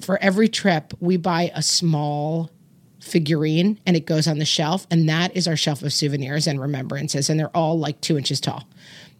for 0.00 0.18
every 0.22 0.48
trip, 0.48 0.94
we 1.00 1.16
buy 1.16 1.50
a 1.54 1.62
small 1.62 2.50
figurine 3.00 3.78
and 3.86 3.96
it 3.96 4.04
goes 4.04 4.26
on 4.26 4.38
the 4.38 4.44
shelf. 4.44 4.86
And 4.90 5.08
that 5.08 5.36
is 5.36 5.46
our 5.46 5.56
shelf 5.56 5.82
of 5.82 5.92
souvenirs 5.92 6.46
and 6.46 6.60
remembrances. 6.60 7.30
And 7.30 7.38
they're 7.38 7.56
all 7.56 7.78
like 7.78 8.00
two 8.00 8.16
inches 8.18 8.40
tall. 8.40 8.64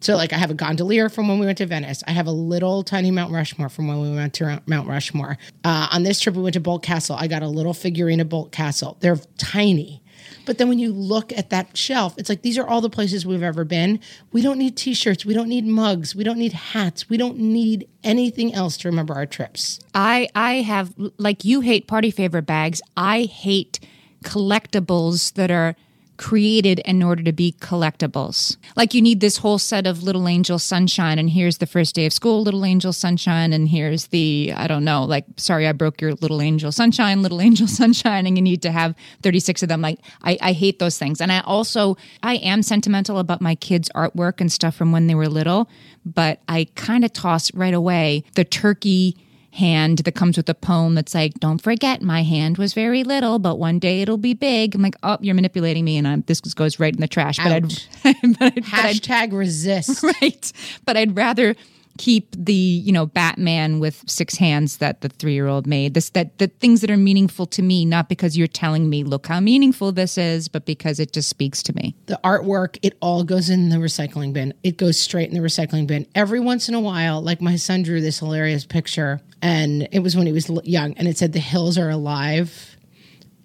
So, 0.01 0.15
like, 0.15 0.33
I 0.33 0.37
have 0.37 0.51
a 0.51 0.55
gondolier 0.55 1.09
from 1.09 1.27
when 1.27 1.39
we 1.39 1.47
went 1.47 1.59
to 1.59 1.67
Venice. 1.67 2.03
I 2.07 2.13
have 2.13 2.27
a 2.27 2.33
little 2.33 2.83
tiny 2.83 3.11
Mount 3.11 3.33
Rushmore 3.33 3.71
from 3.71 3.89
when 3.89 4.03
we 4.03 4.15
went 4.15 4.35
to 4.35 4.63
Mount 4.67 4.87
Rushmore. 4.89 5.39
Uh, 5.65 5.89
on 5.91 6.03
this 6.03 6.21
trip, 6.21 6.35
we 6.35 6.43
went 6.43 6.53
to 6.55 6.61
Boldt 6.61 6.83
Castle. 6.83 7.17
I 7.17 7.29
got 7.29 7.43
a 7.43 7.49
little 7.49 7.73
figurine 7.73 8.21
of 8.21 8.29
Boldt 8.29 8.53
Castle. 8.53 8.99
They're 9.01 9.17
tiny. 9.39 10.03
But 10.47 10.59
then 10.59 10.69
when 10.69 10.79
you 10.79 10.93
look 10.93 11.33
at 11.33 11.51
that 11.51 11.77
shelf, 11.77 12.15
it's 12.17 12.29
like 12.29 12.43
these 12.43 12.57
are 12.57 12.67
all 12.67 12.81
the 12.81 12.89
places 12.89 13.27
we've 13.27 13.43
ever 13.43 13.65
been. 13.65 14.01
We 14.33 14.41
don't 14.41 14.59
need 14.59 14.77
t 14.77 14.95
shirts. 14.95 15.27
We 15.27 15.35
don't 15.35 15.49
need 15.49 15.67
mugs. 15.67 16.15
We 16.15 16.25
don't 16.25 16.39
need 16.39 16.53
hats. 16.53 17.11
We 17.11 17.17
don't 17.17 17.39
need 17.39 17.89
anything 18.05 18.55
else 18.55 18.77
to 18.79 18.89
remember 18.89 19.15
our 19.15 19.27
trips. 19.27 19.81
I 19.95 20.29
I 20.35 20.55
have 20.63 20.95
like 21.19 21.45
you 21.45 21.61
hate 21.61 21.87
party 21.87 22.11
favor 22.11 22.41
bags. 22.41 22.81
I 22.97 23.23
hate 23.23 23.81
collectibles 24.25 25.35
that 25.35 25.51
are 25.51 25.77
created 26.17 26.79
in 26.81 27.03
order 27.03 27.23
to 27.23 27.33
be 27.33 27.55
collectibles. 27.61 28.57
Like 28.77 28.95
you 28.95 29.03
need 29.03 29.21
this 29.21 29.39
whole 29.39 29.59
set 29.59 29.87
of 29.87 30.03
Little 30.03 30.29
Angel 30.29 30.59
Sunshine 30.59 31.19
and 31.19 31.31
here's 31.31 31.59
the 31.59 31.67
first 31.67 31.95
day 31.95 32.07
of 32.07 32.13
school 32.13 32.43
Little 32.43 32.65
Angel 32.65 32.93
Sunshine 32.93 33.53
and 33.53 33.69
here's 33.69 34.09
the 34.09 34.53
I 34.57 34.67
don't 34.67 34.85
know, 34.85 35.05
like 35.05 35.25
sorry 35.37 35.67
I 35.67 35.73
broke 35.73 36.01
your 36.01 36.15
Little 36.15 36.41
Angel 36.41 36.73
Sunshine, 36.73 37.23
Little 37.23 37.41
Angel 37.49 37.67
Sunshine 37.67 38.27
and 38.27 38.37
you 38.37 38.43
need 38.43 38.63
to 38.63 38.73
have 38.73 38.95
36 39.23 39.63
of 39.63 39.69
them. 39.69 39.81
Like 39.81 40.01
I 40.23 40.39
I 40.41 40.53
hate 40.53 40.79
those 40.79 40.99
things. 40.99 41.21
And 41.21 41.33
I 41.33 41.41
also 41.41 41.97
I 42.23 42.37
am 42.37 42.63
sentimental 42.63 43.19
about 43.19 43.41
my 43.41 43.55
kids' 43.55 43.91
artwork 43.95 44.41
and 44.41 44.51
stuff 44.51 44.75
from 44.75 44.93
when 44.93 45.07
they 45.07 45.15
were 45.15 45.29
little, 45.29 45.69
but 46.05 46.41
I 46.49 46.69
kind 46.75 47.05
of 47.05 47.13
toss 47.13 47.53
right 47.55 47.75
away 47.75 48.25
the 48.35 48.45
turkey 48.45 49.17
hand 49.57 49.99
that 49.99 50.13
comes 50.13 50.37
with 50.37 50.49
a 50.49 50.55
poem 50.55 50.95
that's 50.95 51.15
like, 51.15 51.35
"Don't 51.41 51.61
forget, 51.61 52.03
my 52.03 52.23
hand 52.23 52.59
was 52.59 52.73
very 52.73 53.05
little, 53.05 53.39
but 53.39 53.59
one 53.59 53.79
day 53.79 54.03
it'll 54.03 54.17
be 54.17 54.35
big." 54.35 54.75
I'm 54.75 54.83
like, 54.83 54.97
"Oh, 55.03 55.19
you're 55.21 55.35
manipulating 55.35 55.85
me," 55.85 55.97
and 55.97 56.07
I'm, 56.07 56.23
this 56.27 56.41
goes 56.41 56.79
right 56.79 56.95
in 56.95 57.01
the 57.01 57.09
trash. 57.09 57.39
But 57.39 57.53
I'd, 57.53 57.65
Ouch. 57.65 57.89
but 58.03 58.17
I'd, 58.23 58.39
but 58.39 58.57
I'd 58.57 58.65
Hashtag 58.65 59.33
resist. 59.33 60.03
right, 60.23 60.53
but 60.85 60.97
I'd 60.97 61.17
rather 61.17 61.55
keep 61.97 62.35
the 62.37 62.53
you 62.53 62.93
know 62.93 63.07
Batman 63.07 63.81
with 63.81 64.03
six 64.07 64.37
hands 64.37 64.79
that 64.79 65.01
the 65.01 65.09
three 65.09 65.35
year 65.35 65.47
old 65.47 65.67
made. 65.67 65.95
This 65.95 66.11
that 66.11 66.39
the 66.39 66.49
things 66.49 66.81
that 66.81 66.91
are 66.91 66.97
meaningful 66.97 67.47
to 67.47 67.63
me, 67.63 67.85
not 67.85 68.09
because 68.09 68.37
you're 68.37 68.47
telling 68.47 68.89
me, 68.89 69.05
"Look 69.05 69.27
how 69.27 69.41
meaningful 69.41 69.93
this 69.93 70.19
is," 70.19 70.49
but 70.49 70.65
because 70.67 71.01
it 71.01 71.13
just 71.13 71.29
speaks 71.29 71.63
to 71.65 71.75
me. 71.75 71.95
the 72.07 72.21
artwork, 72.23 72.79
it 72.83 72.97
all 73.01 73.25
goes 73.25 73.51
in 73.51 73.69
the 73.69 73.77
recycling 73.77 74.33
bin. 74.33 74.55
It 74.63 74.77
goes 74.77 74.99
straight 74.99 75.29
in 75.29 75.35
the 75.35 75.41
recycling 75.41 75.87
bin. 75.87 76.07
Every 76.15 76.41
once 76.41 76.69
in 76.69 76.75
a 76.75 76.81
while, 76.81 77.21
like 77.21 77.41
my 77.41 77.57
son 77.57 77.83
drew 77.83 78.01
this 78.01 78.19
hilarious 78.19 78.65
picture, 78.65 79.21
and 79.43 79.89
it 79.93 80.01
was 80.01 80.17
when 80.17 80.27
he 80.27 80.33
was 80.33 80.49
young, 80.65 80.95
and 80.95 81.09
it 81.09 81.19
said, 81.19 81.33
The 81.33 81.39
hills 81.41 81.79
are 81.79 81.91
alive. 81.91 82.76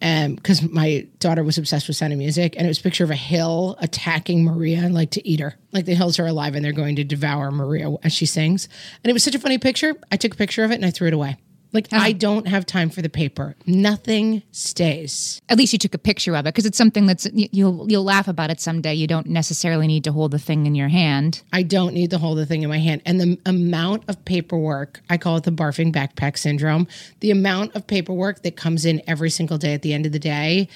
Um, 0.02 0.36
because 0.36 0.64
my 0.64 1.08
daughter 1.20 1.43
was 1.43 1.60
obsessed 1.60 1.88
with 1.88 1.95
sound 1.95 2.12
of 2.12 2.18
music, 2.18 2.56
and 2.58 2.66
it 2.66 2.70
was 2.70 2.80
a 2.80 2.84
picture 2.84 3.04
of 3.04 3.12
a 3.12 3.16
hill 3.16 3.78
attacking 3.80 4.43
Maria 4.43 4.89
like 4.89 5.12
to 5.12 5.28
eat 5.28 5.39
her. 5.39 5.56
Like 5.72 5.86
the 5.86 5.93
hills 5.93 6.18
are 6.18 6.26
alive 6.26 6.56
and 6.56 6.66
they're 6.66 6.72
going 6.72 6.95
to 6.95 7.04
devour 7.04 7.52
Maria 7.52 7.95
as 8.04 8.12
she 8.12 8.26
sings. 8.26 8.68
And 9.04 9.10
it 9.10 9.14
was 9.14 9.24
such 9.24 9.36
a 9.36 9.39
funny 9.39 9.60
picture. 9.60 9.95
I 10.12 10.18
took 10.18 10.34
a 10.34 10.38
picture 10.38 10.64
of 10.64 10.72
it 10.72 10.76
and 10.76 10.86
I 10.86 10.89
threw 10.89 11.08
it 11.08 11.14
away. 11.14 11.38
Like, 11.74 11.88
uh-huh. 11.91 12.03
I 12.03 12.11
don't 12.11 12.47
have 12.47 12.65
time 12.65 12.89
for 12.89 13.01
the 13.01 13.09
paper. 13.09 13.55
Nothing 13.65 14.43
stays. 14.51 15.41
At 15.47 15.57
least 15.57 15.72
you 15.72 15.80
took 15.80 15.93
a 15.93 15.97
picture 15.97 16.36
of 16.36 16.45
it 16.45 16.49
because 16.49 16.65
it's 16.65 16.78
something 16.78 17.05
that's 17.05 17.28
you- 17.34 17.47
you'll 17.51 17.89
you'll 17.89 18.03
laugh 18.03 18.28
about 18.28 18.49
it 18.49 18.59
someday. 18.59 18.93
You 18.93 19.07
don't 19.07 19.28
necessarily 19.28 19.88
need 19.88 20.03
to 20.03 20.11
hold 20.11 20.32
the 20.32 20.39
thing 20.39 20.65
in 20.65 20.76
your 20.76 20.89
hand. 20.89 21.41
I 21.53 21.63
don't 21.63 21.93
need 21.93 22.09
to 22.09 22.17
hold 22.17 22.38
the 22.38 22.45
thing 22.45 22.63
in 22.63 22.69
my 22.69 22.80
hand. 22.80 23.01
And 23.05 23.22
the 23.22 23.39
amount 23.45 24.03
of 24.09 24.24
paperwork, 24.26 25.01
I 25.09 25.17
call 25.17 25.38
it 25.38 25.43
the 25.43 25.51
barfing 25.51 25.93
backpack 25.93 26.38
syndrome, 26.38 26.88
the 27.22 27.32
amount 27.32 27.76
of 27.76 27.88
paperwork 27.88 28.43
that 28.43 28.55
comes 28.57 28.86
in 28.86 29.01
every 29.07 29.30
single 29.30 29.57
day 29.57 29.74
at 29.74 29.82
the 29.82 29.93
end 29.93 30.05
of 30.05 30.11
the 30.11 30.19
day. 30.19 30.67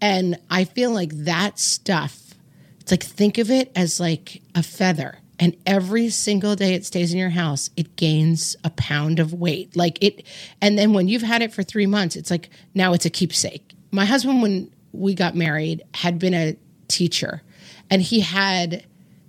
And 0.00 0.38
I 0.48 0.64
feel 0.64 0.92
like 0.92 1.10
that 1.12 1.58
stuff, 1.58 2.34
it's 2.80 2.90
like 2.90 3.02
think 3.02 3.36
of 3.36 3.50
it 3.50 3.70
as 3.76 4.00
like 4.00 4.40
a 4.54 4.62
feather. 4.62 5.18
And 5.40 5.56
every 5.66 6.08
single 6.08 6.56
day 6.56 6.74
it 6.74 6.84
stays 6.84 7.12
in 7.12 7.18
your 7.18 7.30
house, 7.30 7.70
it 7.76 7.96
gains 7.96 8.56
a 8.64 8.70
pound 8.70 9.20
of 9.20 9.32
weight. 9.32 9.76
Like 9.76 10.02
it, 10.02 10.24
and 10.60 10.78
then 10.78 10.92
when 10.92 11.08
you've 11.08 11.22
had 11.22 11.42
it 11.42 11.52
for 11.52 11.62
three 11.62 11.86
months, 11.86 12.16
it's 12.16 12.30
like 12.30 12.50
now 12.74 12.92
it's 12.92 13.06
a 13.06 13.10
keepsake. 13.10 13.72
My 13.92 14.04
husband, 14.04 14.42
when 14.42 14.70
we 14.92 15.14
got 15.14 15.36
married, 15.36 15.82
had 15.94 16.18
been 16.18 16.34
a 16.34 16.56
teacher 16.88 17.42
and 17.90 18.02
he 18.02 18.20
had 18.20 18.84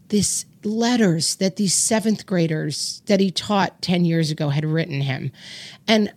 this 0.10 0.46
letters 0.64 1.36
that 1.36 1.56
these 1.56 1.74
seventh 1.74 2.26
graders 2.26 3.02
that 3.06 3.20
he 3.20 3.32
taught 3.32 3.82
10 3.82 4.06
years 4.06 4.32
ago 4.32 4.50
had 4.50 4.66
written 4.66 5.02
him. 5.02 5.32
And 5.88 6.12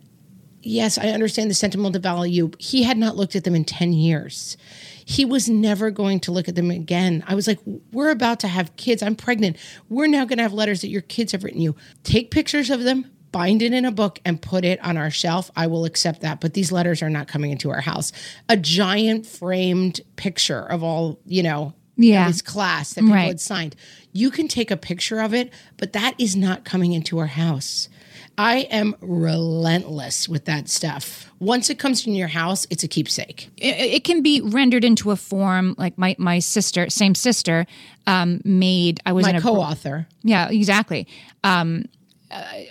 yes, 0.62 0.98
I 0.98 1.08
understand 1.08 1.50
the 1.50 1.54
sentimental 1.54 2.00
value. 2.00 2.50
He 2.58 2.82
had 2.82 2.96
not 2.96 3.16
looked 3.16 3.36
at 3.36 3.44
them 3.44 3.54
in 3.54 3.64
10 3.64 3.92
years. 3.92 4.56
He 5.04 5.24
was 5.24 5.48
never 5.48 5.90
going 5.90 6.20
to 6.20 6.32
look 6.32 6.48
at 6.48 6.54
them 6.54 6.70
again. 6.70 7.24
I 7.26 7.34
was 7.34 7.46
like, 7.46 7.58
we're 7.92 8.10
about 8.10 8.40
to 8.40 8.48
have 8.48 8.74
kids. 8.76 9.02
I'm 9.02 9.16
pregnant. 9.16 9.56
We're 9.88 10.06
now 10.06 10.24
going 10.24 10.38
to 10.38 10.42
have 10.42 10.52
letters 10.52 10.80
that 10.82 10.88
your 10.88 11.02
kids 11.02 11.32
have 11.32 11.44
written 11.44 11.60
you. 11.60 11.74
Take 12.04 12.30
pictures 12.30 12.70
of 12.70 12.82
them, 12.84 13.10
bind 13.32 13.62
it 13.62 13.72
in 13.72 13.84
a 13.84 13.90
book, 13.92 14.18
and 14.24 14.40
put 14.40 14.64
it 14.64 14.82
on 14.84 14.96
our 14.96 15.10
shelf. 15.10 15.50
I 15.56 15.66
will 15.66 15.84
accept 15.84 16.20
that. 16.20 16.40
But 16.40 16.54
these 16.54 16.70
letters 16.72 17.02
are 17.02 17.10
not 17.10 17.28
coming 17.28 17.50
into 17.50 17.70
our 17.70 17.80
house. 17.80 18.12
A 18.48 18.56
giant 18.56 19.26
framed 19.26 20.00
picture 20.16 20.60
of 20.62 20.82
all, 20.82 21.18
you 21.26 21.42
know, 21.42 21.74
Yeah. 21.96 22.26
his 22.26 22.42
class 22.42 22.94
that 22.94 23.00
people 23.02 23.14
Right. 23.14 23.28
had 23.28 23.40
signed. 23.40 23.76
You 24.12 24.30
can 24.30 24.48
take 24.48 24.70
a 24.70 24.76
picture 24.76 25.20
of 25.20 25.34
it, 25.34 25.52
but 25.78 25.92
that 25.94 26.14
is 26.18 26.36
not 26.36 26.64
coming 26.64 26.92
into 26.92 27.18
our 27.18 27.26
house. 27.26 27.88
I 28.38 28.60
am 28.70 28.94
relentless 29.00 30.28
with 30.28 30.46
that 30.46 30.68
stuff. 30.68 31.30
Once 31.38 31.70
it 31.70 31.78
comes 31.78 32.06
in 32.06 32.14
your 32.14 32.28
house, 32.28 32.66
it's 32.70 32.82
a 32.82 32.88
keepsake. 32.88 33.50
it, 33.56 33.76
it 33.96 34.04
can 34.04 34.22
be 34.22 34.40
rendered 34.40 34.84
into 34.84 35.10
a 35.10 35.16
form 35.16 35.74
like 35.78 35.96
my 35.98 36.14
my 36.18 36.38
sister 36.38 36.88
same 36.90 37.14
sister 37.14 37.66
um 38.06 38.40
made 38.44 39.00
i 39.06 39.12
was 39.12 39.24
My 39.24 39.30
in 39.30 39.36
a 39.36 39.40
co-author. 39.40 40.06
yeah 40.22 40.48
exactly 40.50 41.06
um 41.44 41.84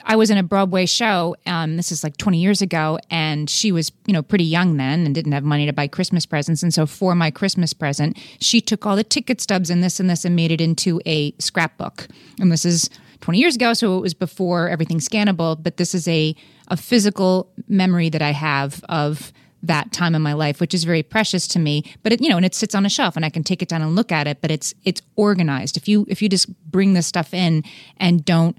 I 0.03 0.16
was 0.16 0.32
in 0.32 0.39
a 0.39 0.43
Broadway 0.43 0.88
show. 0.88 1.36
Um, 1.45 1.78
this 1.78 1.91
is 1.91 2.03
like 2.03 2.18
20 2.18 2.39
years 2.39 2.64
ago, 2.64 2.97
and 3.12 3.47
she 3.47 3.72
was, 3.72 3.91
you 4.07 4.14
know, 4.14 4.24
pretty 4.24 4.43
young 4.43 4.78
then 4.78 5.05
and 5.05 5.14
didn't 5.14 5.34
have 5.34 5.43
money 5.43 5.68
to 5.68 5.72
buy 5.72 5.88
Christmas 5.88 6.26
presents. 6.26 6.64
And 6.64 6.74
so, 6.74 6.88
for 6.88 7.14
my 7.14 7.30
Christmas 7.30 7.72
present, 7.72 8.18
she 8.39 8.59
took 8.59 8.88
all 8.88 8.95
the 8.95 9.03
ticket 9.03 9.39
stubs 9.39 9.70
and 9.70 9.84
this 9.84 9.99
and 9.99 10.09
this 10.09 10.26
and 10.26 10.36
made 10.36 10.51
it 10.51 10.62
into 10.62 10.99
a 11.05 11.32
scrapbook. 11.38 12.07
And 12.39 12.51
this 12.51 12.66
is 12.66 12.89
20 13.22 13.39
years 13.39 13.55
ago, 13.55 13.74
so 13.74 13.97
it 13.97 14.01
was 14.01 14.13
before 14.13 14.69
everything 14.69 14.99
scannable. 14.99 15.61
But 15.61 15.78
this 15.78 15.95
is 15.95 16.07
a 16.07 16.36
a 16.67 16.78
physical 16.78 17.51
memory 17.67 18.09
that 18.09 18.22
I 18.22 18.32
have 18.32 18.84
of 18.88 19.34
that 19.63 19.91
time 19.91 20.15
in 20.15 20.22
my 20.22 20.34
life, 20.34 20.59
which 20.59 20.74
is 20.74 20.84
very 20.84 21.03
precious 21.03 21.47
to 21.49 21.59
me. 21.59 21.84
But 22.01 22.13
it, 22.13 22.22
you 22.22 22.30
know, 22.30 22.38
and 22.38 22.45
it 22.45 22.55
sits 22.55 22.74
on 22.74 22.86
a 22.86 22.89
shelf, 22.89 23.15
and 23.15 23.24
I 23.26 23.30
can 23.30 23.43
take 23.43 23.61
it 23.61 23.69
down 23.69 23.82
and 23.82 23.95
look 23.95 24.11
at 24.11 24.28
it. 24.28 24.41
But 24.41 24.51
it's 24.51 24.74
it's 24.84 25.01
organized. 25.15 25.78
If 25.78 25.88
you 25.88 26.05
if 26.09 26.22
you 26.22 26.30
just 26.30 26.49
bring 26.69 26.93
this 26.93 27.07
stuff 27.07 27.34
in 27.34 27.63
and 27.97 28.26
don't 28.26 28.57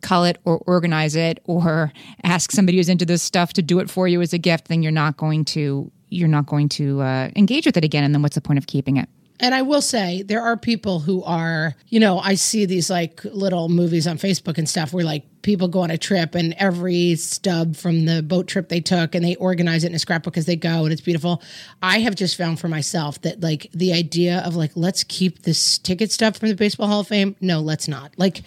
cull 0.00 0.24
it 0.24 0.38
or 0.44 0.58
organize 0.58 1.16
it 1.16 1.40
or 1.44 1.92
ask 2.22 2.52
somebody 2.52 2.78
who's 2.78 2.88
into 2.88 3.04
this 3.04 3.22
stuff 3.22 3.52
to 3.54 3.62
do 3.62 3.80
it 3.80 3.90
for 3.90 4.06
you 4.06 4.20
as 4.20 4.32
a 4.32 4.38
gift, 4.38 4.68
then 4.68 4.82
you're 4.82 4.92
not 4.92 5.16
going 5.16 5.44
to 5.44 5.90
you're 6.10 6.28
not 6.28 6.46
going 6.46 6.68
to 6.68 7.02
uh, 7.02 7.30
engage 7.36 7.66
with 7.66 7.76
it 7.76 7.84
again. 7.84 8.04
And 8.04 8.14
then 8.14 8.22
what's 8.22 8.34
the 8.34 8.40
point 8.40 8.58
of 8.58 8.66
keeping 8.66 8.96
it? 8.96 9.08
And 9.40 9.54
I 9.54 9.62
will 9.62 9.80
say, 9.80 10.22
there 10.22 10.42
are 10.42 10.56
people 10.56 10.98
who 10.98 11.22
are, 11.22 11.76
you 11.88 12.00
know, 12.00 12.18
I 12.18 12.34
see 12.34 12.66
these 12.66 12.90
like 12.90 13.24
little 13.24 13.68
movies 13.68 14.06
on 14.06 14.18
Facebook 14.18 14.58
and 14.58 14.68
stuff 14.68 14.92
where 14.92 15.04
like 15.04 15.24
people 15.42 15.68
go 15.68 15.80
on 15.80 15.90
a 15.92 15.98
trip 15.98 16.34
and 16.34 16.54
every 16.58 17.14
stub 17.14 17.76
from 17.76 18.04
the 18.04 18.22
boat 18.22 18.48
trip 18.48 18.68
they 18.68 18.80
took 18.80 19.14
and 19.14 19.24
they 19.24 19.36
organize 19.36 19.84
it 19.84 19.88
in 19.88 19.94
a 19.94 19.98
scrapbook 19.98 20.36
as 20.36 20.46
they 20.46 20.56
go 20.56 20.84
and 20.84 20.92
it's 20.92 21.00
beautiful. 21.00 21.40
I 21.80 22.00
have 22.00 22.16
just 22.16 22.36
found 22.36 22.58
for 22.58 22.66
myself 22.66 23.20
that 23.22 23.40
like 23.40 23.70
the 23.72 23.92
idea 23.92 24.42
of 24.44 24.56
like, 24.56 24.72
let's 24.74 25.04
keep 25.04 25.42
this 25.42 25.78
ticket 25.78 26.10
stub 26.10 26.36
from 26.36 26.48
the 26.48 26.56
Baseball 26.56 26.88
Hall 26.88 27.00
of 27.00 27.08
Fame. 27.08 27.36
No, 27.40 27.60
let's 27.60 27.86
not. 27.86 28.12
Like, 28.18 28.42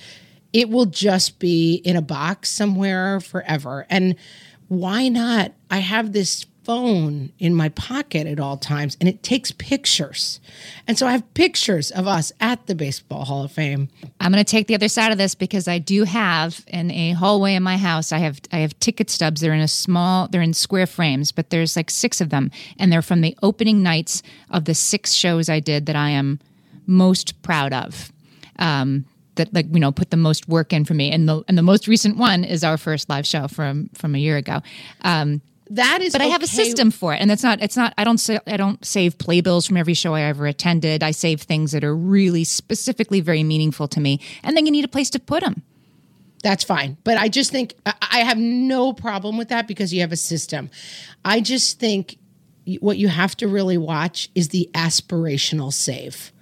it 0.53 0.69
will 0.69 0.85
just 0.85 1.39
be 1.39 1.75
in 1.75 1.95
a 1.95 2.01
box 2.01 2.49
somewhere 2.49 3.21
forever. 3.21 3.85
And 3.89 4.15
why 4.67 5.07
not? 5.07 5.53
I 5.69 5.77
have 5.77 6.11
this 6.11 6.45
phone 6.63 7.31
in 7.39 7.55
my 7.55 7.69
pocket 7.69 8.27
at 8.27 8.39
all 8.39 8.55
times 8.55 8.95
and 8.99 9.09
it 9.09 9.23
takes 9.23 9.51
pictures. 9.51 10.39
And 10.87 10.97
so 10.97 11.07
I 11.07 11.11
have 11.11 11.33
pictures 11.33 11.89
of 11.91 12.07
us 12.07 12.31
at 12.39 12.67
the 12.67 12.75
Baseball 12.75 13.25
Hall 13.25 13.43
of 13.43 13.51
Fame. 13.51 13.89
I'm 14.19 14.31
going 14.31 14.43
to 14.43 14.49
take 14.49 14.67
the 14.67 14.75
other 14.75 14.87
side 14.87 15.11
of 15.11 15.17
this 15.17 15.33
because 15.33 15.67
I 15.67 15.79
do 15.79 16.03
have 16.03 16.63
in 16.67 16.91
a 16.91 17.11
hallway 17.13 17.55
in 17.55 17.63
my 17.63 17.77
house. 17.77 18.11
I 18.11 18.19
have 18.19 18.39
I 18.51 18.59
have 18.59 18.79
ticket 18.79 19.09
stubs. 19.09 19.41
They're 19.41 19.53
in 19.53 19.59
a 19.59 19.67
small. 19.67 20.27
They're 20.27 20.41
in 20.41 20.53
square 20.53 20.87
frames, 20.87 21.31
but 21.31 21.49
there's 21.49 21.75
like 21.75 21.89
six 21.89 22.21
of 22.21 22.29
them, 22.29 22.51
and 22.77 22.91
they're 22.91 23.01
from 23.01 23.21
the 23.21 23.37
opening 23.41 23.81
nights 23.81 24.21
of 24.49 24.65
the 24.65 24.75
six 24.75 25.13
shows 25.13 25.49
I 25.49 25.59
did 25.59 25.87
that 25.87 25.95
I 25.95 26.11
am 26.11 26.39
most 26.85 27.41
proud 27.41 27.73
of. 27.73 28.11
Um, 28.59 29.05
that 29.35 29.53
like 29.53 29.67
you 29.71 29.79
know 29.79 29.91
put 29.91 30.11
the 30.11 30.17
most 30.17 30.47
work 30.47 30.73
in 30.73 30.85
for 30.85 30.93
me, 30.93 31.11
and 31.11 31.27
the 31.27 31.43
and 31.47 31.57
the 31.57 31.63
most 31.63 31.87
recent 31.87 32.17
one 32.17 32.43
is 32.43 32.63
our 32.63 32.77
first 32.77 33.09
live 33.09 33.25
show 33.25 33.47
from 33.47 33.89
from 33.93 34.13
a 34.13 34.19
year 34.19 34.37
ago. 34.37 34.61
Um, 35.01 35.41
That 35.71 36.01
is 36.01 36.11
but 36.11 36.21
I 36.21 36.25
have 36.25 36.43
a 36.43 36.47
system 36.47 36.91
for 36.91 37.13
it, 37.13 37.21
and 37.21 37.31
it's 37.31 37.43
not. 37.43 37.61
It's 37.61 37.77
not. 37.77 37.93
I 37.97 38.03
don't. 38.03 38.17
Say, 38.17 38.39
I 38.45 38.57
don't 38.57 38.83
save 38.83 39.17
playbills 39.17 39.65
from 39.65 39.77
every 39.77 39.93
show 39.93 40.13
I 40.13 40.23
ever 40.23 40.45
attended. 40.45 41.01
I 41.01 41.11
save 41.11 41.41
things 41.41 41.71
that 41.71 41.85
are 41.85 41.95
really 41.95 42.43
specifically 42.43 43.21
very 43.21 43.41
meaningful 43.41 43.87
to 43.87 44.01
me, 44.01 44.19
and 44.43 44.57
then 44.57 44.65
you 44.65 44.71
need 44.71 44.83
a 44.83 44.89
place 44.89 45.09
to 45.11 45.19
put 45.19 45.43
them. 45.43 45.63
That's 46.43 46.65
fine. 46.65 46.97
But 47.05 47.17
I 47.17 47.29
just 47.29 47.51
think 47.51 47.75
I 47.85 47.93
I 48.01 48.19
have 48.19 48.37
no 48.37 48.91
problem 48.91 49.37
with 49.37 49.47
that 49.47 49.65
because 49.65 49.93
you 49.93 50.01
have 50.01 50.11
a 50.11 50.17
system. 50.17 50.69
I 51.23 51.39
just 51.39 51.79
think 51.79 52.17
what 52.81 52.97
you 52.97 53.07
have 53.07 53.37
to 53.37 53.47
really 53.47 53.77
watch 53.77 54.29
is 54.35 54.49
the 54.49 54.69
aspirational 54.73 55.71
save. 55.71 56.33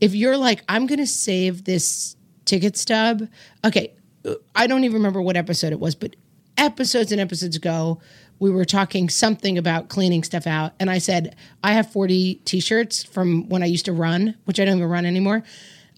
If 0.00 0.14
you're 0.14 0.38
like, 0.38 0.62
I'm 0.70 0.86
going 0.86 0.98
to 0.98 1.06
save 1.06 1.64
this 1.64 2.16
ticket 2.46 2.78
stub, 2.78 3.28
okay, 3.62 3.92
uh, 4.24 4.36
I 4.56 4.66
don't 4.66 4.84
even 4.84 4.94
remember 4.94 5.20
what 5.20 5.36
episode 5.36 5.72
it 5.72 5.80
was, 5.80 5.94
but 5.94 6.16
episodes 6.56 7.12
and 7.12 7.20
episodes 7.20 7.56
ago, 7.56 8.00
we 8.40 8.50
were 8.50 8.64
talking 8.64 9.08
something 9.08 9.56
about 9.58 9.88
cleaning 9.88 10.24
stuff 10.24 10.46
out. 10.46 10.72
And 10.80 10.90
I 10.90 10.98
said, 10.98 11.36
I 11.62 11.72
have 11.74 11.92
40 11.92 12.36
t 12.44 12.58
shirts 12.58 13.04
from 13.04 13.48
when 13.48 13.62
I 13.62 13.66
used 13.66 13.84
to 13.84 13.92
run, 13.92 14.34
which 14.46 14.58
I 14.58 14.64
don't 14.64 14.78
even 14.78 14.88
run 14.90 15.06
anymore, 15.06 15.44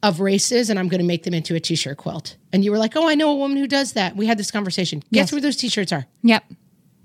of 0.03 0.21
races, 0.21 0.69
and 0.69 0.79
I'm 0.79 0.89
going 0.89 1.01
to 1.01 1.07
make 1.07 1.23
them 1.23 1.33
into 1.35 1.55
a 1.55 1.61
t 1.61 1.77
shirt 1.77 1.97
quilt. 1.97 2.37
And 2.53 2.65
you 2.65 2.71
were 2.73 2.79
like, 2.79 2.97
Oh, 2.97 3.09
I 3.09 3.15
know 3.15 3.31
a 3.31 3.37
woman 3.37 3.57
who 3.57 3.67
does 3.69 3.93
that. 3.95 4.17
We 4.17 4.27
had 4.27 4.39
this 4.39 4.51
conversation. 4.51 4.99
Guess 4.99 5.07
Yes. 5.11 5.33
where 5.33 5.41
those 5.41 5.57
t 5.57 5.69
shirts 5.69 5.93
are? 5.93 6.07
Yep. 6.23 6.45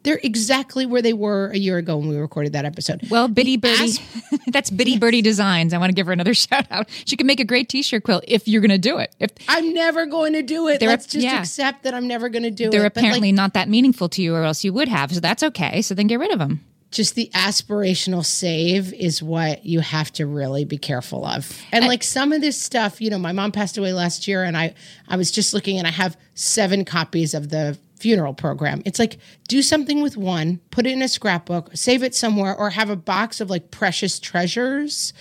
They're 0.07 0.21
exactly 0.23 0.85
where 0.85 1.01
they 1.01 1.11
were 1.11 1.47
a 1.47 1.57
year 1.57 1.77
ago 1.77 1.97
when 1.97 2.07
we 2.07 2.15
recorded 2.15 2.53
that 2.53 2.63
episode. 2.63 3.01
Well, 3.09 3.27
Biddy 3.27 3.57
Birdie, 3.57 3.97
that's 4.47 4.69
Biddy 4.69 4.97
Birdie 4.97 5.21
Designs. 5.21 5.73
I 5.73 5.77
want 5.79 5.89
to 5.89 5.93
give 5.93 6.07
her 6.07 6.13
another 6.13 6.33
shout 6.45 6.65
out. 6.71 6.87
She 7.03 7.17
can 7.17 7.27
make 7.27 7.41
a 7.41 7.43
great 7.43 7.67
T-shirt 7.67 8.03
quilt 8.03 8.23
if 8.25 8.47
you're 8.47 8.61
going 8.61 8.71
to 8.71 8.77
do 8.77 8.99
it. 8.99 9.13
If 9.19 9.31
I'm 9.49 9.73
never 9.73 10.05
going 10.05 10.31
to 10.31 10.41
do 10.43 10.69
it. 10.69 10.79
They're- 10.79 10.87
Let's 10.87 11.07
just 11.07 11.25
yeah. 11.25 11.39
accept 11.41 11.83
that 11.83 11.93
I'm 11.93 12.07
never 12.07 12.29
going 12.29 12.43
to 12.43 12.51
do 12.51 12.69
they're 12.69 12.79
it. 12.79 12.83
Like, 12.83 12.97
apparently 12.97 13.33
not 13.33 13.53
that 13.55 13.67
meaningful 13.67 14.07
to 14.09 14.21
you, 14.21 14.33
or 14.33 14.43
else 14.43 14.63
you 14.63 14.71
would 14.71 14.87
have. 14.87 15.11
So 15.13 15.19
that's 15.19 15.43
okay. 15.43 15.81
So 15.81 15.93
then 15.93 16.07
get 16.07 16.19
rid 16.19 16.31
of 16.31 16.39
them. 16.39 16.61
just 16.91 17.15
the 17.15 17.29
aspirational 17.35 18.23
save 18.23 18.93
is 18.93 19.21
what 19.21 19.65
you 19.65 19.81
have 19.81 20.09
to 20.13 20.25
really 20.25 20.63
be 20.63 20.77
careful 20.77 21.25
of. 21.25 21.61
And 21.73 21.85
like 21.85 22.01
some 22.01 22.31
of 22.31 22.39
this 22.39 22.57
stuff, 22.59 23.01
you 23.01 23.09
know, 23.09 23.19
my 23.19 23.33
mom 23.33 23.51
passed 23.51 23.77
away 23.77 23.91
last 23.91 24.25
year 24.25 24.45
and 24.45 24.55
I 24.57 24.73
I 25.09 25.17
was 25.17 25.31
just 25.31 25.53
looking 25.53 25.77
and 25.77 25.85
I 25.85 25.91
have 25.91 26.15
7 26.35 26.85
copies 26.85 27.33
of 27.33 27.49
the 27.49 27.77
funeral 27.99 28.33
program. 28.33 28.81
It's 28.85 28.99
like 28.99 29.17
do 29.47 29.61
something 29.61 30.01
with 30.01 30.17
one, 30.17 30.59
put 30.71 30.85
it 30.85 30.93
in 30.93 31.01
a 31.01 31.07
scrapbook, 31.07 31.71
save 31.73 32.03
it 32.03 32.15
somewhere 32.15 32.55
or 32.55 32.71
have 32.71 32.89
a 32.89 32.95
box 32.95 33.41
of 33.41 33.49
like 33.49 33.71
precious 33.71 34.19
treasures. 34.19 35.13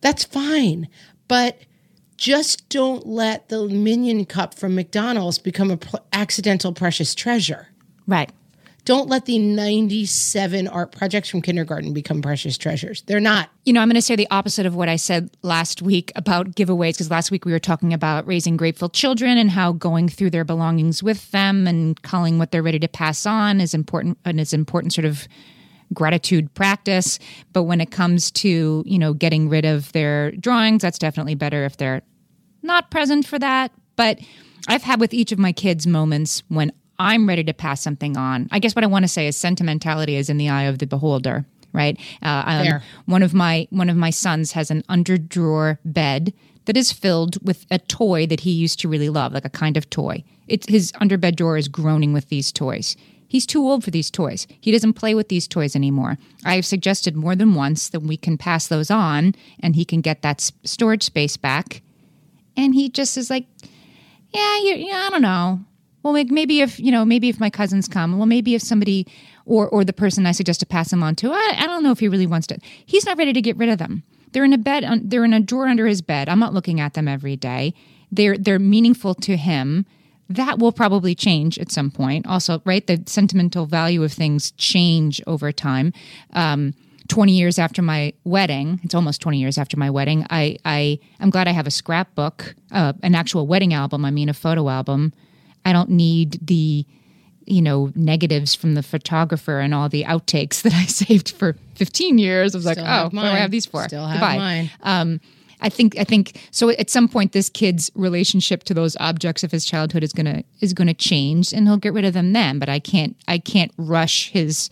That's 0.00 0.24
fine. 0.24 0.88
But 1.28 1.58
just 2.16 2.68
don't 2.68 3.06
let 3.06 3.48
the 3.48 3.68
minion 3.68 4.26
cup 4.26 4.54
from 4.54 4.74
McDonald's 4.74 5.38
become 5.38 5.70
a 5.70 5.78
accidental 6.12 6.72
precious 6.72 7.14
treasure. 7.14 7.68
Right. 8.06 8.30
Don't 8.84 9.08
let 9.08 9.26
the 9.26 9.38
97 9.38 10.66
art 10.66 10.90
projects 10.90 11.28
from 11.28 11.40
kindergarten 11.40 11.92
become 11.92 12.20
precious 12.20 12.58
treasures. 12.58 13.02
They're 13.02 13.20
not. 13.20 13.48
You 13.64 13.72
know, 13.72 13.80
I'm 13.80 13.88
going 13.88 13.94
to 13.94 14.02
say 14.02 14.16
the 14.16 14.26
opposite 14.30 14.66
of 14.66 14.74
what 14.74 14.88
I 14.88 14.96
said 14.96 15.30
last 15.42 15.82
week 15.82 16.10
about 16.16 16.56
giveaways, 16.56 16.94
because 16.94 17.10
last 17.10 17.30
week 17.30 17.44
we 17.44 17.52
were 17.52 17.60
talking 17.60 17.92
about 17.92 18.26
raising 18.26 18.56
grateful 18.56 18.88
children 18.88 19.38
and 19.38 19.50
how 19.50 19.70
going 19.70 20.08
through 20.08 20.30
their 20.30 20.44
belongings 20.44 21.00
with 21.00 21.30
them 21.30 21.68
and 21.68 22.02
calling 22.02 22.38
what 22.38 22.50
they're 22.50 22.62
ready 22.62 22.80
to 22.80 22.88
pass 22.88 23.24
on 23.24 23.60
is 23.60 23.72
important 23.72 24.18
and 24.24 24.40
is 24.40 24.52
important 24.52 24.92
sort 24.92 25.04
of 25.04 25.28
gratitude 25.94 26.52
practice. 26.54 27.20
But 27.52 27.64
when 27.64 27.80
it 27.80 27.92
comes 27.92 28.32
to, 28.32 28.82
you 28.84 28.98
know, 28.98 29.14
getting 29.14 29.48
rid 29.48 29.64
of 29.64 29.92
their 29.92 30.32
drawings, 30.32 30.82
that's 30.82 30.98
definitely 30.98 31.36
better 31.36 31.64
if 31.64 31.76
they're 31.76 32.02
not 32.62 32.90
present 32.90 33.26
for 33.26 33.38
that. 33.38 33.70
But 33.94 34.18
I've 34.66 34.82
had 34.82 34.98
with 34.98 35.14
each 35.14 35.30
of 35.30 35.38
my 35.38 35.52
kids 35.52 35.86
moments 35.86 36.42
when 36.48 36.72
I'm 36.98 37.28
ready 37.28 37.44
to 37.44 37.54
pass 37.54 37.80
something 37.80 38.16
on. 38.16 38.48
I 38.52 38.58
guess 38.58 38.74
what 38.76 38.84
I 38.84 38.88
want 38.88 39.04
to 39.04 39.08
say 39.08 39.26
is 39.26 39.36
sentimentality 39.36 40.16
is 40.16 40.30
in 40.30 40.36
the 40.36 40.48
eye 40.48 40.64
of 40.64 40.78
the 40.78 40.86
beholder, 40.86 41.44
right? 41.72 41.98
Uh, 42.22 42.42
um, 42.46 42.64
one 43.06 43.22
of 43.22 43.34
my 43.34 43.66
one 43.70 43.90
of 43.90 43.96
my 43.96 44.10
sons 44.10 44.52
has 44.52 44.70
an 44.70 44.84
under 44.88 45.18
drawer 45.18 45.78
bed 45.84 46.32
that 46.66 46.76
is 46.76 46.92
filled 46.92 47.44
with 47.44 47.66
a 47.70 47.78
toy 47.78 48.26
that 48.26 48.40
he 48.40 48.52
used 48.52 48.78
to 48.80 48.88
really 48.88 49.08
love, 49.08 49.32
like 49.32 49.44
a 49.44 49.50
kind 49.50 49.76
of 49.76 49.90
toy. 49.90 50.22
It's 50.46 50.68
his 50.68 50.92
underbed 50.92 51.36
drawer 51.36 51.56
is 51.56 51.66
groaning 51.68 52.12
with 52.12 52.28
these 52.28 52.52
toys. 52.52 52.96
He's 53.26 53.46
too 53.46 53.62
old 53.62 53.82
for 53.82 53.90
these 53.90 54.10
toys. 54.10 54.46
He 54.60 54.70
doesn't 54.70 54.92
play 54.92 55.14
with 55.14 55.28
these 55.28 55.48
toys 55.48 55.74
anymore. 55.74 56.18
I 56.44 56.54
have 56.56 56.66
suggested 56.66 57.16
more 57.16 57.34
than 57.34 57.54
once 57.54 57.88
that 57.88 58.00
we 58.00 58.18
can 58.18 58.36
pass 58.36 58.66
those 58.68 58.90
on 58.90 59.34
and 59.58 59.74
he 59.74 59.86
can 59.86 60.02
get 60.02 60.20
that 60.20 60.40
s- 60.42 60.52
storage 60.64 61.02
space 61.02 61.38
back. 61.38 61.80
And 62.58 62.74
he 62.74 62.90
just 62.90 63.16
is 63.16 63.30
like, 63.30 63.46
yeah, 64.34 64.58
you, 64.58 64.74
yeah, 64.74 65.04
I 65.06 65.10
don't 65.10 65.22
know. 65.22 65.60
Well, 66.02 66.12
like 66.12 66.30
maybe 66.30 66.60
if 66.60 66.80
you 66.80 66.90
know, 66.90 67.04
maybe 67.04 67.28
if 67.28 67.38
my 67.38 67.50
cousins 67.50 67.88
come, 67.88 68.16
well, 68.16 68.26
maybe 68.26 68.54
if 68.54 68.62
somebody 68.62 69.06
or 69.44 69.68
or 69.68 69.84
the 69.84 69.92
person 69.92 70.26
I 70.26 70.32
suggest 70.32 70.60
to 70.60 70.66
pass 70.66 70.90
them 70.90 71.02
on 71.02 71.14
to, 71.16 71.32
I, 71.32 71.56
I 71.58 71.66
don't 71.66 71.82
know 71.82 71.92
if 71.92 72.00
he 72.00 72.08
really 72.08 72.26
wants 72.26 72.46
to. 72.48 72.58
He's 72.84 73.06
not 73.06 73.18
ready 73.18 73.32
to 73.32 73.42
get 73.42 73.56
rid 73.56 73.68
of 73.68 73.78
them. 73.78 74.02
They're 74.32 74.44
in 74.44 74.52
a 74.52 74.58
bed. 74.58 74.84
They're 75.04 75.24
in 75.24 75.34
a 75.34 75.40
drawer 75.40 75.68
under 75.68 75.86
his 75.86 76.02
bed. 76.02 76.28
I'm 76.28 76.38
not 76.38 76.54
looking 76.54 76.80
at 76.80 76.94
them 76.94 77.08
every 77.08 77.36
day. 77.36 77.74
They're 78.10 78.36
they're 78.36 78.58
meaningful 78.58 79.14
to 79.16 79.36
him. 79.36 79.86
That 80.28 80.58
will 80.58 80.72
probably 80.72 81.14
change 81.14 81.58
at 81.58 81.70
some 81.70 81.90
point. 81.90 82.26
Also, 82.26 82.62
right, 82.64 82.86
the 82.86 83.02
sentimental 83.06 83.66
value 83.66 84.02
of 84.02 84.12
things 84.12 84.52
change 84.52 85.20
over 85.26 85.52
time. 85.52 85.92
Um, 86.32 86.74
20 87.08 87.32
years 87.32 87.58
after 87.58 87.82
my 87.82 88.14
wedding, 88.24 88.80
it's 88.82 88.94
almost 88.94 89.20
20 89.20 89.38
years 89.38 89.58
after 89.58 89.76
my 89.76 89.90
wedding, 89.90 90.24
I, 90.30 90.56
I, 90.64 90.98
I'm 91.20 91.28
glad 91.28 91.48
I 91.48 91.50
have 91.50 91.66
a 91.66 91.70
scrapbook, 91.70 92.54
uh, 92.70 92.94
an 93.02 93.14
actual 93.14 93.46
wedding 93.46 93.74
album, 93.74 94.04
I 94.06 94.10
mean, 94.10 94.30
a 94.30 94.34
photo 94.34 94.70
album. 94.70 95.12
I 95.64 95.72
don't 95.72 95.90
need 95.90 96.38
the, 96.46 96.84
you 97.44 97.62
know, 97.62 97.92
negatives 97.94 98.54
from 98.54 98.74
the 98.74 98.82
photographer 98.82 99.60
and 99.60 99.74
all 99.74 99.88
the 99.88 100.04
outtakes 100.04 100.62
that 100.62 100.72
I 100.74 100.84
saved 100.86 101.30
for 101.30 101.56
15 101.76 102.18
years. 102.18 102.54
I 102.54 102.58
was 102.58 102.66
like, 102.66 102.78
oh, 102.78 103.04
what 103.04 103.12
do 103.12 103.18
I 103.18 103.38
have 103.38 103.50
these 103.50 103.66
for? 103.66 103.84
Still 103.84 104.06
have 104.06 104.16
Goodbye. 104.16 104.36
mine. 104.36 104.70
Um, 104.82 105.20
I 105.62 105.68
think 105.68 105.96
I 105.96 106.04
think 106.04 106.40
so. 106.50 106.70
At 106.70 106.90
some 106.90 107.08
point, 107.08 107.32
this 107.32 107.48
kid's 107.48 107.90
relationship 107.94 108.64
to 108.64 108.74
those 108.74 108.96
objects 108.98 109.44
of 109.44 109.52
his 109.52 109.64
childhood 109.64 110.02
is 110.02 110.12
gonna 110.12 110.42
is 110.60 110.72
gonna 110.72 110.92
change, 110.92 111.52
and 111.52 111.68
he'll 111.68 111.76
get 111.76 111.92
rid 111.92 112.04
of 112.04 112.14
them 112.14 112.32
then. 112.32 112.58
But 112.58 112.68
I 112.68 112.80
can't 112.80 113.16
I 113.28 113.38
can't 113.38 113.72
rush 113.76 114.30
his 114.30 114.68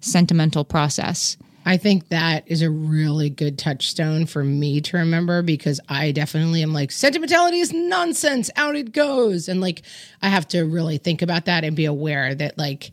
sentimental 0.00 0.64
process. 0.64 1.36
I 1.66 1.78
think 1.78 2.10
that 2.10 2.44
is 2.46 2.62
a 2.62 2.70
really 2.70 3.28
good 3.28 3.58
touchstone 3.58 4.26
for 4.26 4.44
me 4.44 4.80
to 4.82 4.98
remember 4.98 5.42
because 5.42 5.80
I 5.88 6.12
definitely 6.12 6.62
am 6.62 6.72
like, 6.72 6.92
sentimentality 6.92 7.58
is 7.58 7.72
nonsense. 7.72 8.50
Out 8.54 8.76
it 8.76 8.92
goes. 8.92 9.48
And 9.48 9.60
like, 9.60 9.82
I 10.22 10.28
have 10.28 10.46
to 10.48 10.62
really 10.62 10.96
think 10.96 11.22
about 11.22 11.46
that 11.46 11.64
and 11.64 11.74
be 11.74 11.84
aware 11.84 12.36
that 12.36 12.56
like 12.56 12.92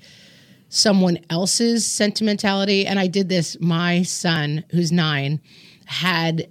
someone 0.70 1.20
else's 1.30 1.86
sentimentality. 1.86 2.88
And 2.88 3.00
I 3.00 3.06
did 3.06 3.30
this, 3.30 3.56
my 3.62 4.02
son, 4.02 4.66
who's 4.72 4.92
nine, 4.92 5.40
had 5.86 6.50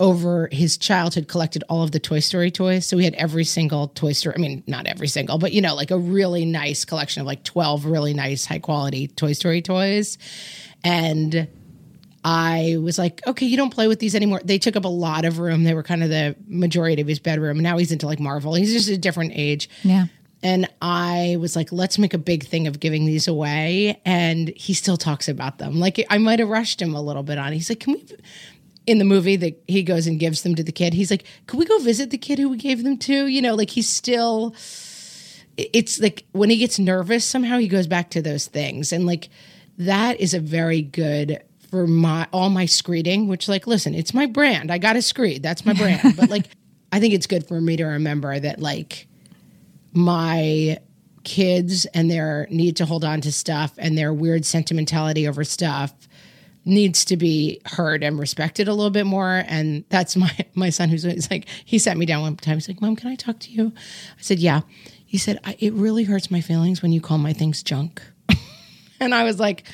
over 0.00 0.48
his 0.50 0.76
childhood 0.76 1.28
collected 1.28 1.62
all 1.68 1.84
of 1.84 1.92
the 1.92 2.00
Toy 2.00 2.18
Story 2.18 2.50
toys. 2.50 2.84
So 2.84 2.96
we 2.96 3.04
had 3.04 3.14
every 3.14 3.44
single 3.44 3.86
Toy 3.88 4.10
Story, 4.10 4.34
I 4.34 4.40
mean, 4.40 4.64
not 4.66 4.88
every 4.88 5.06
single, 5.06 5.38
but 5.38 5.52
you 5.52 5.60
know, 5.60 5.76
like 5.76 5.92
a 5.92 5.98
really 5.98 6.44
nice 6.46 6.84
collection 6.84 7.20
of 7.20 7.28
like 7.28 7.44
12 7.44 7.84
really 7.84 8.12
nice, 8.12 8.44
high 8.44 8.58
quality 8.58 9.06
Toy 9.06 9.34
Story 9.34 9.62
toys. 9.62 10.18
And 10.82 11.48
I 12.24 12.76
was 12.80 12.98
like, 12.98 13.26
okay, 13.26 13.46
you 13.46 13.56
don't 13.56 13.72
play 13.72 13.88
with 13.88 13.98
these 13.98 14.14
anymore. 14.14 14.40
They 14.44 14.58
took 14.58 14.76
up 14.76 14.84
a 14.84 14.88
lot 14.88 15.24
of 15.24 15.38
room. 15.38 15.64
They 15.64 15.74
were 15.74 15.82
kind 15.82 16.02
of 16.02 16.10
the 16.10 16.36
majority 16.46 17.00
of 17.00 17.08
his 17.08 17.18
bedroom. 17.18 17.60
Now 17.60 17.78
he's 17.78 17.92
into 17.92 18.06
like 18.06 18.20
Marvel. 18.20 18.54
He's 18.54 18.72
just 18.72 18.88
a 18.88 18.98
different 18.98 19.32
age. 19.34 19.70
Yeah. 19.82 20.06
And 20.42 20.68
I 20.80 21.36
was 21.38 21.54
like, 21.54 21.70
let's 21.70 21.98
make 21.98 22.14
a 22.14 22.18
big 22.18 22.46
thing 22.46 22.66
of 22.66 22.80
giving 22.80 23.04
these 23.04 23.28
away. 23.28 24.00
And 24.04 24.48
he 24.56 24.72
still 24.74 24.96
talks 24.96 25.28
about 25.28 25.58
them. 25.58 25.78
Like 25.78 26.04
I 26.08 26.18
might 26.18 26.38
have 26.38 26.48
rushed 26.48 26.80
him 26.80 26.94
a 26.94 27.02
little 27.02 27.22
bit 27.22 27.38
on. 27.38 27.52
He's 27.52 27.68
like, 27.68 27.80
can 27.80 27.94
we 27.94 28.04
in 28.86 28.98
the 28.98 29.04
movie 29.04 29.36
that 29.36 29.62
he 29.68 29.82
goes 29.82 30.06
and 30.06 30.18
gives 30.18 30.42
them 30.42 30.54
to 30.54 30.64
the 30.64 30.72
kid, 30.72 30.94
he's 30.94 31.10
like, 31.10 31.24
Can 31.46 31.58
we 31.58 31.66
go 31.66 31.78
visit 31.78 32.10
the 32.10 32.18
kid 32.18 32.38
who 32.38 32.48
we 32.48 32.56
gave 32.56 32.82
them 32.82 32.96
to? 32.98 33.26
You 33.26 33.42
know, 33.42 33.54
like 33.54 33.70
he's 33.70 33.88
still 33.88 34.54
it's 35.56 36.00
like 36.00 36.24
when 36.32 36.50
he 36.50 36.56
gets 36.56 36.78
nervous, 36.78 37.24
somehow 37.24 37.58
he 37.58 37.68
goes 37.68 37.86
back 37.86 38.10
to 38.10 38.22
those 38.22 38.46
things. 38.46 38.92
And 38.92 39.06
like 39.06 39.28
that 39.78 40.20
is 40.20 40.34
a 40.34 40.40
very 40.40 40.82
good 40.82 41.42
for 41.70 41.86
my 41.86 42.26
all 42.32 42.50
my 42.50 42.66
screeding, 42.66 43.26
which 43.26 43.48
like 43.48 43.66
listen, 43.66 43.94
it's 43.94 44.12
my 44.12 44.26
brand. 44.26 44.70
I 44.70 44.78
got 44.78 44.94
to 44.94 45.02
screed. 45.02 45.42
That's 45.42 45.64
my 45.64 45.72
brand. 45.72 46.16
but 46.16 46.28
like 46.28 46.46
I 46.92 47.00
think 47.00 47.14
it's 47.14 47.26
good 47.26 47.46
for 47.46 47.60
me 47.60 47.76
to 47.76 47.84
remember 47.84 48.38
that 48.38 48.60
like 48.60 49.06
my 49.92 50.78
kids 51.22 51.86
and 51.86 52.10
their 52.10 52.46
need 52.50 52.76
to 52.76 52.86
hold 52.86 53.04
on 53.04 53.20
to 53.20 53.32
stuff 53.32 53.72
and 53.78 53.96
their 53.96 54.12
weird 54.12 54.44
sentimentality 54.44 55.28
over 55.28 55.44
stuff 55.44 55.92
needs 56.64 57.04
to 57.06 57.16
be 57.16 57.60
heard 57.64 58.02
and 58.02 58.18
respected 58.18 58.68
a 58.68 58.74
little 58.74 58.90
bit 58.90 59.06
more. 59.06 59.44
And 59.46 59.84
that's 59.88 60.16
my 60.16 60.30
my 60.54 60.70
son 60.70 60.88
who's 60.88 61.04
like 61.30 61.46
he 61.64 61.78
sat 61.78 61.96
me 61.96 62.06
down 62.06 62.22
one 62.22 62.36
time. 62.36 62.56
He's 62.56 62.68
like, 62.68 62.80
"Mom, 62.80 62.96
can 62.96 63.10
I 63.10 63.14
talk 63.14 63.38
to 63.40 63.50
you?" 63.50 63.72
I 63.76 64.22
said, 64.22 64.38
"Yeah." 64.38 64.62
He 65.06 65.18
said, 65.18 65.40
"It 65.58 65.72
really 65.72 66.04
hurts 66.04 66.30
my 66.30 66.40
feelings 66.40 66.82
when 66.82 66.92
you 66.92 67.00
call 67.00 67.18
my 67.18 67.32
things 67.32 67.62
junk." 67.62 68.00
and 69.00 69.14
I 69.14 69.24
was 69.24 69.40
like, 69.40 69.64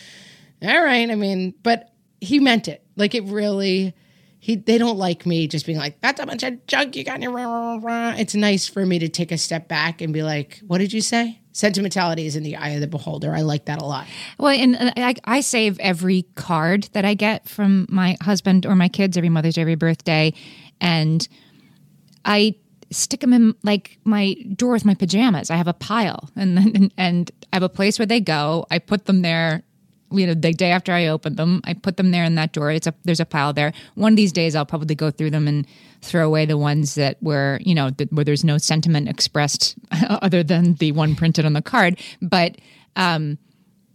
"All 0.62 0.82
right." 0.82 1.10
I 1.10 1.14
mean, 1.14 1.54
but 1.62 1.92
he 2.20 2.38
meant 2.38 2.68
it. 2.68 2.84
Like 2.96 3.14
it 3.14 3.24
really. 3.24 3.94
He, 4.38 4.54
they 4.54 4.78
don't 4.78 4.96
like 4.96 5.26
me 5.26 5.48
just 5.48 5.66
being 5.66 5.78
like 5.78 6.00
that's 6.00 6.20
a 6.20 6.26
bunch 6.26 6.44
of 6.44 6.64
junk 6.68 6.94
you 6.94 7.02
got 7.02 7.16
in 7.16 7.22
your 7.22 7.32
rah, 7.32 7.46
rah, 7.46 7.80
rah. 7.82 8.14
it's 8.16 8.32
nice 8.32 8.68
for 8.68 8.86
me 8.86 9.00
to 9.00 9.08
take 9.08 9.32
a 9.32 9.38
step 9.38 9.66
back 9.66 10.00
and 10.00 10.12
be 10.12 10.22
like 10.22 10.62
what 10.68 10.78
did 10.78 10.92
you 10.92 11.00
say 11.00 11.40
sentimentality 11.56 12.26
is 12.26 12.36
in 12.36 12.42
the 12.42 12.54
eye 12.54 12.70
of 12.70 12.80
the 12.80 12.86
beholder. 12.86 13.34
I 13.34 13.40
like 13.40 13.64
that 13.64 13.80
a 13.80 13.84
lot. 13.84 14.06
Well, 14.38 14.50
and 14.50 14.76
uh, 14.76 14.92
I, 14.96 15.14
I, 15.24 15.40
save 15.40 15.80
every 15.80 16.26
card 16.34 16.84
that 16.92 17.06
I 17.06 17.14
get 17.14 17.48
from 17.48 17.86
my 17.88 18.16
husband 18.20 18.66
or 18.66 18.76
my 18.76 18.88
kids 18.88 19.16
every 19.16 19.30
Mother's 19.30 19.54
Day, 19.54 19.62
every 19.62 19.74
birthday, 19.74 20.34
and 20.82 21.26
I 22.26 22.56
stick 22.90 23.20
them 23.20 23.32
in 23.32 23.54
like 23.62 23.98
my 24.04 24.36
drawer 24.54 24.74
with 24.74 24.84
my 24.84 24.94
pajamas. 24.94 25.50
I 25.50 25.56
have 25.56 25.68
a 25.68 25.72
pile, 25.72 26.28
and 26.36 26.58
and, 26.58 26.94
and 26.98 27.30
I 27.52 27.56
have 27.56 27.62
a 27.62 27.70
place 27.70 27.98
where 27.98 28.06
they 28.06 28.20
go. 28.20 28.66
I 28.70 28.78
put 28.78 29.06
them 29.06 29.22
there 29.22 29.62
you 30.10 30.26
know 30.26 30.34
the 30.34 30.52
day 30.52 30.70
after 30.70 30.92
I 30.92 31.06
open 31.06 31.36
them, 31.36 31.60
I 31.64 31.74
put 31.74 31.96
them 31.96 32.10
there 32.10 32.24
in 32.24 32.34
that 32.36 32.52
drawer. 32.52 32.70
It's 32.70 32.86
a 32.86 32.94
there's 33.04 33.20
a 33.20 33.26
pile 33.26 33.52
there. 33.52 33.72
One 33.94 34.12
of 34.12 34.16
these 34.16 34.32
days, 34.32 34.54
I'll 34.54 34.66
probably 34.66 34.94
go 34.94 35.10
through 35.10 35.30
them 35.30 35.48
and 35.48 35.66
throw 36.02 36.26
away 36.26 36.46
the 36.46 36.58
ones 36.58 36.94
that 36.94 37.22
were 37.22 37.58
you 37.62 37.74
know 37.74 37.90
where 38.10 38.24
there's 38.24 38.44
no 38.44 38.58
sentiment 38.58 39.08
expressed 39.08 39.76
other 40.08 40.42
than 40.42 40.74
the 40.74 40.92
one 40.92 41.14
printed 41.14 41.44
on 41.44 41.52
the 41.52 41.62
card. 41.62 42.00
But 42.22 42.56
um, 42.94 43.38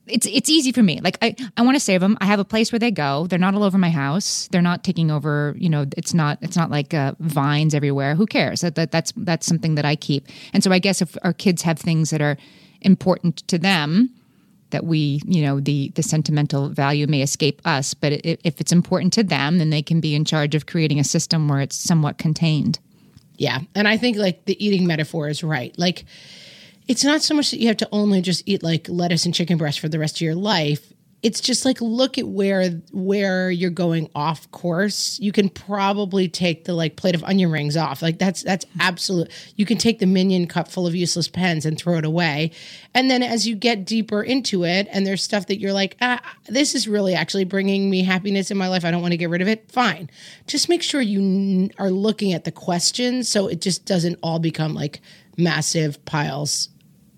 it's 0.08 0.26
it's 0.28 0.50
easy 0.50 0.72
for 0.72 0.84
me. 0.84 1.00
Like 1.02 1.18
I 1.22 1.36
I 1.58 1.62
want 1.62 1.76
to 1.76 1.80
save 1.80 2.02
them. 2.02 2.18
I 2.22 2.26
have 2.26 2.40
a 2.40 2.46
place 2.46 2.72
where 2.72 2.80
they 2.80 2.92
go. 2.92 3.28
They're 3.28 3.40
not 3.40 3.56
all 3.56 3.64
over 3.64 3.78
my 3.78 3.90
house. 3.90 4.48
They're 4.52 4.62
not 4.62 4.84
taking 4.84 5.12
over. 5.12 5.56
You 5.58 5.70
know, 5.70 5.86
it's 5.98 6.14
not 6.14 6.40
it's 6.42 6.58
not 6.58 6.70
like 6.70 6.94
uh, 6.94 7.14
vines 7.20 7.74
everywhere. 7.74 8.16
Who 8.16 8.26
cares? 8.26 8.62
That, 8.62 8.76
that 8.76 8.92
that's 8.92 9.14
that's 9.16 9.48
something 9.48 9.76
that 9.76 9.86
I 9.86 9.96
keep. 9.96 10.28
And 10.54 10.64
so 10.64 10.72
I 10.72 10.80
guess 10.80 11.02
if 11.02 11.18
our 11.24 11.34
kids 11.34 11.62
have 11.62 11.80
things 11.80 12.10
that 12.10 12.22
are 12.22 12.38
important 12.82 13.48
to 13.48 13.58
them 13.58 14.10
that 14.72 14.86
we, 14.86 15.22
you 15.26 15.42
know, 15.42 15.60
the 15.60 15.92
the 15.96 16.04
sentimental 16.04 16.70
value 16.70 17.08
may 17.08 17.22
escape 17.22 17.62
us, 17.66 17.94
but 17.94 18.14
it, 18.14 18.42
if 18.44 18.60
it's 18.60 18.72
important 18.72 19.14
to 19.14 19.24
them, 19.24 19.58
then 19.58 19.70
they 19.70 19.82
can 19.82 20.00
be 20.00 20.16
in 20.16 20.26
charge 20.26 20.56
of 20.56 20.66
creating 20.66 21.00
a 21.00 21.04
system 21.04 21.48
where 21.48 21.62
it's 21.62 21.76
somewhat 21.76 22.18
contained. 22.18 22.80
Yeah, 23.38 23.60
and 23.76 23.88
I 23.88 23.98
think 23.98 24.18
like 24.18 24.46
the 24.46 24.64
eating 24.64 24.86
metaphor 24.86 25.30
is 25.30 25.44
right. 25.44 25.78
Like 25.78 26.06
it's 26.88 27.04
not 27.04 27.22
so 27.22 27.34
much 27.34 27.52
that 27.52 27.60
you 27.60 27.68
have 27.68 27.78
to 27.78 27.90
only 27.92 28.22
just 28.22 28.44
eat 28.46 28.64
like 28.64 28.88
lettuce 28.90 29.26
and 29.26 29.34
chicken 29.34 29.58
breast 29.58 29.80
for 29.80 29.90
the 29.90 30.00
rest 30.00 30.18
of 30.18 30.22
your 30.22 30.36
life 30.36 30.92
it's 31.24 31.40
just 31.40 31.66
like 31.66 31.80
look 31.82 32.18
at 32.18 32.28
where 32.28 32.70
where 32.92 33.52
you're 33.52 33.70
going 33.70 34.10
off 34.16 34.50
course. 34.52 35.20
You 35.20 35.32
can 35.32 35.50
probably 35.50 36.28
take 36.28 36.66
the 36.66 36.74
like 36.74 36.96
plate 36.96 37.14
of 37.14 37.24
onion 37.24 37.52
rings 37.52 37.78
off. 37.78 38.02
Like 38.02 38.18
that's 38.18 38.42
that's 38.42 38.66
absolute 38.80 39.32
you 39.56 39.66
can 39.66 39.78
take 39.78 40.00
the 40.00 40.08
minion 40.08 40.48
cup 40.48 40.68
full 40.68 40.88
of 40.88 40.96
useless 40.96 41.28
pens 41.28 41.66
and 41.66 41.78
throw 41.78 41.98
it 41.98 42.06
away. 42.06 42.52
And 42.96 43.10
then 43.12 43.22
as 43.22 43.48
you 43.48 43.56
get 43.56 43.86
deeper 43.86 44.24
into 44.24 44.64
it 44.64 44.88
and 44.92 45.06
there's 45.06 45.22
stuff 45.24 45.46
that 45.48 45.60
you're 45.60 45.74
like 45.74 45.96
ah, 46.02 46.20
this 46.48 46.74
is 46.74 46.88
really 46.88 47.14
actually 47.14 47.46
bringing 47.46 47.90
me 47.90 48.04
happiness 48.04 48.50
in 48.50 48.58
my 48.58 48.68
life. 48.68 48.84
I 48.84 48.90
don't 48.90 49.02
want 49.02 49.12
to 49.12 49.18
get 49.18 49.30
rid 49.30 49.42
of 49.42 49.48
it. 49.48 49.72
Fine. 49.72 50.10
Just 50.48 50.70
make 50.70 50.82
sure 50.82 51.02
you 51.02 51.20
n- 51.20 51.72
are 51.78 51.92
looking 51.92 52.34
at 52.34 52.46
the 52.46 52.52
questions 52.52 53.30
so 53.30 53.48
it 53.48 53.62
just 53.62 53.86
doesn't 53.86 54.18
all 54.24 54.40
become 54.40 54.74
like 54.74 55.02
massive 55.38 56.04
piles 56.06 56.70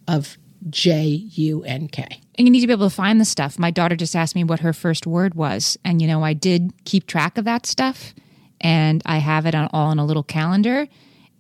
of 0.10 0.38
J 0.70 1.04
U 1.06 1.64
N 1.64 1.88
K. 1.88 2.23
And 2.36 2.48
you 2.48 2.52
need 2.52 2.62
to 2.62 2.68
be 2.68 2.74
able 2.74 2.90
to 2.90 2.96
find 2.96 3.22
the 3.22 3.26
stuff. 3.26 3.60
My 3.60 3.72
daughter 3.72 3.96
just 3.96 4.16
asked 4.16 4.36
me 4.36 4.44
what 4.44 4.62
her 4.62 4.74
first 4.74 5.06
word 5.06 5.36
was. 5.36 5.78
And, 5.86 6.02
you 6.02 6.08
know, 6.08 6.24
I 6.24 6.34
did 6.34 6.74
keep 6.86 7.06
track 7.06 7.38
of 7.38 7.46
that 7.46 7.66
stuff 7.66 8.14
and 8.60 9.02
I 9.06 9.18
have 9.18 9.46
it 9.46 9.54
on, 9.54 9.70
all 9.74 9.92
in 9.92 10.00
a 10.00 10.06
little 10.06 10.24
calendar. 10.24 10.88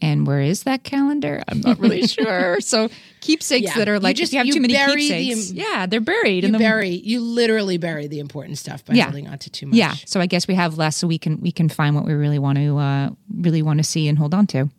And 0.01 0.27
where 0.27 0.41
is 0.41 0.63
that 0.63 0.83
calendar? 0.83 1.41
I'm 1.47 1.61
not 1.61 1.79
really 1.79 2.05
sure. 2.07 2.59
So 2.59 2.89
keepsakes 3.21 3.67
yeah. 3.67 3.77
that 3.77 3.87
are 3.87 3.99
like, 3.99 4.17
you 4.17 4.23
just, 4.23 4.31
if 4.31 4.33
you 4.33 4.39
have 4.39 4.47
you 4.47 4.53
too 4.53 4.59
many 4.59 4.73
keepsakes, 4.73 5.51
the, 5.51 5.55
yeah, 5.55 5.85
they're 5.85 6.01
buried. 6.01 6.43
You 6.43 6.47
in 6.47 6.51
the, 6.51 6.59
bury, 6.59 6.89
you 6.89 7.21
literally 7.21 7.77
bury 7.77 8.07
the 8.07 8.19
important 8.19 8.57
stuff 8.57 8.83
by 8.83 8.95
yeah. 8.95 9.05
holding 9.05 9.29
on 9.29 9.37
to 9.39 9.49
too 9.49 9.67
much. 9.67 9.77
Yeah. 9.77 9.93
So 10.05 10.19
I 10.19 10.25
guess 10.25 10.47
we 10.47 10.55
have 10.55 10.77
less, 10.77 10.97
so 10.97 11.07
we 11.07 11.17
can 11.17 11.39
we 11.39 11.53
can 11.53 11.69
find 11.69 11.95
what 11.95 12.03
we 12.03 12.13
really 12.13 12.39
want 12.39 12.57
to 12.57 12.77
uh, 12.77 13.09
really 13.33 13.61
want 13.61 13.79
to 13.79 13.83
see 13.83 14.09
and 14.09 14.17
hold 14.17 14.33
on 14.33 14.45
to. 14.47 14.69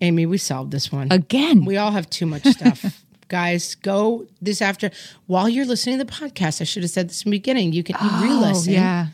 Amy, 0.00 0.24
we 0.24 0.38
solved 0.38 0.70
this 0.70 0.90
one 0.90 1.08
again. 1.12 1.66
We 1.66 1.76
all 1.76 1.90
have 1.90 2.08
too 2.08 2.24
much 2.24 2.44
stuff 2.44 3.04
guys, 3.30 3.74
go 3.76 4.26
this 4.42 4.60
after 4.60 4.90
while 5.26 5.48
you're 5.48 5.64
listening 5.64 5.98
to 5.98 6.04
the 6.04 6.12
podcast. 6.12 6.60
I 6.60 6.64
should 6.64 6.82
have 6.82 6.90
said 6.90 7.08
this 7.08 7.22
in 7.22 7.30
the 7.30 7.38
beginning. 7.38 7.72
You 7.72 7.82
can 7.82 7.96
oh, 7.98 8.20
re-listen, 8.22 8.74
yeah, 8.74 9.06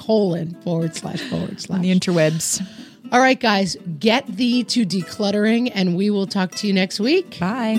colon 0.06 0.54
forward 0.62 0.94
slash 0.94 1.20
forward 1.20 1.60
slash. 1.60 1.76
On 1.76 1.82
the 1.82 1.94
interwebs. 1.94 2.66
All 3.12 3.20
right, 3.20 3.38
guys, 3.38 3.76
get 3.98 4.26
thee 4.26 4.64
to 4.64 4.86
decluttering, 4.86 5.70
and 5.74 5.96
we 5.96 6.08
will 6.08 6.26
talk 6.26 6.52
to 6.52 6.66
you 6.66 6.72
next 6.72 6.98
week. 6.98 7.38
Bye. 7.38 7.78